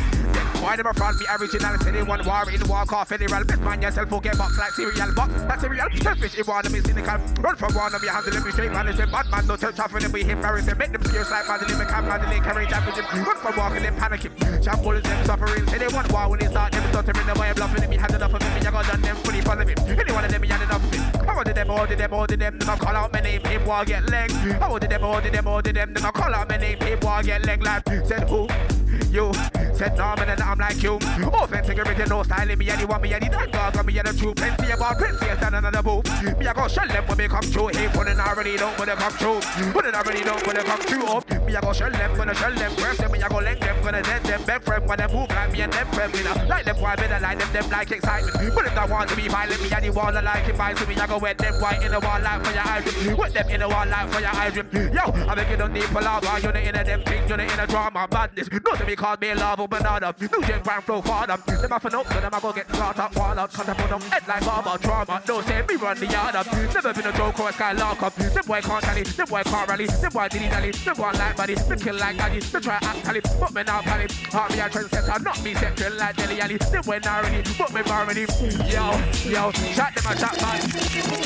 Why 0.63 0.77
them 0.77 0.87
a 0.87 0.93
front 0.93 1.19
me 1.19 1.25
original, 1.37 1.77
say 1.79 1.91
they 1.91 2.03
want 2.03 2.25
war 2.25 2.49
in 2.49 2.65
walk 2.69 2.93
off 2.93 3.09
federal. 3.09 3.43
Best 3.43 3.59
man 3.61 3.72
yourself, 3.81 4.09
forget 4.09 4.37
box 4.37 4.57
like 4.57 4.71
cereal, 4.71 5.13
box 5.15 5.31
like 5.43 5.59
cereal. 5.59 5.87
Selfish, 6.01 6.47
one 6.47 6.65
of 6.65 6.71
me 6.71 6.79
cynical. 6.79 7.17
Run 7.41 7.55
from 7.55 7.73
one 7.73 7.93
of 7.93 8.01
me, 8.01 8.07
handle 8.07 8.31
them 8.31 8.51
straight 8.51 8.71
man. 8.71 8.91
Say 8.95 9.05
bad 9.05 9.29
man, 9.29 9.47
no 9.47 9.55
touch 9.55 9.79
off 9.79 9.93
when 9.93 10.11
we 10.11 10.21
embarrassing. 10.29 10.77
Make 10.77 10.91
them 10.91 11.03
scarce 11.03 11.31
like 11.31 11.47
Madeline, 11.47 11.77
make 11.79 11.87
them 11.87 12.07
Madeline, 12.07 12.43
carry 12.43 12.67
jab 12.67 12.85
with 12.85 12.95
them. 12.95 13.05
Run 13.23 13.37
from 13.37 13.55
walking 13.57 13.83
them 13.83 13.95
panicking. 13.95 14.63
Champ 14.63 14.83
bullets 14.83 15.07
them 15.07 15.25
suffering. 15.25 15.67
Say 15.67 15.77
they 15.77 15.87
want 15.87 16.11
war 16.11 16.29
when 16.29 16.39
they 16.39 16.47
start 16.47 16.71
them 16.71 16.83
stuttering. 16.89 17.25
The 17.27 17.39
way 17.39 17.49
I'm 17.49 17.55
bluffing 17.55 17.89
me, 17.89 17.97
had 17.97 18.13
enough 18.13 18.33
of 18.33 18.41
me. 18.41 18.47
I 18.47 18.71
got 18.71 18.85
done 18.85 19.01
them 19.01 19.15
fully 19.17 19.41
follow 19.41 19.65
me. 19.65 19.73
Any 19.77 20.11
one 20.11 20.25
of 20.25 20.31
them, 20.31 20.41
me 20.41 20.47
had 20.47 20.61
enough 20.61 20.83
of 20.83 20.91
me. 20.91 21.27
I 21.27 21.35
wanted 21.35 21.55
them, 21.55 21.69
all 21.71 21.87
them, 21.87 22.13
all 22.13 22.27
them. 22.27 22.39
Them 22.39 22.69
I 22.69 22.77
call 22.77 22.95
out 22.95 23.13
my 23.13 23.21
name, 23.21 23.41
him 23.43 23.65
war 23.65 23.85
get 23.85 24.09
leg. 24.09 24.31
I 24.31 24.67
wanted 24.67 24.89
them, 24.89 25.03
all 25.03 25.21
them, 25.21 25.47
all 25.47 25.61
them. 25.61 25.73
Them 25.73 26.05
I 26.05 26.11
call 26.11 26.33
out 26.33 26.49
my 26.49 26.57
name, 26.57 26.79
him 26.79 26.99
war 27.01 27.23
get 27.23 27.45
leg 27.45 27.63
like 27.63 27.87
said 28.05 28.29
who. 28.29 28.47
You 29.13 29.31
said 29.77 29.95
no, 29.95 30.15
man, 30.17 30.29
and 30.29 30.41
I'm 30.41 30.57
like 30.57 30.81
you. 30.81 30.95
Authentic 30.95 31.77
original 31.77 32.23
style 32.23 32.49
in 32.49 32.57
me, 32.57 32.67
anyone 32.71 32.99
me, 32.99 33.13
any 33.13 33.29
that 33.29 33.51
dog, 33.51 33.73
got 33.75 33.85
me 33.85 33.99
in 33.99 34.05
the 34.05 34.13
truth. 34.13 34.37
Plenty 34.37 34.71
of 34.71 34.79
ball, 34.79 34.95
plenty 34.95 35.29
of 35.29 35.37
stand 35.37 35.53
another 35.53 35.83
booth. 35.83 36.09
Me, 36.39 36.47
I 36.47 36.53
go 36.53 36.67
shell 36.67 36.87
them 36.87 37.05
when 37.05 37.17
they 37.19 37.27
come 37.27 37.45
true. 37.45 37.67
Hey, 37.67 37.87
putting 37.93 38.19
already 38.19 38.57
don't 38.57 38.73
when 38.79 38.87
they 38.89 38.95
come 38.95 39.13
true. 39.13 39.39
Putting 39.71 39.93
already 39.93 40.23
don't 40.23 40.41
when 40.47 40.55
they 40.55 40.63
come 40.63 40.79
true. 40.81 41.05
Up, 41.05 41.29
me, 41.45 41.55
I 41.55 41.61
go 41.61 41.73
shell 41.73 41.91
them, 41.91 42.17
gonna 42.17 42.33
shell 42.33 42.55
them, 42.55 42.75
press 42.75 42.97
them, 42.97 43.11
me, 43.11 43.21
I 43.21 43.29
go 43.29 43.37
link 43.37 43.59
them, 43.59 43.83
gonna 43.83 44.01
dead 44.01 44.23
them, 44.23 44.41
beg 44.45 44.63
friend 44.63 44.89
when 44.89 44.97
they 44.97 45.07
move 45.13 45.29
like 45.29 45.51
me 45.51 45.61
and 45.61 45.73
them 45.73 46.11
me, 46.11 46.23
know. 46.23 46.33
Like 46.49 46.65
them, 46.65 46.81
why 46.81 46.95
better 46.95 47.19
like 47.19 47.37
them, 47.37 47.53
them 47.53 47.69
like 47.69 47.91
excitement. 47.91 48.55
But 48.55 48.65
if 48.65 48.75
I 48.75 48.85
want 48.85 49.09
to 49.09 49.15
be 49.15 49.27
violent, 49.27 49.61
me, 49.61 49.69
and 49.69 49.85
the 49.85 49.91
wall, 49.91 50.17
I 50.17 50.21
like 50.21 50.47
it, 50.49 50.57
to 50.57 50.87
me, 50.87 50.95
I 50.95 51.05
go 51.05 51.19
wet 51.19 51.37
them 51.37 51.53
white 51.61 51.83
in 51.83 51.91
the 51.91 51.99
wall, 51.99 52.19
like 52.19 52.43
for 52.43 52.51
your 52.51 52.65
eyes. 52.65 53.15
Wet 53.15 53.33
them 53.33 53.49
in 53.49 53.59
the 53.59 53.69
wall, 53.69 53.85
like 53.85 54.09
for 54.09 54.21
your 54.21 54.33
eyes. 54.33 54.55
Yo, 54.57 55.05
I 55.29 55.35
make 55.35 55.49
it 55.49 55.61
on 55.61 55.71
deep 55.71 55.93
lava, 55.93 56.41
you're 56.41 56.51
the 56.51 56.67
inner 56.67 56.83
them 56.83 57.03
thing, 57.03 57.27
you're 57.27 57.37
the 57.37 57.45
inner 57.45 57.67
drama, 57.67 58.07
madness. 58.11 58.49
Not 58.49 58.79
to 58.79 58.85
be 59.03 59.07
called 59.07 59.21
me 59.21 59.33
lava, 59.33 59.67
banana. 59.67 60.15
New 60.19 60.47
gen 60.47 60.61
grand 60.61 60.83
flow 60.83 61.01
father. 61.01 61.37
Them 61.37 61.71
off 61.71 61.85
and 61.85 61.95
up, 61.95 62.07
so 62.07 62.21
them 62.21 62.33
I 62.33 62.39
go 62.39 62.53
get 62.53 62.67
caught 62.69 62.99
up, 62.99 63.15
wall 63.15 63.39
up, 63.39 63.51
cut 63.51 63.69
up 63.69 63.79
on 63.79 63.89
them 63.89 64.01
head 64.09 64.27
like 64.27 64.45
barber 64.45 64.77
drama. 64.81 65.21
No 65.27 65.41
say 65.41 65.63
me 65.67 65.75
run 65.75 65.99
the 65.99 66.07
yard 66.07 66.35
up. 66.35 66.45
Never 66.53 66.93
been 66.93 67.07
a 67.07 67.11
joke 67.11 67.39
or 67.39 67.49
a 67.49 67.53
sky 67.53 67.73
lock 67.73 68.01
up. 68.01 68.15
Them 68.15 68.45
boy 68.45 68.61
can't 68.61 68.83
tally, 68.83 69.03
them 69.03 69.27
boy 69.27 69.43
can't 69.43 69.69
rally, 69.69 69.85
them 69.87 70.11
boy 70.11 70.27
dilly 70.29 70.47
dally, 70.47 70.71
them 70.71 70.95
boy 70.95 71.11
like 71.11 71.35
buddy, 71.35 71.55
them 71.55 71.79
kill 71.79 71.95
like 71.95 72.17
daddy, 72.17 72.39
them 72.39 72.61
try 72.61 72.79
act 72.81 73.03
tally, 73.03 73.21
but 73.39 73.53
me 73.53 73.63
now 73.63 73.81
pally. 73.81 74.07
Heart 74.31 74.51
me 74.51 74.59
a 74.59 74.69
trendsetter, 74.69 75.23
not 75.23 75.43
me 75.43 75.53
sexual 75.53 75.93
like 75.97 76.15
Dilly 76.15 76.39
Alley. 76.39 76.57
Them 76.57 76.83
boy 76.83 76.99
not 77.03 77.23
ready, 77.23 77.43
but 77.57 77.73
me 77.73 77.81
already. 77.81 78.21
Yo, 78.71 78.85
yo, 79.29 79.51
shot 79.51 79.93
them 79.95 80.11
a 80.11 80.17
shot 80.17 80.41
man. 80.41 80.61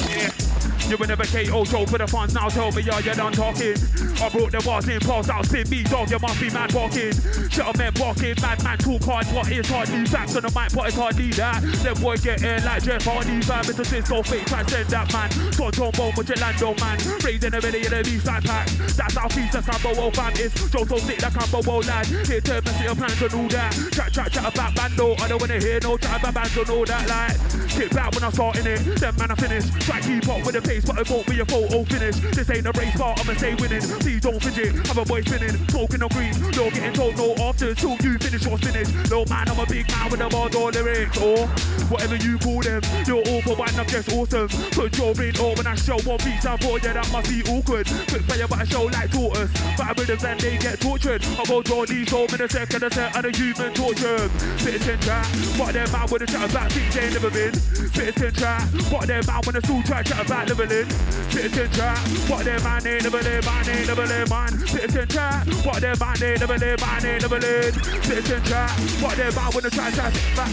Yeah. 0.10 0.48
You 0.88 0.96
will 0.96 1.08
never 1.08 1.26
KO 1.26 1.52
oh, 1.52 1.66
Joe 1.66 1.86
for 1.86 1.98
the 1.98 2.08
funds 2.08 2.34
now 2.34 2.48
tell 2.48 2.72
me 2.72 2.82
yeah 2.82 3.00
you're 3.00 3.14
done 3.14 3.34
talking 3.34 3.76
I 4.24 4.30
brought 4.30 4.54
the 4.54 4.64
bars 4.64 4.88
in 4.88 5.02
past 5.02 5.30
out 5.30 5.46
spin 5.46 5.70
me 5.70 5.84
dog 5.84 6.10
you 6.10 6.18
must 6.18 6.40
be 6.40 6.50
mad 6.50 6.74
walking 6.74 7.12
Shut 7.50 7.67
up 7.68 7.78
man 7.78 7.92
walking 8.00 8.36
mad 8.42 8.64
man 8.64 8.78
talk 8.78 9.04
hard 9.04 9.26
what 9.28 9.52
is 9.52 9.68
hardly 9.68 10.06
facts 10.06 10.36
on 10.36 10.42
the 10.42 10.52
mic 10.56 10.72
but 10.72 10.88
it's 10.88 10.96
hardly 10.96 11.30
that. 11.36 11.62
Them 11.84 11.96
boys 12.02 12.22
get 12.22 12.42
in 12.42 12.64
like 12.64 12.84
Jeff 12.84 13.04
Hardy. 13.04 13.42
Fam 13.42 13.64
Mr. 13.66 13.86
Cisco 13.86 14.24
fake 14.24 14.46
transcend 14.46 14.88
that 14.90 15.12
man. 15.12 15.30
With 15.58 16.30
your 16.30 16.38
Lando 16.38 16.74
man. 16.80 16.98
Raising 17.26 17.52
the 17.52 17.60
belly 17.60 17.84
of 17.84 17.92
the 17.92 18.02
beast 18.04 18.26
like 18.26 18.44
pack 18.44 18.68
That's 18.96 19.16
how 19.16 19.28
feast 19.28 19.54
that's 19.54 19.68
Cambo 19.68 19.98
World 19.98 20.16
fam 20.16 20.34
is. 20.34 20.54
JoSoSick 20.72 21.20
that 21.20 21.34
Cambo 21.34 21.66
World 21.68 21.86
lad. 21.88 22.06
Here 22.06 22.42
turn 22.42 22.66
see 22.66 22.84
your 22.84 22.96
plans 22.96 23.22
and 23.22 23.34
all 23.34 23.48
that. 23.50 23.72
Chat 23.92 24.14
chat 24.14 24.32
chat 24.32 24.54
about 24.54 24.76
bando. 24.76 25.16
I 25.20 25.28
don't 25.28 25.42
wanna 25.42 25.60
hear 25.60 25.80
no 25.84 25.98
chat 25.98 26.22
about 26.22 26.34
bands 26.34 26.58
and 26.58 26.70
all 26.70 26.86
that 26.86 27.04
like. 27.10 27.36
Sit 27.72 27.92
back 27.94 28.14
when 28.16 28.24
I'm 28.24 28.32
starting 28.32 28.66
it. 28.66 28.80
Them 29.00 29.16
man 29.18 29.32
I 29.32 29.36
finish. 29.36 29.66
Try 29.84 30.00
keep 30.00 30.28
up 30.30 30.46
with 30.46 30.56
the 30.56 30.62
pace 30.62 30.86
but 30.86 30.98
it 31.00 31.10
won't 31.10 31.28
be 31.28 31.40
a 31.40 31.46
photo 31.46 31.84
finish. 31.84 32.16
This 32.32 32.50
ain't 32.50 32.68
a 32.68 32.72
race 32.72 32.96
car, 32.96 33.16
I'ma 33.18 33.34
stay 33.34 33.56
winning. 33.56 33.82
Please 34.00 34.22
don't 34.22 34.42
fidget, 34.42 34.88
have 34.88 34.98
a 34.98 35.06
boy 35.06 35.22
spinning, 35.22 35.58
smoking 35.68 36.04
on 36.04 36.10
green. 36.10 36.34
No 36.56 36.70
getting 36.72 36.94
told 36.94 37.18
no 37.18 37.36
after 37.58 37.74
till 37.74 37.98
you 38.06 38.18
finish 38.20 38.46
your 38.46 38.58
spinach. 38.58 39.10
No 39.10 39.26
man, 39.26 39.50
I'm 39.50 39.60
a 39.60 39.66
big 39.66 39.90
man 39.90 40.12
with 40.12 40.20
the 40.20 40.30
bars 40.30 40.54
or 40.56 40.72
lyrics 40.72 41.18
or 41.18 41.48
whatever 41.90 42.16
you 42.18 42.38
call 42.38 42.62
them. 42.62 42.82
You're 43.06 43.26
awful, 43.34 43.56
but 43.56 43.74
I'm 43.74 43.88
just 43.88 44.12
awesome. 44.14 44.48
Put 44.72 44.98
your 44.98 45.12
in 45.22 45.38
all 45.40 45.56
when 45.56 45.66
I 45.66 45.76
show 45.76 45.98
one 46.06 46.20
piece 46.20 46.46
I 46.46 46.58
thought, 46.58 46.84
yeah, 46.84 46.94
that 46.94 47.12
must 47.12 47.30
be 47.30 47.42
awkward. 47.50 47.88
Quick 48.10 48.22
fire, 48.30 48.48
but 48.48 48.60
I 48.60 48.66
show 48.66 48.84
like 48.86 49.12
tortoise. 49.12 49.52
But 49.76 49.86
I 49.88 49.94
rhythms 49.98 50.24
and 50.24 50.40
they 50.40 50.58
get 50.58 50.80
tortured. 50.80 51.26
I 51.26 51.44
go 51.46 51.62
draw 51.62 51.86
these 51.86 52.10
home 52.10 52.30
in 52.30 52.42
a 52.42 52.50
second, 52.50 52.84
a 52.84 52.92
set 52.94 53.16
and 53.16 53.26
a 53.26 53.32
human 53.36 53.74
torture. 53.74 54.30
Spit 54.62 54.88
and 54.88 55.02
chat, 55.02 55.26
what 55.58 55.74
them 55.74 55.92
man 55.92 56.06
with 56.12 56.22
a 56.22 56.28
chat 56.28 56.50
about 56.50 56.72
things 56.72 56.94
they 56.94 57.06
ain't 57.06 57.14
never 57.14 57.32
been. 57.32 57.54
Spit 57.56 58.22
and 58.22 58.36
chat, 58.36 58.62
what 58.92 59.08
them 59.08 59.24
man 59.26 59.42
with 59.46 59.58
a 59.58 59.62
still 59.66 59.82
try 59.84 60.04
chat 60.04 60.26
about 60.26 60.48
leveling. 60.50 60.90
Citizen 61.34 61.72
chat, 61.72 61.98
what 62.30 62.46
them 62.46 62.62
man 62.64 62.86
ain't 62.86 63.04
never 63.04 63.22
live, 63.22 63.46
man 63.46 63.70
ain't 63.70 63.88
never 63.88 64.06
live, 64.06 64.30
man. 64.30 64.52
Citizen 64.68 65.08
chat, 65.08 65.48
what 65.66 65.82
them 65.82 65.96
man 66.00 66.24
ain't 66.24 66.40
never 66.40 66.58
live, 66.58 66.80
man 66.82 67.06
ain't 67.06 67.22
never 67.22 67.40
live. 67.40 67.47
Citizen 67.48 68.44
chat, 68.44 68.70
what 69.02 69.16
them 69.16 69.34
man 69.34 69.50
wanna 69.54 69.70
try 69.70 69.90
chat 69.92 70.14
back. 70.36 70.50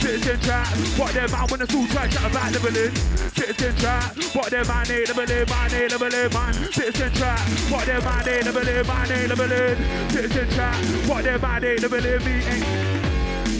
Citizen 0.00 0.40
chat, 0.40 0.66
what 0.96 1.12
them 1.12 1.30
man 1.30 1.46
wanna 1.50 1.66
still 1.66 1.86
try 1.88 2.08
chat 2.08 2.30
about 2.30 2.52
leveling. 2.52 2.94
Citizen 3.36 3.76
chat, 3.76 4.16
what 4.34 4.50
them 4.50 4.66
man 4.66 4.90
ain't 4.90 5.08
never 5.08 5.26
live, 5.26 5.48
man 5.48 5.74
ain't 5.74 5.90
never 5.90 6.08
live, 6.08 6.32
man. 6.32 6.54
Citizen 6.72 7.12
chat, 7.12 7.40
what 7.70 7.84
them 7.86 8.02
man 8.04 8.28
ain't 8.28 8.44
never 8.46 8.64
live, 8.64 8.86
man 8.86 9.12
ain't 9.12 9.28
never 9.28 9.46
live. 9.46 9.78
Citizen 10.10 10.50
chat, 10.50 10.74
what 11.08 11.24
ain't 11.64 11.82
never 11.82 12.00
live, 12.00 12.24
me 12.24 12.32
ain't. 12.32 13.07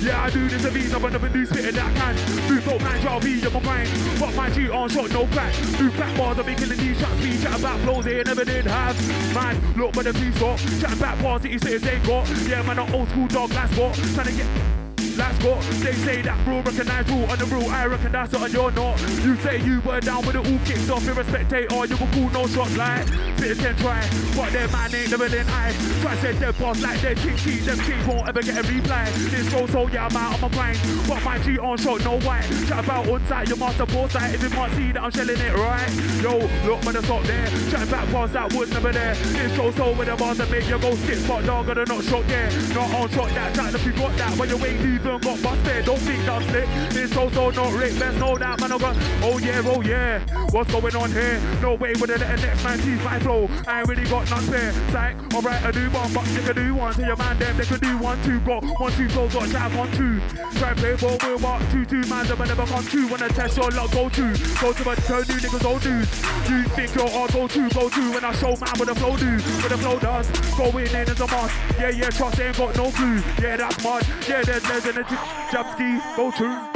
Yeah, 0.01 0.23
I 0.23 0.31
do 0.31 0.49
this 0.49 0.65
a 0.65 0.71
beat, 0.71 0.95
I'm 0.95 1.03
never 1.03 1.29
do 1.29 1.45
spitting 1.45 1.75
that 1.75 1.95
can. 1.97 2.15
Do 2.49 2.61
folk 2.61 2.81
man, 2.83 3.03
y'all 3.03 3.21
be 3.21 3.45
on 3.45 3.53
my 3.53 3.61
brain. 3.61 3.89
But 4.21 4.35
my 4.35 4.51
G 4.51 4.71
on 4.71 4.89
shot, 4.89 5.11
no 5.11 5.27
crack. 5.27 5.53
Do 5.77 5.91
crack 5.91 6.17
bars, 6.17 6.39
I'm 6.39 6.47
making 6.47 6.69
the 6.69 6.77
new 6.77 6.95
shots. 6.95 7.21
Be 7.21 7.37
chat 7.43 7.59
about 7.59 7.81
flows 7.81 8.05
they 8.05 8.23
never 8.23 8.45
did 8.45 8.67
have. 8.67 8.97
Man, 9.35 9.61
look, 9.77 9.95
but 9.95 10.05
the 10.05 10.13
police 10.13 10.39
got. 10.39 10.59
Chat 10.81 10.93
about 10.93 11.21
bars 11.21 11.43
that 11.43 11.51
you 11.51 11.59
say 11.59 11.79
they 11.79 11.99
got. 12.07 12.29
Yeah, 12.47 12.63
man, 12.63 12.79
I'm 12.79 12.95
old 12.95 13.09
school 13.09 13.27
dog, 13.27 13.51
last 13.51 13.77
what. 13.77 13.95
Trying 13.95 14.27
to 14.27 14.33
get. 14.33 14.78
Let's 15.19 15.39
go. 15.43 15.57
They 15.83 15.95
say 16.07 16.23
that 16.23 16.47
rule 16.47 16.63
recognize 16.63 17.09
rule 17.11 17.25
on 17.27 17.39
the 17.39 17.45
rule. 17.47 17.69
I 17.69 17.87
reckon 17.87 18.13
that's 18.13 18.33
what 18.33 18.53
you're 18.53 18.71
not. 18.71 19.01
You 19.25 19.35
say 19.37 19.61
you 19.61 19.81
were 19.81 20.01
down 20.01 20.25
with 20.25 20.37
it 20.37 20.47
all 20.47 20.59
kicks 20.65 20.89
off. 20.89 21.05
You're 21.05 21.19
a 21.19 21.25
spectator. 21.25 21.75
You 21.87 21.97
will 21.97 22.13
cool 22.15 22.31
no 22.31 22.47
shots 22.47 22.77
like 22.77 23.07
Fitters 23.37 23.59
can 23.59 23.75
try. 23.77 24.01
But 24.37 24.53
their 24.53 24.69
man 24.69 24.95
ain't 24.95 25.11
never 25.11 25.27
in 25.27 25.49
I. 25.49 25.73
Try 26.01 26.15
set 26.17 26.39
their 26.39 26.53
boss 26.53 26.81
like 26.81 27.01
their 27.01 27.17
cheat. 27.17 27.65
Them 27.67 27.79
chicks 27.81 28.07
won't 28.07 28.29
ever 28.29 28.43
get 28.43 28.65
a 28.65 28.73
reply. 28.73 29.11
This 29.31 29.53
goes 29.53 29.71
so 29.71 29.89
yeah, 29.89 30.07
I'm 30.07 30.17
out 30.17 30.35
of 30.35 30.41
my 30.43 30.57
mind. 30.57 30.79
But 31.09 31.23
my 31.25 31.39
G 31.41 31.59
on 31.59 31.77
shot, 31.79 32.05
no 32.05 32.21
white. 32.21 32.47
Chat 32.69 32.85
about 32.85 33.09
on 33.09 33.27
site, 33.27 33.49
your 33.49 33.59
master 33.59 33.87
boss 33.87 34.13
site. 34.13 34.35
If 34.35 34.43
you 34.43 34.51
can't 34.51 34.73
see 34.75 34.93
that 34.93 35.03
I'm 35.03 35.11
shelling 35.11 35.39
it 35.39 35.55
right. 35.55 35.91
Yo, 36.23 36.39
look, 36.65 36.85
man, 36.85 37.03
stop 37.03 37.25
there. 37.25 37.47
Chat 37.71 37.91
back 37.91 38.07
past 38.11 38.33
that 38.35 38.53
was 38.53 38.71
never 38.71 38.93
there. 38.93 39.15
This 39.15 39.57
goes 39.57 39.75
so 39.75 39.93
with 39.99 40.07
the 40.07 40.17
bars 40.17 40.39
that 40.39 40.49
make 40.51 40.69
you 40.69 40.79
go 40.79 40.95
skip. 40.95 41.19
But 41.27 41.45
dog, 41.45 41.67
gonna 41.67 41.85
not 41.85 42.05
shot 42.05 42.27
there. 42.29 42.51
Not 42.75 42.95
on 42.95 43.09
shot 43.11 43.31
that. 43.31 43.55
Chat 43.55 43.75
if 43.75 43.85
you 43.85 43.93
got 43.93 44.17
that. 44.17 44.39
When 44.39 44.49
you 44.49 44.57
ain't 44.65 44.81
even 45.09 45.21
got 45.21 45.43
busted. 45.43 45.85
Don't 45.85 45.99
think 45.99 46.25
that's 46.25 46.45
slick. 46.47 46.69
This 46.91 47.13
goes 47.13 47.33
so 47.33 47.51
not. 47.51 47.73
Best 47.79 48.19
know 48.19 48.37
that 48.37 48.61
man. 48.61 48.73
I 48.73 48.79
got. 48.79 48.97
Oh 49.23 49.39
yeah, 49.39 49.63
oh 49.65 49.81
yeah. 49.81 50.21
What's 50.51 50.71
going 50.71 50.97
on 50.97 51.11
here? 51.11 51.41
No 51.61 51.75
way 51.75 51.93
with 52.01 52.11
the 52.11 52.19
next 52.19 52.65
man 52.65 52.79
tease 52.79 53.03
my 53.05 53.19
flow. 53.21 53.49
I 53.67 53.81
ain't 53.81 53.89
really 53.89 54.05
got 54.05 54.29
none 54.31 54.43
spare. 54.43 54.73
Psych, 54.93 55.17
alright, 55.35 55.63
I 55.65 55.71
do 55.71 55.91
one, 55.91 56.13
but 56.13 56.27
you 56.29 56.41
can 56.41 56.55
do 56.55 56.75
one. 56.75 56.95
Tell 56.95 57.07
your 57.07 57.17
man 57.17 57.39
them 57.39 57.57
they 57.57 57.65
can 57.65 57.79
do 57.81 57.99
one, 57.99 58.23
two. 58.23 58.41
Got 58.41 58.65
one, 58.81 58.93
two, 58.93 59.09
flow, 59.09 59.29
got 59.29 59.49
jab 59.49 59.75
one, 59.75 59.91
two. 59.93 60.21
Try 60.59 60.75
play 60.75 60.97
ball, 60.97 61.19
will 61.23 61.39
mark 61.39 61.63
two, 61.71 61.85
two 61.85 62.03
man, 62.09 62.27
them 62.27 62.39
never 62.39 62.67
come 62.67 62.85
true. 62.87 63.07
When 63.09 63.23
I 63.23 63.29
test 63.29 63.57
your 63.57 63.71
luck, 63.71 63.93
go 63.93 64.09
to. 64.09 64.25
Go 64.61 64.73
to 64.73 64.85
my 64.85 64.95
turn, 64.95 65.25
new 65.29 65.39
niggas 65.41 65.65
old 65.65 65.85
news. 65.85 66.09
You 66.49 66.65
think 66.75 66.95
you're 66.95 67.11
all 67.11 67.29
go 67.29 67.47
to, 67.47 67.69
go 67.71 67.89
to. 67.89 68.13
When 68.13 68.25
I 68.25 68.33
show 68.33 68.57
man 68.57 68.73
what 68.77 68.89
the 68.89 68.95
flow 68.95 69.17
do, 69.17 69.31
what 69.63 69.71
the 69.71 69.79
flow 69.79 69.99
does. 69.99 70.29
Going 70.57 70.87
in 70.87 71.09
as 71.09 71.21
a 71.21 71.27
must. 71.27 71.55
Yeah, 71.79 71.91
yeah, 71.91 72.11
trust 72.11 72.37
they 72.37 72.49
ain't 72.49 72.57
got 72.57 72.77
no 72.77 72.91
clue. 72.91 73.21
Yeah, 73.41 73.57
that's 73.57 73.85
mud. 73.85 74.07
Yeah, 74.29 74.43
there's, 74.43 74.63
there's 74.63 74.87
an 74.87 74.98
ski, 75.73 76.01
go 76.17 76.31
to. 76.31 76.68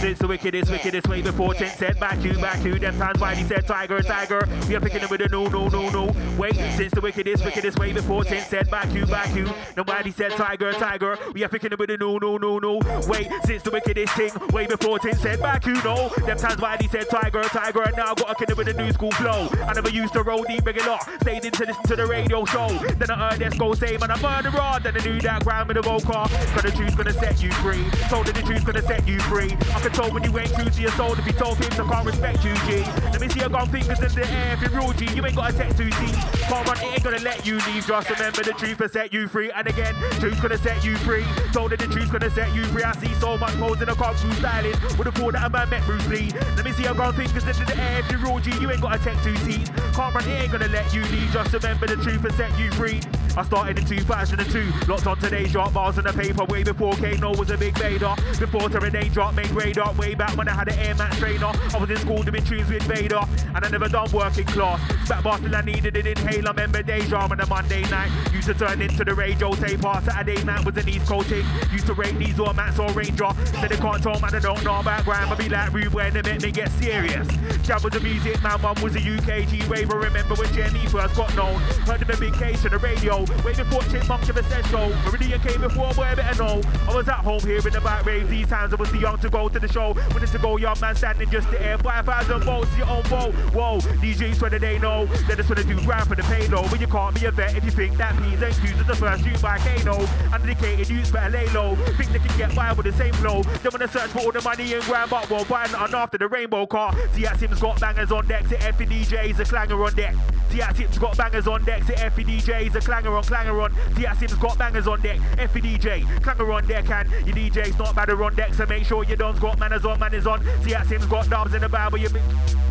Since 0.00 0.18
the 0.18 0.28
wickedest, 0.28 0.70
wickedest 0.70 1.08
way 1.08 1.20
before 1.20 1.52
Tint 1.52 1.72
said 1.72 2.00
back 2.00 2.24
you, 2.24 2.32
back 2.38 2.64
you. 2.64 2.78
Them 2.78 2.96
times 2.96 3.20
why 3.20 3.34
he 3.34 3.44
said 3.44 3.66
tiger, 3.66 4.00
tiger. 4.00 4.48
We 4.66 4.74
are 4.74 4.80
picking 4.80 5.00
him 5.00 5.10
with 5.10 5.20
a 5.20 5.28
no, 5.28 5.46
no, 5.48 5.68
no, 5.68 5.90
no. 5.90 6.14
Wait, 6.38 6.54
since 6.76 6.92
the 6.92 7.02
wickedest, 7.02 7.44
wickedest 7.44 7.78
way 7.78 7.92
before 7.92 8.24
Tint 8.24 8.46
said 8.46 8.70
back 8.70 8.90
you, 8.94 9.04
back 9.04 9.34
you. 9.36 9.46
Nobody 9.76 10.10
said 10.10 10.32
tiger, 10.32 10.72
tiger. 10.72 11.18
We 11.34 11.44
are 11.44 11.50
picking 11.50 11.72
him 11.72 11.78
with 11.78 11.90
a 11.90 11.98
no, 11.98 12.16
no, 12.16 12.38
no, 12.38 12.58
no. 12.58 12.80
Wait, 13.08 13.28
since 13.44 13.62
the 13.62 13.70
wickedest 13.70 14.14
thing 14.14 14.32
way 14.52 14.66
before 14.66 14.98
Tint 15.00 15.18
said 15.18 15.38
back 15.38 15.66
you, 15.66 15.74
no. 15.82 16.08
Them 16.24 16.38
times 16.38 16.62
why 16.62 16.78
he 16.80 16.88
said 16.88 17.10
tiger, 17.10 17.42
tiger. 17.42 17.82
And 17.82 17.96
now 17.98 18.12
I 18.12 18.14
got 18.14 18.30
a 18.30 18.34
kid 18.34 18.56
with 18.56 18.68
a 18.68 18.72
new 18.72 18.90
school 18.92 19.12
flow. 19.12 19.48
I 19.68 19.74
never 19.74 19.90
used 19.90 20.14
to 20.14 20.22
roll 20.22 20.44
deep 20.44 20.64
regular. 20.64 20.96
Stayed 21.20 21.44
into 21.44 21.66
listen 21.66 21.82
to 21.84 21.96
the 21.96 22.06
radio 22.06 22.46
show. 22.46 22.68
Then 22.96 23.10
I 23.10 23.30
heard 23.30 23.40
Esco 23.40 23.76
same 23.76 24.00
man, 24.00 24.10
I'm 24.10 24.22
murderer. 24.22 24.78
Then 24.82 24.96
I 24.96 25.04
knew 25.04 25.20
that 25.20 25.44
ground 25.44 25.68
with 25.68 25.76
a 25.76 25.82
vocal. 25.82 26.24
Cause 26.24 26.62
the 26.62 26.70
truth's 26.70 26.94
gonna 26.94 27.12
set 27.12 27.42
you 27.42 27.52
free. 27.60 27.84
Told 28.08 28.26
that 28.26 28.34
the 28.34 28.42
truth's 28.42 28.64
gonna 28.64 28.82
set 28.82 29.06
you 29.06 29.20
free. 29.20 29.52
I 29.74 29.89
can 29.90 30.02
tell 30.02 30.12
when 30.12 30.22
you 30.24 30.38
ain't 30.38 30.52
true 30.54 30.68
to 30.68 30.80
your 30.80 30.90
soul. 30.92 31.12
If 31.12 31.26
you 31.26 31.32
told 31.32 31.58
him, 31.58 31.72
I 31.72 31.92
can't 31.92 32.06
respect 32.06 32.44
you, 32.44 32.54
G. 32.66 32.82
Let 33.10 33.20
me 33.20 33.28
see 33.28 33.40
your 33.40 33.48
gun 33.48 33.68
fingers 33.68 34.00
in 34.00 34.12
the 34.12 34.28
air. 34.28 34.54
If 34.54 34.62
you're 34.62 34.80
real, 34.80 34.92
G, 34.92 35.06
you 35.14 35.24
ain't 35.24 35.36
got 35.36 35.50
a 35.50 35.56
tech 35.56 35.70
to 35.76 35.84
see. 35.84 36.12
Can't 36.46 36.66
run, 36.66 36.78
it 36.78 36.92
ain't 36.94 37.02
gonna 37.02 37.18
let 37.20 37.46
you 37.46 37.54
leave. 37.66 37.86
Just 37.86 38.10
remember 38.10 38.42
the 38.42 38.52
truth 38.52 38.78
will 38.78 38.88
set 38.88 39.12
you 39.12 39.28
free. 39.28 39.50
And 39.50 39.66
again, 39.66 39.94
truth's 40.18 40.40
gonna 40.40 40.58
set 40.58 40.84
you 40.84 40.96
free. 40.98 41.24
Told 41.52 41.72
that 41.72 41.78
the 41.78 41.86
truth's 41.86 42.10
gonna 42.10 42.30
set 42.30 42.54
you 42.54 42.64
free. 42.66 42.82
I 42.82 42.92
see 42.96 43.12
so 43.14 43.36
much 43.38 43.52
pose 43.54 43.80
in 43.80 43.88
the 43.88 43.94
cops 43.94 44.22
who's 44.22 44.36
styling. 44.38 44.74
Would've 44.98 45.14
thought 45.14 45.32
that 45.32 45.46
a 45.46 45.50
man 45.50 45.68
met 45.70 45.84
Bruce 45.84 46.06
Lee. 46.08 46.30
Let 46.56 46.64
me 46.64 46.72
see 46.72 46.84
your 46.84 46.94
gun 46.94 47.14
fingers 47.14 47.44
in 47.44 47.66
the 47.66 47.76
air. 47.78 48.00
If 48.00 48.10
you're 48.10 48.20
real, 48.20 48.38
G, 48.38 48.50
you 48.60 48.70
ain't 48.70 48.80
got 48.80 48.96
a 48.96 48.98
tech 48.98 49.16
to 49.22 49.36
see. 49.38 49.64
Can't 49.94 50.14
run, 50.14 50.28
it 50.28 50.42
ain't 50.42 50.52
gonna 50.52 50.68
let 50.68 50.92
you 50.94 51.02
leave. 51.06 51.32
Just 51.32 51.52
remember 51.52 51.86
the 51.86 51.96
truth 51.96 52.22
will 52.22 52.32
set 52.32 52.56
you 52.58 52.70
free. 52.72 53.00
I 53.36 53.44
started 53.44 53.78
in 53.78 53.86
2002, 53.86 54.90
locked 54.90 55.06
on 55.06 55.16
today's 55.18 55.52
drop 55.52 55.72
bars 55.72 55.98
in 55.98 56.04
the 56.04 56.12
paper 56.12 56.44
way 56.46 56.64
before 56.64 56.92
Kano 56.94 57.34
was 57.36 57.50
a 57.50 57.56
big 57.56 57.78
Vader. 57.78 58.14
Before 58.40 58.68
Terranade 58.68 59.12
drop 59.12 59.34
made 59.34 59.50
radar, 59.52 59.79
way 59.88 60.14
back 60.14 60.36
when 60.36 60.48
I 60.48 60.52
had 60.52 60.68
an 60.68 60.78
Air 60.78 60.94
Max 60.94 61.18
trainer. 61.18 61.46
I 61.46 61.78
was 61.78 61.90
in 61.90 61.96
school 61.98 62.22
doing 62.22 62.44
tunes 62.44 62.68
with 62.68 62.82
Vader, 62.82 63.20
and 63.54 63.64
I 63.64 63.68
never 63.68 63.88
done 63.88 64.10
working 64.12 64.46
class. 64.46 64.80
Back 65.08 65.40
till 65.40 65.54
I 65.54 65.60
needed 65.62 65.96
an 65.96 66.06
inhaler, 66.06 66.50
remember 66.50 66.82
Deja 66.82 67.16
on 67.16 67.40
a 67.40 67.46
Monday 67.46 67.82
night. 67.90 68.10
Used 68.32 68.48
to 68.48 68.54
turn 68.54 68.80
into 68.80 69.04
the 69.04 69.14
radio 69.14 69.52
tape 69.54 69.80
Saturday 69.80 70.42
night 70.44 70.64
was 70.64 70.76
an 70.76 70.88
East 70.88 71.06
Coast 71.06 71.28
thing. 71.28 71.44
Used 71.72 71.86
to 71.86 71.94
rate 71.94 72.16
these 72.18 72.38
or 72.38 72.52
Max 72.54 72.78
or 72.78 72.90
Ranger. 72.92 73.30
Said 73.60 73.70
they 73.70 73.76
can't 73.76 74.02
tell 74.02 74.18
man 74.20 74.34
I 74.34 74.38
don't 74.38 74.62
know 74.64 74.80
about 74.80 75.04
grime, 75.04 75.32
I 75.32 75.34
be 75.34 75.48
like 75.48 75.72
Rube 75.72 75.92
when 75.92 76.12
they 76.12 76.22
make 76.22 76.42
me 76.42 76.50
get 76.50 76.70
serious. 76.72 77.28
Jab 77.62 77.82
was 77.82 77.94
a 77.94 78.00
music 78.00 78.42
man, 78.42 78.60
mum 78.62 78.76
was 78.82 78.96
a 78.96 79.00
UKG 79.00 79.68
raver. 79.68 79.98
Remember 79.98 80.34
when 80.34 80.52
Jenny 80.54 80.86
first 80.86 81.16
got 81.16 81.34
known? 81.36 81.60
Heard 81.86 82.02
of 82.02 82.10
a 82.10 82.16
big 82.16 82.34
case 82.34 82.64
on 82.64 82.70
the 82.70 82.78
radio. 82.78 83.20
Way 83.44 83.54
before 83.54 83.82
Chipmunk 83.82 84.28
ever 84.28 84.42
said 84.44 84.64
so. 84.66 84.88
Meridian 85.04 85.40
came 85.40 85.60
before, 85.60 85.92
I 86.04 86.14
better 86.14 86.42
know. 86.42 86.60
I 86.88 86.94
was 86.94 87.08
at 87.08 87.16
home 87.16 87.40
in 87.48 87.72
the 87.72 87.80
back 87.80 88.04
rave. 88.04 88.28
These 88.28 88.48
times 88.48 88.72
I 88.72 88.76
was 88.76 88.90
too 88.90 88.98
young 88.98 89.18
to 89.18 89.30
go 89.30 89.48
to 89.48 89.58
the 89.58 89.68
show. 89.72 89.94
Wanted 90.10 90.30
to 90.32 90.38
go, 90.38 90.56
young 90.56 90.78
man 90.80 90.94
standing 90.94 91.30
just 91.30 91.48
to 91.50 91.62
air. 91.62 91.78
5,000 91.78 92.40
volts, 92.42 92.76
your 92.76 92.88
own 92.88 93.02
boat. 93.02 93.34
Whoa, 93.54 93.78
DJs 93.78 94.40
whether 94.42 94.58
they 94.58 94.78
know. 94.78 95.06
They 95.28 95.36
just 95.36 95.48
wanna 95.48 95.64
do 95.64 95.80
grand 95.84 96.08
for 96.08 96.14
the 96.14 96.22
payload. 96.24 96.70
But 96.70 96.80
you 96.80 96.86
can't 96.86 97.14
be 97.14 97.26
a 97.26 97.30
vet 97.30 97.56
if 97.56 97.64
you 97.64 97.70
think 97.70 97.96
that 97.96 98.16
P's 98.18 98.42
and 98.42 98.54
Q's 98.54 98.80
is 98.80 98.86
the 98.86 98.96
first 98.96 99.24
tune 99.24 99.40
by 99.40 99.58
Kano. 99.58 99.98
Undedicated 100.32 100.88
youths 100.90 101.10
better 101.10 101.30
lay 101.30 101.48
low. 101.48 101.76
Think 101.96 102.12
they 102.12 102.18
can 102.18 102.36
get 102.38 102.54
by 102.54 102.72
with 102.72 102.86
the 102.86 102.92
same 102.92 103.12
flow. 103.14 103.42
They 103.42 103.68
wanna 103.68 103.88
search 103.88 104.10
for 104.10 104.20
all 104.20 104.32
the 104.32 104.42
money 104.42 104.74
grand, 104.80 105.10
but 105.10 105.30
won't 105.30 105.48
buy 105.48 105.66
nothing 105.70 105.94
after 105.94 106.18
the 106.18 106.28
rainbow 106.28 106.66
car. 106.66 106.94
See, 107.14 107.24
Sims 107.38 107.60
got 107.60 107.80
bangers 107.80 108.10
on 108.10 108.26
deck. 108.26 108.46
See, 108.46 108.56
Effie 108.56 108.86
DJs, 108.86 109.38
a 109.38 109.44
clanger 109.44 109.82
on 109.82 109.94
deck. 109.94 110.14
See, 110.50 110.60
Sims 110.74 110.98
got 110.98 111.16
bangers 111.16 111.46
on 111.46 111.64
deck. 111.64 111.84
See, 111.84 111.94
Effie 111.94 112.24
DJs, 112.24 112.74
a 112.74 112.80
clanger 112.80 113.16
on, 113.16 113.22
clanger 113.22 113.60
on. 113.60 113.72
See, 113.96 114.06
Sims 114.18 114.34
got 114.34 114.58
bangers 114.58 114.88
on 114.88 115.00
deck. 115.00 115.20
Effie 115.38 115.60
DJ, 115.60 116.22
clanger 116.22 116.50
on 116.52 116.66
deck, 116.66 116.90
and 116.90 117.08
your 117.26 117.36
DJ's 117.36 117.78
not 117.78 117.94
bad 117.94 118.10
on 118.10 118.34
deck. 118.34 118.54
So 118.54 118.66
make 118.66 118.84
sure 118.84 119.04
your 119.04 119.16
don's 119.16 119.38
got 119.38 119.58
manners 119.60 119.84
on, 119.84 120.00
manners 120.00 120.26
on. 120.26 120.42
See, 120.62 120.74
Sims 120.88 121.06
got 121.06 121.28
dubs 121.28 121.54
in 121.54 121.60
the 121.60 121.68
but 121.68 122.00
you 122.00 122.08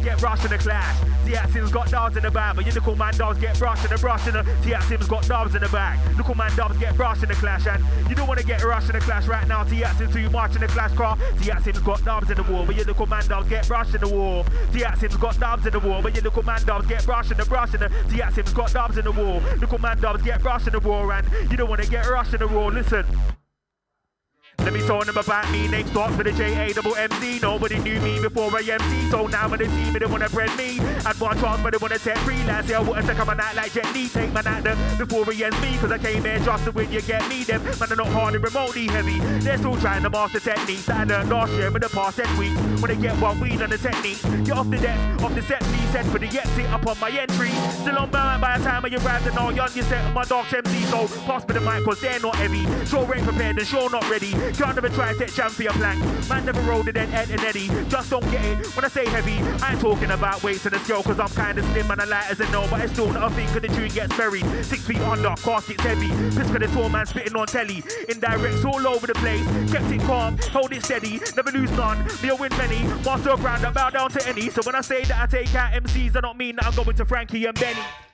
get 0.03 0.21
rushed 0.21 0.43
in 0.43 0.49
the 0.49 0.57
clash. 0.57 0.97
See, 1.25 1.35
Sims 1.53 1.71
got 1.71 1.89
dubs 1.91 2.17
in 2.17 2.23
the 2.23 2.31
but 2.31 2.65
you 2.65 2.71
little 2.71 2.95
man 2.95 3.15
dubs 3.15 3.39
get 3.39 3.57
brushed 3.59 3.85
in 3.85 3.91
the 3.91 3.97
brush 3.97 4.27
in 4.27 4.33
the. 4.33 4.43
See, 4.63 4.73
Sims 4.87 5.07
got 5.07 5.27
dubs 5.27 5.55
in 5.55 5.61
the 5.61 5.69
bag. 5.69 5.99
Little 6.17 6.35
man 6.35 6.53
dubs 6.55 6.77
get 6.77 6.95
brushed 6.97 7.21
in 7.21 7.29
the 7.29 7.35
clash, 7.35 7.67
and 7.67 8.09
you 8.09 8.15
don't 8.15 8.27
want 8.27 8.39
to 8.39 8.45
get 8.45 8.63
rushed 8.63 8.89
in 8.89 8.95
the 8.95 9.01
clash 9.01 9.27
right 9.27 9.47
now. 9.47 9.65
See, 9.65 9.83
Sims 9.97 10.13
too 10.13 10.29
much 10.31 10.55
in 10.55 10.61
the 10.61 10.67
clash 10.67 10.93
car. 10.95 11.17
See, 11.37 11.51
Sims 11.63 11.79
got 11.79 12.03
dubs 12.03 12.31
in 12.31 12.37
the 12.37 12.43
war, 12.43 12.65
but 12.65 12.75
your 12.75 12.85
little 12.85 13.05
man 13.05 13.27
dubs 13.27 13.47
get 13.47 13.67
brushed 13.67 13.93
in 13.93 14.01
the 14.01 14.09
war. 14.09 14.43
See, 14.73 14.83
Sims 14.97 15.15
got 15.17 15.39
dubs 15.39 15.65
in 15.65 15.71
the 15.71 15.79
war, 15.79 16.01
but 16.01 16.15
your 16.15 16.23
little 16.23 16.43
man 16.43 16.63
dubs 16.65 16.87
get 16.87 17.05
brushed 17.05 17.31
in 17.31 17.37
the 17.37 17.45
brush 17.45 17.73
in 17.75 17.81
the. 17.81 17.89
See, 18.09 18.21
Sims 18.33 18.53
got 18.53 18.73
dubs 18.73 18.97
in 18.97 19.05
the 19.05 19.11
war. 19.11 19.41
Little 19.59 19.79
man 19.79 19.99
dubs 20.01 20.23
get 20.23 20.41
brushed 20.41 20.67
in 20.67 20.73
the 20.73 20.79
war, 20.79 21.13
and 21.13 21.27
you 21.51 21.57
don't 21.57 21.69
want 21.69 21.83
to 21.83 21.89
get 21.89 22.07
rushed 22.09 22.33
in 22.33 22.39
the 22.39 22.47
war. 22.47 22.71
Listen. 22.71 23.05
Let 24.63 24.73
me 24.73 24.81
tell 24.81 25.03
them 25.03 25.17
about 25.17 25.51
me, 25.51 25.67
name 25.67 25.87
starts 25.87 26.15
with 26.17 26.27
a 26.27 26.31
J 26.31 26.69
A 26.69 26.73
double 26.73 26.95
M 26.95 27.09
Z. 27.19 27.39
Nobody 27.41 27.79
knew 27.79 27.99
me 28.01 28.21
before 28.21 28.51
I 28.55 28.61
MC, 28.61 29.09
so 29.09 29.27
now 29.27 29.49
when 29.49 29.59
they 29.59 29.67
see 29.67 29.91
me, 29.91 29.99
they 29.99 30.05
wanna 30.05 30.29
bread 30.29 30.55
me. 30.57 30.79
One 31.19 31.37
chance, 31.37 31.61
but 31.61 31.71
they 31.73 31.77
wanna 31.81 31.99
take 31.99 32.15
Last 32.47 32.69
year 32.69 32.77
I 32.77 32.81
wouldn't 32.81 33.05
take 33.05 33.25
my 33.25 33.33
night 33.33 33.55
like 33.55 33.73
Jet 33.73 33.85
take 33.93 34.31
my 34.31 34.41
night 34.41 34.63
before 34.97 35.25
he 35.25 35.43
ends 35.43 35.59
me, 35.61 35.77
cause 35.77 35.91
I 35.91 35.97
came 35.97 36.23
here 36.23 36.39
just 36.39 36.63
to 36.63 36.71
win. 36.71 36.91
You 36.91 37.01
get 37.01 37.27
me, 37.27 37.43
them 37.43 37.61
man 37.63 37.91
are 37.91 37.95
not 37.95 38.07
hardly 38.07 38.39
remotely 38.39 38.87
heavy. 38.87 39.19
They're 39.39 39.57
still 39.57 39.77
trying 39.77 40.03
to 40.03 40.09
master 40.09 40.39
techniques 40.39 40.85
that 40.85 41.01
I 41.01 41.03
learned 41.03 41.29
last 41.29 41.51
year, 41.53 41.67
in 41.67 41.73
the 41.73 41.89
past 41.89 42.17
10 42.17 42.37
weeks. 42.37 42.55
When 42.81 42.87
they 42.87 42.95
get 42.95 43.19
one 43.19 43.39
weed 43.39 43.61
on 43.61 43.69
the 43.69 43.77
technique, 43.77 44.21
get 44.45 44.57
off 44.57 44.69
the 44.69 44.77
desk, 44.77 45.23
off 45.23 45.35
the 45.35 45.41
set, 45.41 45.61
please 45.61 45.89
set 45.89 46.05
for 46.05 46.19
the 46.19 46.27
exit 46.27 46.71
up 46.71 46.87
on 46.87 46.99
my 46.99 47.09
entry. 47.09 47.51
Still 47.81 47.97
on 47.97 48.11
mind 48.11 48.41
by 48.41 48.57
the 48.57 48.63
time 48.63 48.85
you 48.85 48.97
arrived 48.99 49.27
and 49.27 49.37
all 49.37 49.51
young, 49.51 49.69
you 49.75 49.83
set 49.83 50.13
my 50.13 50.23
dark 50.23 50.53
MC, 50.53 50.85
so 50.85 51.07
pass 51.25 51.47
me 51.47 51.53
the 51.55 51.61
mic, 51.61 51.83
cause 51.83 51.99
they're 51.99 52.19
not 52.19 52.35
heavy. 52.35 52.63
Sure 52.85 53.03
ain't 53.13 53.25
prepared 53.25 53.57
and 53.57 53.67
sure 53.67 53.89
not 53.89 54.09
ready. 54.09 54.31
Can't 54.57 54.75
never 54.75 54.89
try 54.89 55.13
to 55.13 55.19
take 55.19 55.29
for 55.51 55.63
your 55.63 55.73
plank. 55.73 55.99
Man 56.29 56.45
never 56.45 56.61
rolled 56.61 56.87
it 56.87 56.97
Ed 56.97 57.29
and 57.29 57.41
Eddie. 57.41 57.67
Just 57.89 58.09
don't 58.09 58.23
get 58.31 58.43
it. 58.43 58.65
When 58.75 58.85
I 58.85 58.87
say 58.87 59.05
heavy, 59.07 59.37
I 59.63 59.71
ain't 59.71 59.81
talking 59.81 60.11
about 60.11 60.43
weights 60.43 60.65
in 60.65 60.73
the 60.73 60.79
scale, 60.79 61.03
cause 61.03 61.19
I'm 61.19 61.29
kinda 61.29 61.63
slim 61.71 61.91
and 61.91 62.01
I 62.01 62.05
light 62.05 62.29
as 62.29 62.39
a 62.39 62.49
no, 62.51 62.67
but 62.69 62.81
it's 62.81 62.93
still 62.93 63.11
not 63.11 63.31
a 63.31 63.35
thing 63.35 63.47
cause 63.47 63.61
the 63.61 63.67
tune 63.67 63.89
gets 63.89 64.15
buried. 64.17 64.45
Six 64.63 64.85
feet 64.85 64.99
under, 65.01 65.29
casket's 65.35 65.83
heavy. 65.83 66.09
Piss 66.35 66.49
for 66.49 66.59
the 66.59 66.67
tall 66.67 66.89
man 66.89 67.05
spitting 67.05 67.35
on 67.35 67.47
telly. 67.47 67.81
Indirects 68.09 68.65
all 68.65 68.87
over 68.87 69.07
the 69.07 69.15
place. 69.15 69.45
Kept 69.71 69.91
it 69.91 70.01
calm, 70.01 70.37
hold 70.51 70.71
it 70.73 70.83
steady, 70.83 71.19
never 71.35 71.51
lose 71.51 71.71
none. 71.71 72.05
Me 72.21 72.29
a 72.29 72.35
win 72.35 72.51
many, 72.57 72.83
master 73.03 73.31
of 73.31 73.39
ground, 73.41 73.65
I 73.65 73.71
bow 73.71 73.89
down 73.89 74.09
to 74.11 74.27
any. 74.27 74.49
So 74.49 74.61
when 74.63 74.75
I 74.75 74.81
say 74.81 75.03
that 75.05 75.21
I 75.21 75.25
take 75.25 75.53
out 75.55 75.73
MCs, 75.73 76.15
I 76.15 76.21
don't 76.21 76.37
mean 76.37 76.55
that 76.57 76.65
I'm 76.65 76.75
going 76.75 76.95
to 76.95 77.05
Frankie 77.05 77.45
and 77.45 77.59
Benny. 77.59 78.08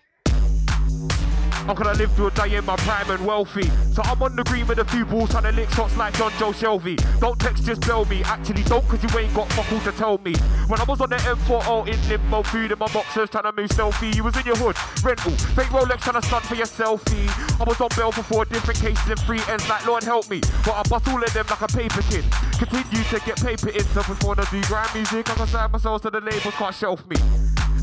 How 1.65 1.73
can 1.73 1.87
I 1.87 1.93
live 1.93 2.11
through 2.13 2.27
a 2.27 2.31
day 2.31 2.55
in 2.55 2.63
my 2.63 2.75
prime 2.75 3.09
and 3.09 3.25
wealthy? 3.25 3.67
So 3.91 4.03
I'm 4.03 4.21
on 4.21 4.35
the 4.35 4.43
green 4.43 4.67
with 4.67 4.77
a 4.77 4.85
few 4.85 5.03
balls 5.03 5.31
trying 5.31 5.43
to 5.43 5.51
lick 5.51 5.67
shots 5.71 5.97
like 5.97 6.13
Jonjo 6.13 6.53
Shelvey. 6.53 7.19
Don't 7.19 7.39
text, 7.39 7.65
just 7.65 7.81
tell 7.81 8.05
me. 8.05 8.21
Actually, 8.23 8.61
don't, 8.63 8.87
cause 8.87 9.01
you 9.01 9.19
ain't 9.19 9.33
got 9.33 9.51
fuck 9.53 9.71
all 9.71 9.79
to 9.79 9.91
tell 9.97 10.19
me. 10.19 10.35
When 10.67 10.79
I 10.79 10.83
was 10.83 11.01
on 11.01 11.09
the 11.09 11.15
M40 11.15 11.87
in 11.87 12.09
limbo, 12.09 12.43
food 12.43 12.71
in 12.71 12.77
my 12.77 12.87
boxers, 12.93 13.31
trying 13.31 13.45
to 13.45 13.51
move 13.51 13.71
selfie. 13.71 14.15
You 14.15 14.23
was 14.23 14.37
in 14.37 14.45
your 14.45 14.57
hood, 14.57 14.77
rental, 15.03 15.31
fake 15.31 15.69
Rolex 15.69 16.01
trying 16.01 16.21
to 16.21 16.27
stunt 16.27 16.45
for 16.45 16.53
your 16.53 16.67
selfie. 16.67 17.59
I 17.59 17.63
was 17.63 17.81
on 17.81 17.89
bail 17.97 18.11
for 18.11 18.21
four 18.21 18.45
different 18.45 18.79
cases 18.79 19.09
and 19.09 19.19
three 19.21 19.41
ends, 19.49 19.67
like 19.67 19.87
Lord 19.87 20.03
help 20.03 20.29
me. 20.29 20.41
But 20.63 20.75
I 20.75 20.83
bust 20.87 21.07
all 21.07 21.23
of 21.23 21.33
them 21.33 21.47
like 21.49 21.61
a 21.61 21.67
paper 21.67 22.03
kid. 22.03 22.25
Continue 22.59 23.03
to 23.09 23.19
get 23.25 23.41
paper 23.41 23.69
in, 23.69 23.83
so 23.85 24.03
before 24.03 24.39
I 24.39 24.45
do 24.51 24.61
grand 24.69 24.93
music, 24.93 25.27
I 25.31 25.33
can 25.33 25.47
sign 25.47 25.71
myself 25.71 26.03
to 26.03 26.11
the 26.11 26.21
labels 26.21 26.53
can't 26.53 26.75
shelf 26.75 27.03
me. 27.09 27.17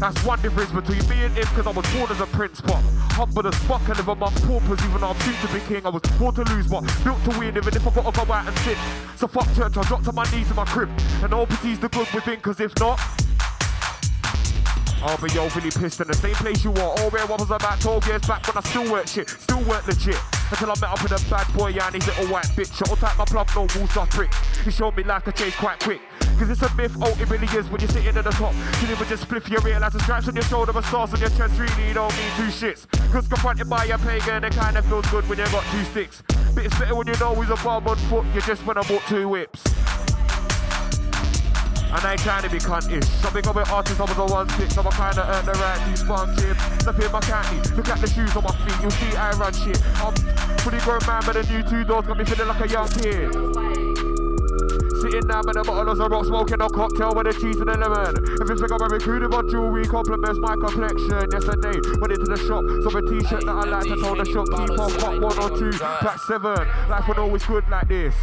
That's 0.03 0.25
one 0.25 0.43
difference 0.43 0.73
between 0.73 1.09
me 1.09 1.23
and 1.23 1.33
him, 1.33 1.45
cause 1.55 1.65
I 1.65 1.71
was 1.71 1.87
born 1.95 2.11
as 2.11 2.21
a 2.21 2.27
prince, 2.27 2.61
but 2.61 2.83
humble 3.15 3.47
as 3.47 3.55
fuck 3.71 3.87
and 3.87 3.97
live 3.99 4.09
among 4.09 4.35
paupers, 4.43 4.85
even 4.85 5.01
though 5.01 5.15
I'm 5.15 5.21
soon 5.21 5.35
to 5.47 5.55
be 5.55 5.61
king. 5.61 5.87
I 5.87 5.91
was 5.91 6.03
born 6.19 6.35
to 6.35 6.43
lose, 6.43 6.67
but 6.67 6.83
built 7.05 7.23
to 7.23 7.39
win, 7.39 7.57
even 7.57 7.69
if 7.69 7.87
I 7.87 7.95
gotta 7.95 8.11
go 8.11 8.33
out 8.33 8.49
and 8.49 8.59
sit. 8.67 8.77
So 9.15 9.29
fuck 9.29 9.47
church, 9.55 9.77
I 9.77 9.83
dropped 9.83 10.07
to 10.07 10.13
my 10.13 10.25
knees 10.33 10.51
in 10.51 10.57
my 10.57 10.65
crib, 10.65 10.91
and 11.23 11.33
all 11.33 11.47
pity's 11.47 11.79
the 11.79 11.89
good 11.89 12.11
within, 12.13 12.41
cause 12.41 12.59
if 12.59 12.77
not, 12.81 12.99
I'll 15.05 15.19
be 15.19 15.39
overly 15.39 15.71
pissed 15.71 16.01
in 16.01 16.09
the 16.09 16.15
same 16.15 16.35
place 16.35 16.65
you 16.65 16.73
are. 16.73 16.99
All 16.99 17.11
where 17.11 17.23
I 17.23 17.27
was 17.27 17.53
about 17.53 17.81
12 17.81 18.05
years 18.09 18.23
back 18.23 18.45
when 18.49 18.57
I 18.57 18.69
still 18.69 18.91
work 18.91 19.07
shit, 19.07 19.29
still 19.31 19.63
work 19.63 19.87
legit. 19.87 20.19
Until 20.51 20.73
I 20.73 20.75
met 20.81 20.91
up 20.91 21.03
with 21.03 21.13
a 21.13 21.31
bad 21.31 21.47
boy 21.55 21.71
and 21.71 21.95
his 21.95 22.07
little 22.09 22.27
white 22.27 22.51
bitch. 22.59 22.83
I'll 22.91 22.97
type 22.97 23.17
my 23.17 23.25
plug, 23.25 23.49
no 23.55 23.67
rules, 23.79 23.95
just 23.95 24.11
bricks. 24.11 24.37
He 24.65 24.71
showed 24.71 24.97
me 24.97 25.03
life 25.03 25.25
could 25.25 25.37
change 25.37 25.57
quite 25.57 25.81
quick. 25.81 26.01
Cause 26.39 26.51
it's 26.51 26.63
a 26.63 26.75
myth, 26.75 26.97
oh 27.01 27.17
it 27.21 27.31
really 27.31 27.47
is 27.57 27.69
when 27.71 27.81
you're 27.81 27.91
sitting 27.91 28.17
at 28.17 28.25
the 28.25 28.31
top. 28.31 28.53
You 28.81 28.89
never 28.89 29.05
just 29.05 29.29
spliff, 29.29 29.49
you 29.49 29.59
realise 29.59 29.93
the 29.93 30.01
stripes 30.01 30.29
on 30.29 30.35
your 30.35 30.45
shoulder 30.45 30.73
and 30.75 30.85
stars 30.87 31.15
on 31.15 31.21
your 31.21 31.31
chest 31.31 31.59
really 31.59 31.93
don't 31.93 32.13
mean 32.17 32.31
two 32.37 32.51
shits. 32.51 32.87
Cause 33.13 33.29
confronted 33.29 33.69
by 33.69 33.85
a 33.87 33.99
pagan, 33.99 34.45
it 34.45 34.53
kinda 34.53 34.83
feels 34.83 35.07
good 35.07 35.29
when 35.29 35.39
you 35.39 35.45
got 35.47 35.65
two 35.71 35.85
sticks. 35.85 36.23
But 36.55 36.67
it's 36.67 36.79
better 36.79 36.95
when 36.95 37.07
you 37.07 37.15
know 37.21 37.35
he's 37.41 37.51
a 37.51 37.57
bomb 37.63 37.87
on 37.87 37.97
foot, 38.11 38.25
you 38.35 38.41
just 38.43 38.67
wanna 38.67 38.83
bought 38.85 39.03
two 39.09 39.29
whips. 39.29 39.63
And 41.95 42.01
I 42.07 42.13
ain't 42.13 42.21
trying 42.23 42.43
to 42.43 42.49
be 42.49 42.59
cuntish. 42.59 43.05
Something 43.21 43.47
of 43.47 43.57
an 43.57 43.69
artist, 43.69 44.01
I 44.01 44.05
was 44.05 44.17
a 44.17 44.25
one 44.25 44.49
six, 44.51 44.75
so 44.75 44.81
I 44.81 44.91
kinda 44.91 45.29
earned 45.29 45.47
the 45.47 45.53
right 45.53 45.81
to 45.95 46.43
chip. 46.43 46.57
Step 46.81 46.99
in 46.99 47.13
my 47.13 47.21
candy, 47.21 47.69
look 47.77 47.89
at 47.89 48.01
the 48.01 48.09
shoes 48.09 48.35
on 48.35 48.45
my 48.45 48.51
feet, 48.65 48.81
you'll 48.81 48.91
see 48.91 49.15
I 49.15 49.31
run 49.33 49.53
shit. 49.53 49.79
I'm 50.01 50.15
pretty 50.59 50.79
grown 50.85 51.01
man, 51.07 51.23
but 51.27 51.35
the 51.35 51.43
new 51.53 51.63
two 51.63 51.85
doors 51.85 52.07
got 52.07 52.17
me 52.17 52.25
feeling 52.25 52.49
like 52.49 52.61
a 52.61 52.69
young 52.69 52.89
kid. 52.89 53.92
Sitting 55.03 55.27
down 55.27 55.43
with 55.45 55.57
a 55.57 55.65
bottle 55.65 56.01
of 56.01 56.13
rock, 56.13 56.25
smoking 56.27 56.61
a 56.61 56.71
cocktail 56.71 57.13
with 57.13 57.27
a 57.27 57.33
cheese 57.33 57.57
and 57.57 57.69
a 57.71 57.77
lemon. 57.77 58.15
Everything 58.41 58.71
I'm 58.71 58.89
recruited 58.89 59.31
my 59.31 59.43
jewelry 59.43 59.85
compliments 59.85 60.39
my 60.39 60.55
complexion. 60.55 61.27
Yesterday, 61.29 61.81
went 61.99 62.13
into 62.13 62.31
the 62.31 62.39
shop, 62.47 62.63
saw 62.87 62.97
a 62.97 63.03
t-shirt 63.03 63.45
that 63.45 63.51
I 63.51 63.65
like 63.65 63.83
to 63.83 63.97
tell 63.97 64.15
the 64.15 64.25
shopkeeper, 64.25 64.77
pop 64.79 65.21
one 65.21 65.39
or 65.43 65.59
two, 65.59 65.77
pack 65.77 66.21
seven. 66.21 66.55
Life 66.89 67.09
was 67.09 67.19
always 67.19 67.45
good 67.45 67.65
like 67.69 67.89
this. 67.89 68.15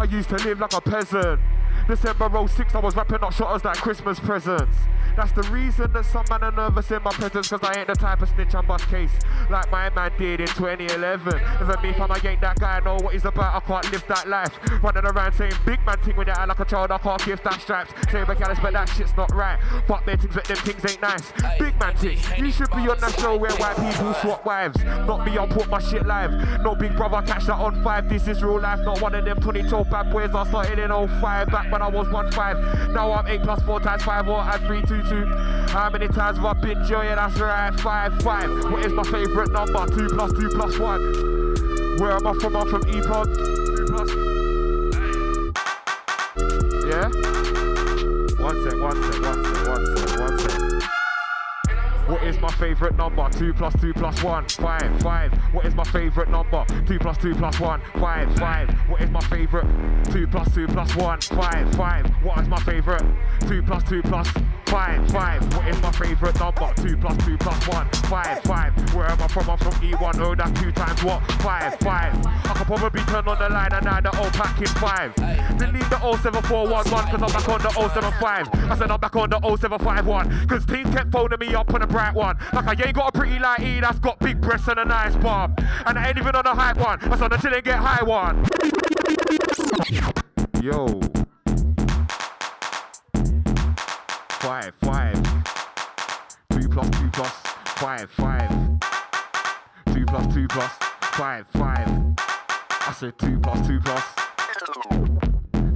I 0.00 0.04
used 0.04 0.30
to 0.30 0.36
live 0.36 0.58
like 0.58 0.72
a 0.72 0.80
peasant. 0.80 1.38
December 1.86 2.30
06, 2.46 2.74
I 2.74 2.78
was 2.78 2.96
wrapping 2.96 3.22
up 3.22 3.32
shutters 3.32 3.64
like 3.64 3.76
Christmas 3.76 4.20
presents. 4.20 4.76
That's 5.16 5.32
the 5.32 5.42
reason 5.52 5.92
that 5.92 6.06
some 6.06 6.24
man 6.30 6.42
are 6.42 6.52
nervous 6.52 6.90
in 6.90 7.02
my 7.02 7.10
presence, 7.10 7.48
cause 7.48 7.60
I 7.62 7.78
ain't 7.78 7.88
the 7.88 7.94
type 7.94 8.22
of 8.22 8.30
snitch 8.30 8.54
on 8.54 8.66
bust 8.66 8.88
case. 8.88 9.10
Like 9.50 9.70
my 9.70 9.90
man 9.90 10.10
did 10.16 10.40
in 10.40 10.46
2011. 10.46 11.36
Never 11.36 11.82
me 11.82 11.92
fam, 11.92 12.10
I 12.10 12.20
ain't 12.24 12.40
that 12.40 12.58
guy, 12.58 12.78
I 12.78 12.80
know 12.80 12.96
what 12.96 13.12
he's 13.12 13.26
about, 13.26 13.54
I 13.54 13.60
can't 13.66 13.92
live 13.92 14.04
that 14.08 14.26
life. 14.26 14.58
Running 14.82 15.04
around 15.04 15.34
saying 15.34 15.52
big 15.66 15.84
man 15.84 15.98
thing 15.98 16.16
when 16.16 16.28
you 16.28 16.32
act 16.32 16.48
like 16.48 16.60
a 16.60 16.64
child, 16.64 16.90
I 16.92 16.98
can't 16.98 17.24
give 17.26 17.42
that 17.42 17.60
stripes. 17.60 17.92
Say 18.10 18.24
mechanics, 18.24 18.60
but 18.62 18.72
that 18.72 18.88
shit's 18.88 19.14
not 19.16 19.30
right. 19.34 19.58
Fuck 19.86 20.06
their 20.06 20.16
things, 20.16 20.34
but 20.34 20.44
them 20.44 20.56
things 20.58 20.90
ain't 20.90 21.02
nice. 21.02 21.32
Big 21.58 21.78
man 21.78 21.94
thing, 21.96 22.18
you 22.38 22.50
should 22.50 22.70
be 22.70 22.88
on 22.88 22.98
that 23.00 23.18
show 23.20 23.36
where 23.36 23.52
white 23.52 23.76
people 23.76 24.14
swap 24.14 24.46
wives. 24.46 24.82
Not 24.82 25.26
me, 25.26 25.36
I'll 25.36 25.46
put 25.46 25.68
my 25.68 25.80
shit 25.80 26.06
live. 26.06 26.30
No 26.62 26.74
big 26.74 26.96
brother, 26.96 27.20
catch 27.26 27.44
that 27.46 27.56
on 27.56 27.82
five. 27.84 28.08
This 28.08 28.28
is 28.28 28.42
real 28.42 28.60
life, 28.60 28.80
not 28.80 29.02
one 29.02 29.14
of 29.14 29.26
them 29.26 29.36
2012 29.36 29.90
bad 29.90 30.10
boys 30.10 30.30
I 30.34 30.48
started 30.48 30.78
in 30.78 30.88
05. 30.90 31.48
Back 31.48 31.61
when 31.70 31.82
I 31.82 31.88
was 31.88 32.06
1-5. 32.08 32.92
Now 32.92 33.12
I'm 33.12 33.26
8 33.26 33.42
plus 33.42 33.62
4 33.62 33.80
times 33.80 34.02
5 34.02 34.28
or 34.28 34.40
add 34.40 34.60
3 34.66 34.82
2 34.82 35.02
2. 35.02 35.24
How 35.68 35.90
many 35.90 36.08
times 36.08 36.38
have 36.38 36.46
I 36.46 36.52
been 36.54 36.84
Joe? 36.84 37.02
Yeah, 37.02 37.14
that's 37.16 37.38
right, 37.38 37.74
5 37.78 38.22
5. 38.22 38.72
What 38.72 38.84
is 38.84 38.92
my 38.92 39.02
favourite 39.04 39.50
number? 39.50 39.86
2 39.86 40.08
plus 40.08 40.32
2 40.32 40.48
plus 40.50 40.78
1. 40.78 41.98
Where 41.98 42.12
am 42.12 42.26
I 42.26 42.34
from? 42.34 42.56
I'm 42.56 42.68
from 42.68 42.82
EPOD. 42.82 43.34
2 43.76 43.84
plus. 43.88 44.10
Yeah? 46.86 47.08
One 48.42 48.62
sec, 48.64 48.80
one 48.80 49.02
sec, 49.02 49.22
one 49.22 49.44
sec, 49.44 49.68
one 49.68 49.96
sec, 49.96 50.18
one 50.18 50.38
sec. 50.38 50.60
What 52.08 52.21
is 52.32 52.40
my 52.40 52.50
favourite 52.52 52.96
number? 52.96 53.28
2 53.30 53.54
plus 53.54 53.74
2 53.80 53.92
plus 53.94 54.22
1, 54.22 54.48
5, 54.48 55.02
5. 55.02 55.32
What 55.52 55.66
is 55.66 55.74
my 55.74 55.84
favourite 55.84 56.30
number? 56.30 56.64
2 56.86 56.98
plus 56.98 57.18
2 57.18 57.34
plus 57.34 57.60
1, 57.60 57.82
5, 57.94 58.38
5. 58.38 58.70
What 58.88 59.00
is 59.02 59.10
my 59.10 59.20
favourite? 59.20 59.66
2 60.12 60.26
plus 60.26 60.54
2 60.54 60.66
plus 60.68 60.96
1, 60.96 61.20
5, 61.20 61.74
5. 61.74 62.06
What 62.24 62.38
is 62.40 62.48
my 62.48 62.60
favourite? 62.60 63.04
2 63.48 63.62
plus 63.62 63.82
2 63.84 64.02
plus 64.02 64.28
5, 64.66 65.10
5. 65.10 65.56
What 65.56 65.68
is 65.68 65.82
my 65.82 65.92
favourite 65.92 66.38
number? 66.40 66.72
2 66.76 66.96
plus 66.96 67.16
2 67.24 67.36
plus 67.38 67.68
1, 67.68 67.88
5, 67.88 68.42
5. 68.42 68.94
Where 68.94 69.06
am 69.06 69.22
I 69.22 69.28
from? 69.28 69.50
I'm 69.50 69.58
from 69.58 69.72
E1, 69.72 70.20
oh 70.20 70.34
that's 70.34 70.60
2 70.60 70.72
times 70.72 71.04
what? 71.04 71.20
5, 71.42 71.74
5. 71.80 72.26
I 72.26 72.54
could 72.56 72.66
probably 72.66 73.02
turn 73.02 73.28
on 73.28 73.38
the 73.38 73.48
line 73.48 73.72
and 73.72 73.86
add 73.86 74.04
the 74.04 74.18
old 74.18 74.32
pack 74.32 74.58
in 74.58 74.66
5. 74.66 75.14
Delete 75.58 75.90
the 75.90 75.98
07411 76.22 76.90
cause 76.90 77.22
I'm 77.22 77.32
back 77.32 77.48
on 77.48 77.60
the 77.60 77.70
075. 77.70 78.70
I 78.70 78.78
said 78.78 78.90
I'm 78.90 79.00
back 79.00 79.16
on 79.16 79.30
the 79.30 79.40
0751 79.40 80.48
cause 80.48 80.66
team 80.66 80.92
kept 80.92 81.12
phoning 81.12 81.38
me 81.38 81.54
up 81.54 81.72
on 81.74 81.82
a 81.82 81.86
bright 81.86 82.14
one. 82.14 82.21
Like 82.22 82.36
I 82.54 82.86
ain't 82.86 82.94
got 82.94 83.08
a 83.08 83.18
pretty 83.18 83.38
like 83.40 83.60
E 83.60 83.80
that's 83.80 83.98
got 83.98 84.18
big 84.20 84.40
breasts 84.40 84.68
and 84.68 84.78
a 84.78 84.84
nice 84.84 85.16
bum. 85.16 85.56
And 85.86 85.98
I 85.98 86.08
ain't 86.08 86.18
even 86.18 86.36
on 86.36 86.46
a 86.46 86.54
hype 86.54 86.76
one. 86.76 87.00
That's 87.02 87.20
on 87.20 87.30
the 87.30 87.36
chill 87.36 87.52
and 87.52 87.64
get 87.64 87.78
high 87.78 88.04
one. 88.04 88.44
Yo. 90.62 91.00
Five, 94.38 94.72
five. 94.82 95.20
Two 96.50 96.68
plus 96.68 96.90
two 96.90 97.10
plus 97.10 97.32
five, 97.76 98.10
five. 98.12 98.50
Two 99.92 100.06
plus 100.06 100.34
two 100.34 100.46
plus 100.46 100.72
five, 101.00 101.44
five. 101.48 101.88
I 102.18 102.94
said 102.96 103.18
two 103.18 103.40
plus 103.40 103.66
two 103.66 103.80
plus. 103.80 105.11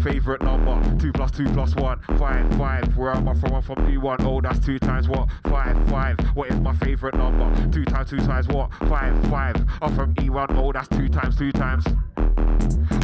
Favorite 0.06 0.40
number, 0.40 0.98
two 1.00 1.10
plus 1.10 1.32
two 1.32 1.46
plus 1.46 1.74
one, 1.74 1.98
five, 2.16 2.48
five. 2.54 2.96
Where 2.96 3.10
am 3.10 3.28
I 3.28 3.34
from? 3.34 3.54
I'm 3.54 3.62
from 3.62 3.74
E1. 3.88 4.24
Oh, 4.24 4.40
that's 4.40 4.64
two 4.64 4.78
times 4.78 5.08
what? 5.08 5.28
Five, 5.48 5.76
five. 5.88 6.16
What 6.36 6.48
is 6.48 6.60
my 6.60 6.72
favorite 6.76 7.16
number? 7.16 7.52
Two 7.72 7.84
times 7.84 8.10
two 8.10 8.18
times 8.18 8.46
what? 8.46 8.72
Five, 8.88 9.20
five. 9.28 9.56
I'm 9.82 9.96
from 9.96 10.14
E1. 10.14 10.56
Oh, 10.56 10.70
that's 10.70 10.86
two 10.86 11.08
times 11.08 11.36
two 11.36 11.50
times. 11.50 11.84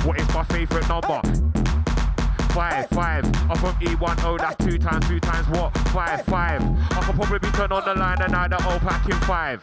What 0.04 0.20
is 0.20 0.32
my 0.32 0.44
favorite 0.44 0.88
number? 0.88 1.20
Five, 2.52 2.86
five. 2.90 3.24
I'm 3.50 3.56
from 3.56 3.74
E1. 3.76 4.24
Oh, 4.24 4.36
that's 4.36 4.62
two 4.62 4.76
times 4.76 5.08
two 5.08 5.18
times 5.18 5.48
what? 5.48 5.76
Five, 5.88 6.22
five. 6.26 6.62
I 6.62 7.02
could 7.02 7.14
probably 7.14 7.38
be 7.38 7.50
turned 7.52 7.72
on 7.72 7.82
the 7.84 7.94
line 7.94 8.20
and 8.20 8.30
now 8.30 8.46
the 8.46 8.56
O 8.68 8.78
pack 8.78 9.08
in 9.08 9.18
five. 9.20 9.62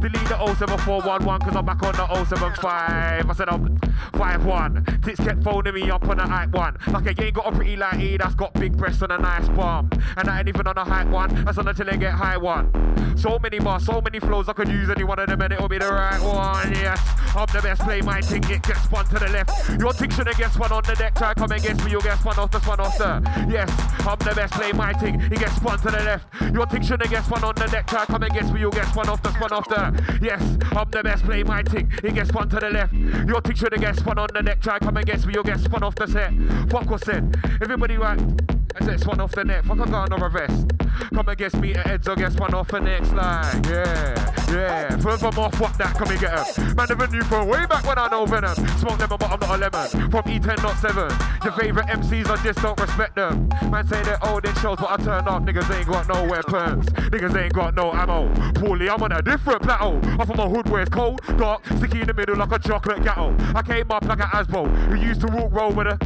Delete 0.00 0.28
the 0.28 0.54
07411 0.54 1.38
because 1.38 1.56
I'm 1.56 1.66
back 1.66 1.82
on 1.82 1.92
the 1.92 2.24
075. 2.24 3.30
I 3.30 3.32
said 3.34 3.50
I'm 3.50 3.78
5 4.16 4.46
1. 4.46 5.00
Tits 5.04 5.20
kept 5.20 5.44
phoning 5.44 5.74
me 5.74 5.90
up 5.90 6.08
on 6.08 6.16
the 6.16 6.22
hype 6.22 6.52
one. 6.52 6.78
Like 6.86 7.06
I 7.06 7.24
ain't 7.24 7.34
got 7.34 7.52
a 7.52 7.54
pretty 7.54 7.76
like 7.76 8.00
E 8.00 8.16
that's 8.16 8.34
got 8.34 8.54
big 8.54 8.76
breasts 8.76 9.02
and 9.02 9.12
a 9.12 9.18
nice 9.18 9.48
bum. 9.50 9.90
And 10.16 10.28
I 10.28 10.38
ain't 10.38 10.48
even 10.48 10.66
on 10.66 10.78
a 10.78 10.84
hype 10.84 11.08
one. 11.08 11.44
That's 11.44 11.58
on 11.58 11.68
until 11.68 11.86
they 11.86 11.98
get 11.98 12.14
high 12.14 12.38
one. 12.38 12.72
So 13.16 13.38
many 13.38 13.58
bars, 13.58 13.84
so 13.84 14.00
many 14.00 14.18
flows. 14.18 14.48
I 14.48 14.54
could 14.54 14.68
use 14.68 14.88
any 14.88 15.04
one 15.04 15.18
of 15.18 15.28
them 15.28 15.42
and 15.42 15.52
it'll 15.52 15.68
be 15.68 15.78
the 15.78 15.92
right 15.92 16.20
one. 16.22 16.72
Yes, 16.72 17.00
I'm 17.36 17.46
the 17.52 17.60
best. 17.62 17.82
Play 17.82 18.00
my 18.00 18.22
thing, 18.22 18.44
it 18.44 18.62
gets 18.62 18.90
one 18.90 19.04
to 19.06 19.18
the 19.18 19.28
left. 19.28 19.78
Your 19.78 19.92
thing 19.92 20.10
shouldn't 20.10 20.36
spun 20.36 20.72
on 20.72 20.82
the 20.84 20.94
deck. 20.94 21.14
Try 21.14 21.34
come 21.34 21.52
against 21.52 21.84
me, 21.84 21.90
you'll 21.90 22.00
get 22.00 22.18
spun 22.30 22.44
off 22.44 22.50
the 22.50 22.60
spun 22.60 22.80
off 22.80 22.98
the. 22.98 23.46
Yes, 23.50 23.70
I'm 24.06 24.18
the 24.18 24.32
best. 24.34 24.52
Play 24.54 24.72
my 24.72 24.92
thing, 24.92 25.20
He 25.20 25.36
gets 25.36 25.54
spun 25.56 25.78
to 25.78 25.90
the 25.90 26.02
left. 26.04 26.26
Your 26.54 26.66
thing 26.66 26.82
shouldn't 26.82 27.10
get 27.10 27.24
spun 27.24 27.44
on 27.44 27.54
the 27.54 27.66
deck. 27.66 27.86
Try 27.86 28.04
come 28.06 28.22
against 28.22 28.52
me, 28.52 28.60
you'll 28.60 28.70
get 28.70 28.86
spun 28.88 29.08
off 29.08 29.22
the 29.22 29.32
spun 29.32 29.52
off 29.52 29.68
the. 29.68 30.18
Yes, 30.22 30.42
I'm 30.72 30.90
the 30.90 31.02
best. 31.02 31.24
Play 31.24 31.42
my 31.42 31.62
thing, 31.62 31.90
He 32.02 32.10
gets 32.10 32.28
spun 32.28 32.48
to 32.50 32.56
the 32.56 32.70
left. 32.70 32.92
Your 32.92 33.40
thing 33.40 33.56
shouldn't 33.56 33.82
get 33.82 33.96
spun 33.96 34.18
on 34.18 34.28
the 34.32 34.42
deck. 34.42 34.60
Try 34.60 34.78
come 34.78 34.96
against 34.96 35.26
me, 35.26 35.34
you'll 35.34 35.44
get 35.44 35.60
spun 35.60 35.82
off 35.82 35.94
the 35.96 36.06
set. 36.06 36.32
Fuck 36.70 36.88
what's 36.90 37.04
said. 37.04 37.34
Everybody 37.60 37.96
right. 37.96 38.59
I 38.76 38.84
said 38.84 39.00
spun 39.00 39.20
off 39.20 39.32
the 39.32 39.44
net. 39.44 39.64
Fuck, 39.64 39.80
I 39.80 39.90
got 39.90 40.12
another 40.12 40.28
vest. 40.28 40.66
Come 41.14 41.28
against 41.28 41.56
me 41.56 41.74
at 41.74 41.86
heads, 41.86 42.08
I 42.08 42.14
get 42.14 42.32
spun 42.32 42.54
off 42.54 42.68
the 42.68 42.80
next 42.80 43.12
line. 43.12 43.64
Yeah, 43.64 44.52
yeah. 44.52 44.96
Furthermore, 44.98 45.50
fuck 45.52 45.76
that, 45.78 45.94
come 45.96 46.08
and 46.08 46.20
get 46.20 46.32
'em. 46.32 46.76
Man, 46.76 46.86
never 46.88 47.06
knew 47.08 47.22
from 47.22 47.48
way 47.48 47.66
back 47.66 47.84
when 47.86 47.98
I 47.98 48.08
know 48.08 48.26
Venom. 48.26 48.54
Smoke 48.54 48.98
lemon, 48.98 49.16
but 49.18 49.30
I'm 49.30 49.40
not 49.40 49.50
a 49.50 49.56
lemon. 49.56 50.10
From 50.10 50.22
E10, 50.24 50.62
not 50.62 50.76
7. 50.78 51.10
Your 51.42 51.52
favorite 51.52 51.86
MCs, 51.88 52.30
I 52.30 52.36
just 52.42 52.60
don't 52.62 52.78
respect 52.78 53.16
them. 53.16 53.48
Man 53.70 53.86
say 53.86 54.02
they're 54.02 54.24
old 54.26 54.44
in 54.46 54.54
shows, 54.56 54.76
but 54.78 54.90
I 54.90 54.96
turn 54.96 55.26
up. 55.26 55.42
Niggas 55.44 55.76
ain't 55.76 55.88
got 55.88 56.08
no 56.08 56.24
weapons. 56.24 56.86
Niggas 56.86 57.42
ain't 57.42 57.52
got 57.52 57.74
no 57.74 57.92
ammo. 57.92 58.28
Poorly, 58.54 58.88
I'm 58.88 59.02
on 59.02 59.12
a 59.12 59.22
different 59.22 59.62
plateau. 59.62 60.00
I'm 60.04 60.26
from 60.26 60.38
a 60.38 60.48
hood 60.48 60.68
where 60.68 60.82
it's 60.82 60.90
cold, 60.90 61.20
dark, 61.38 61.66
sticky 61.76 62.02
in 62.02 62.06
the 62.06 62.14
middle 62.14 62.36
like 62.36 62.52
a 62.52 62.58
chocolate 62.58 63.02
gateau. 63.02 63.34
I 63.54 63.62
came 63.62 63.90
up 63.90 64.04
like 64.04 64.20
an 64.20 64.28
Asbo, 64.28 64.68
who 64.88 64.96
used 64.96 65.22
to 65.22 65.28
walk 65.28 65.52
roll 65.52 65.72
with 65.72 65.86
a. 65.86 65.98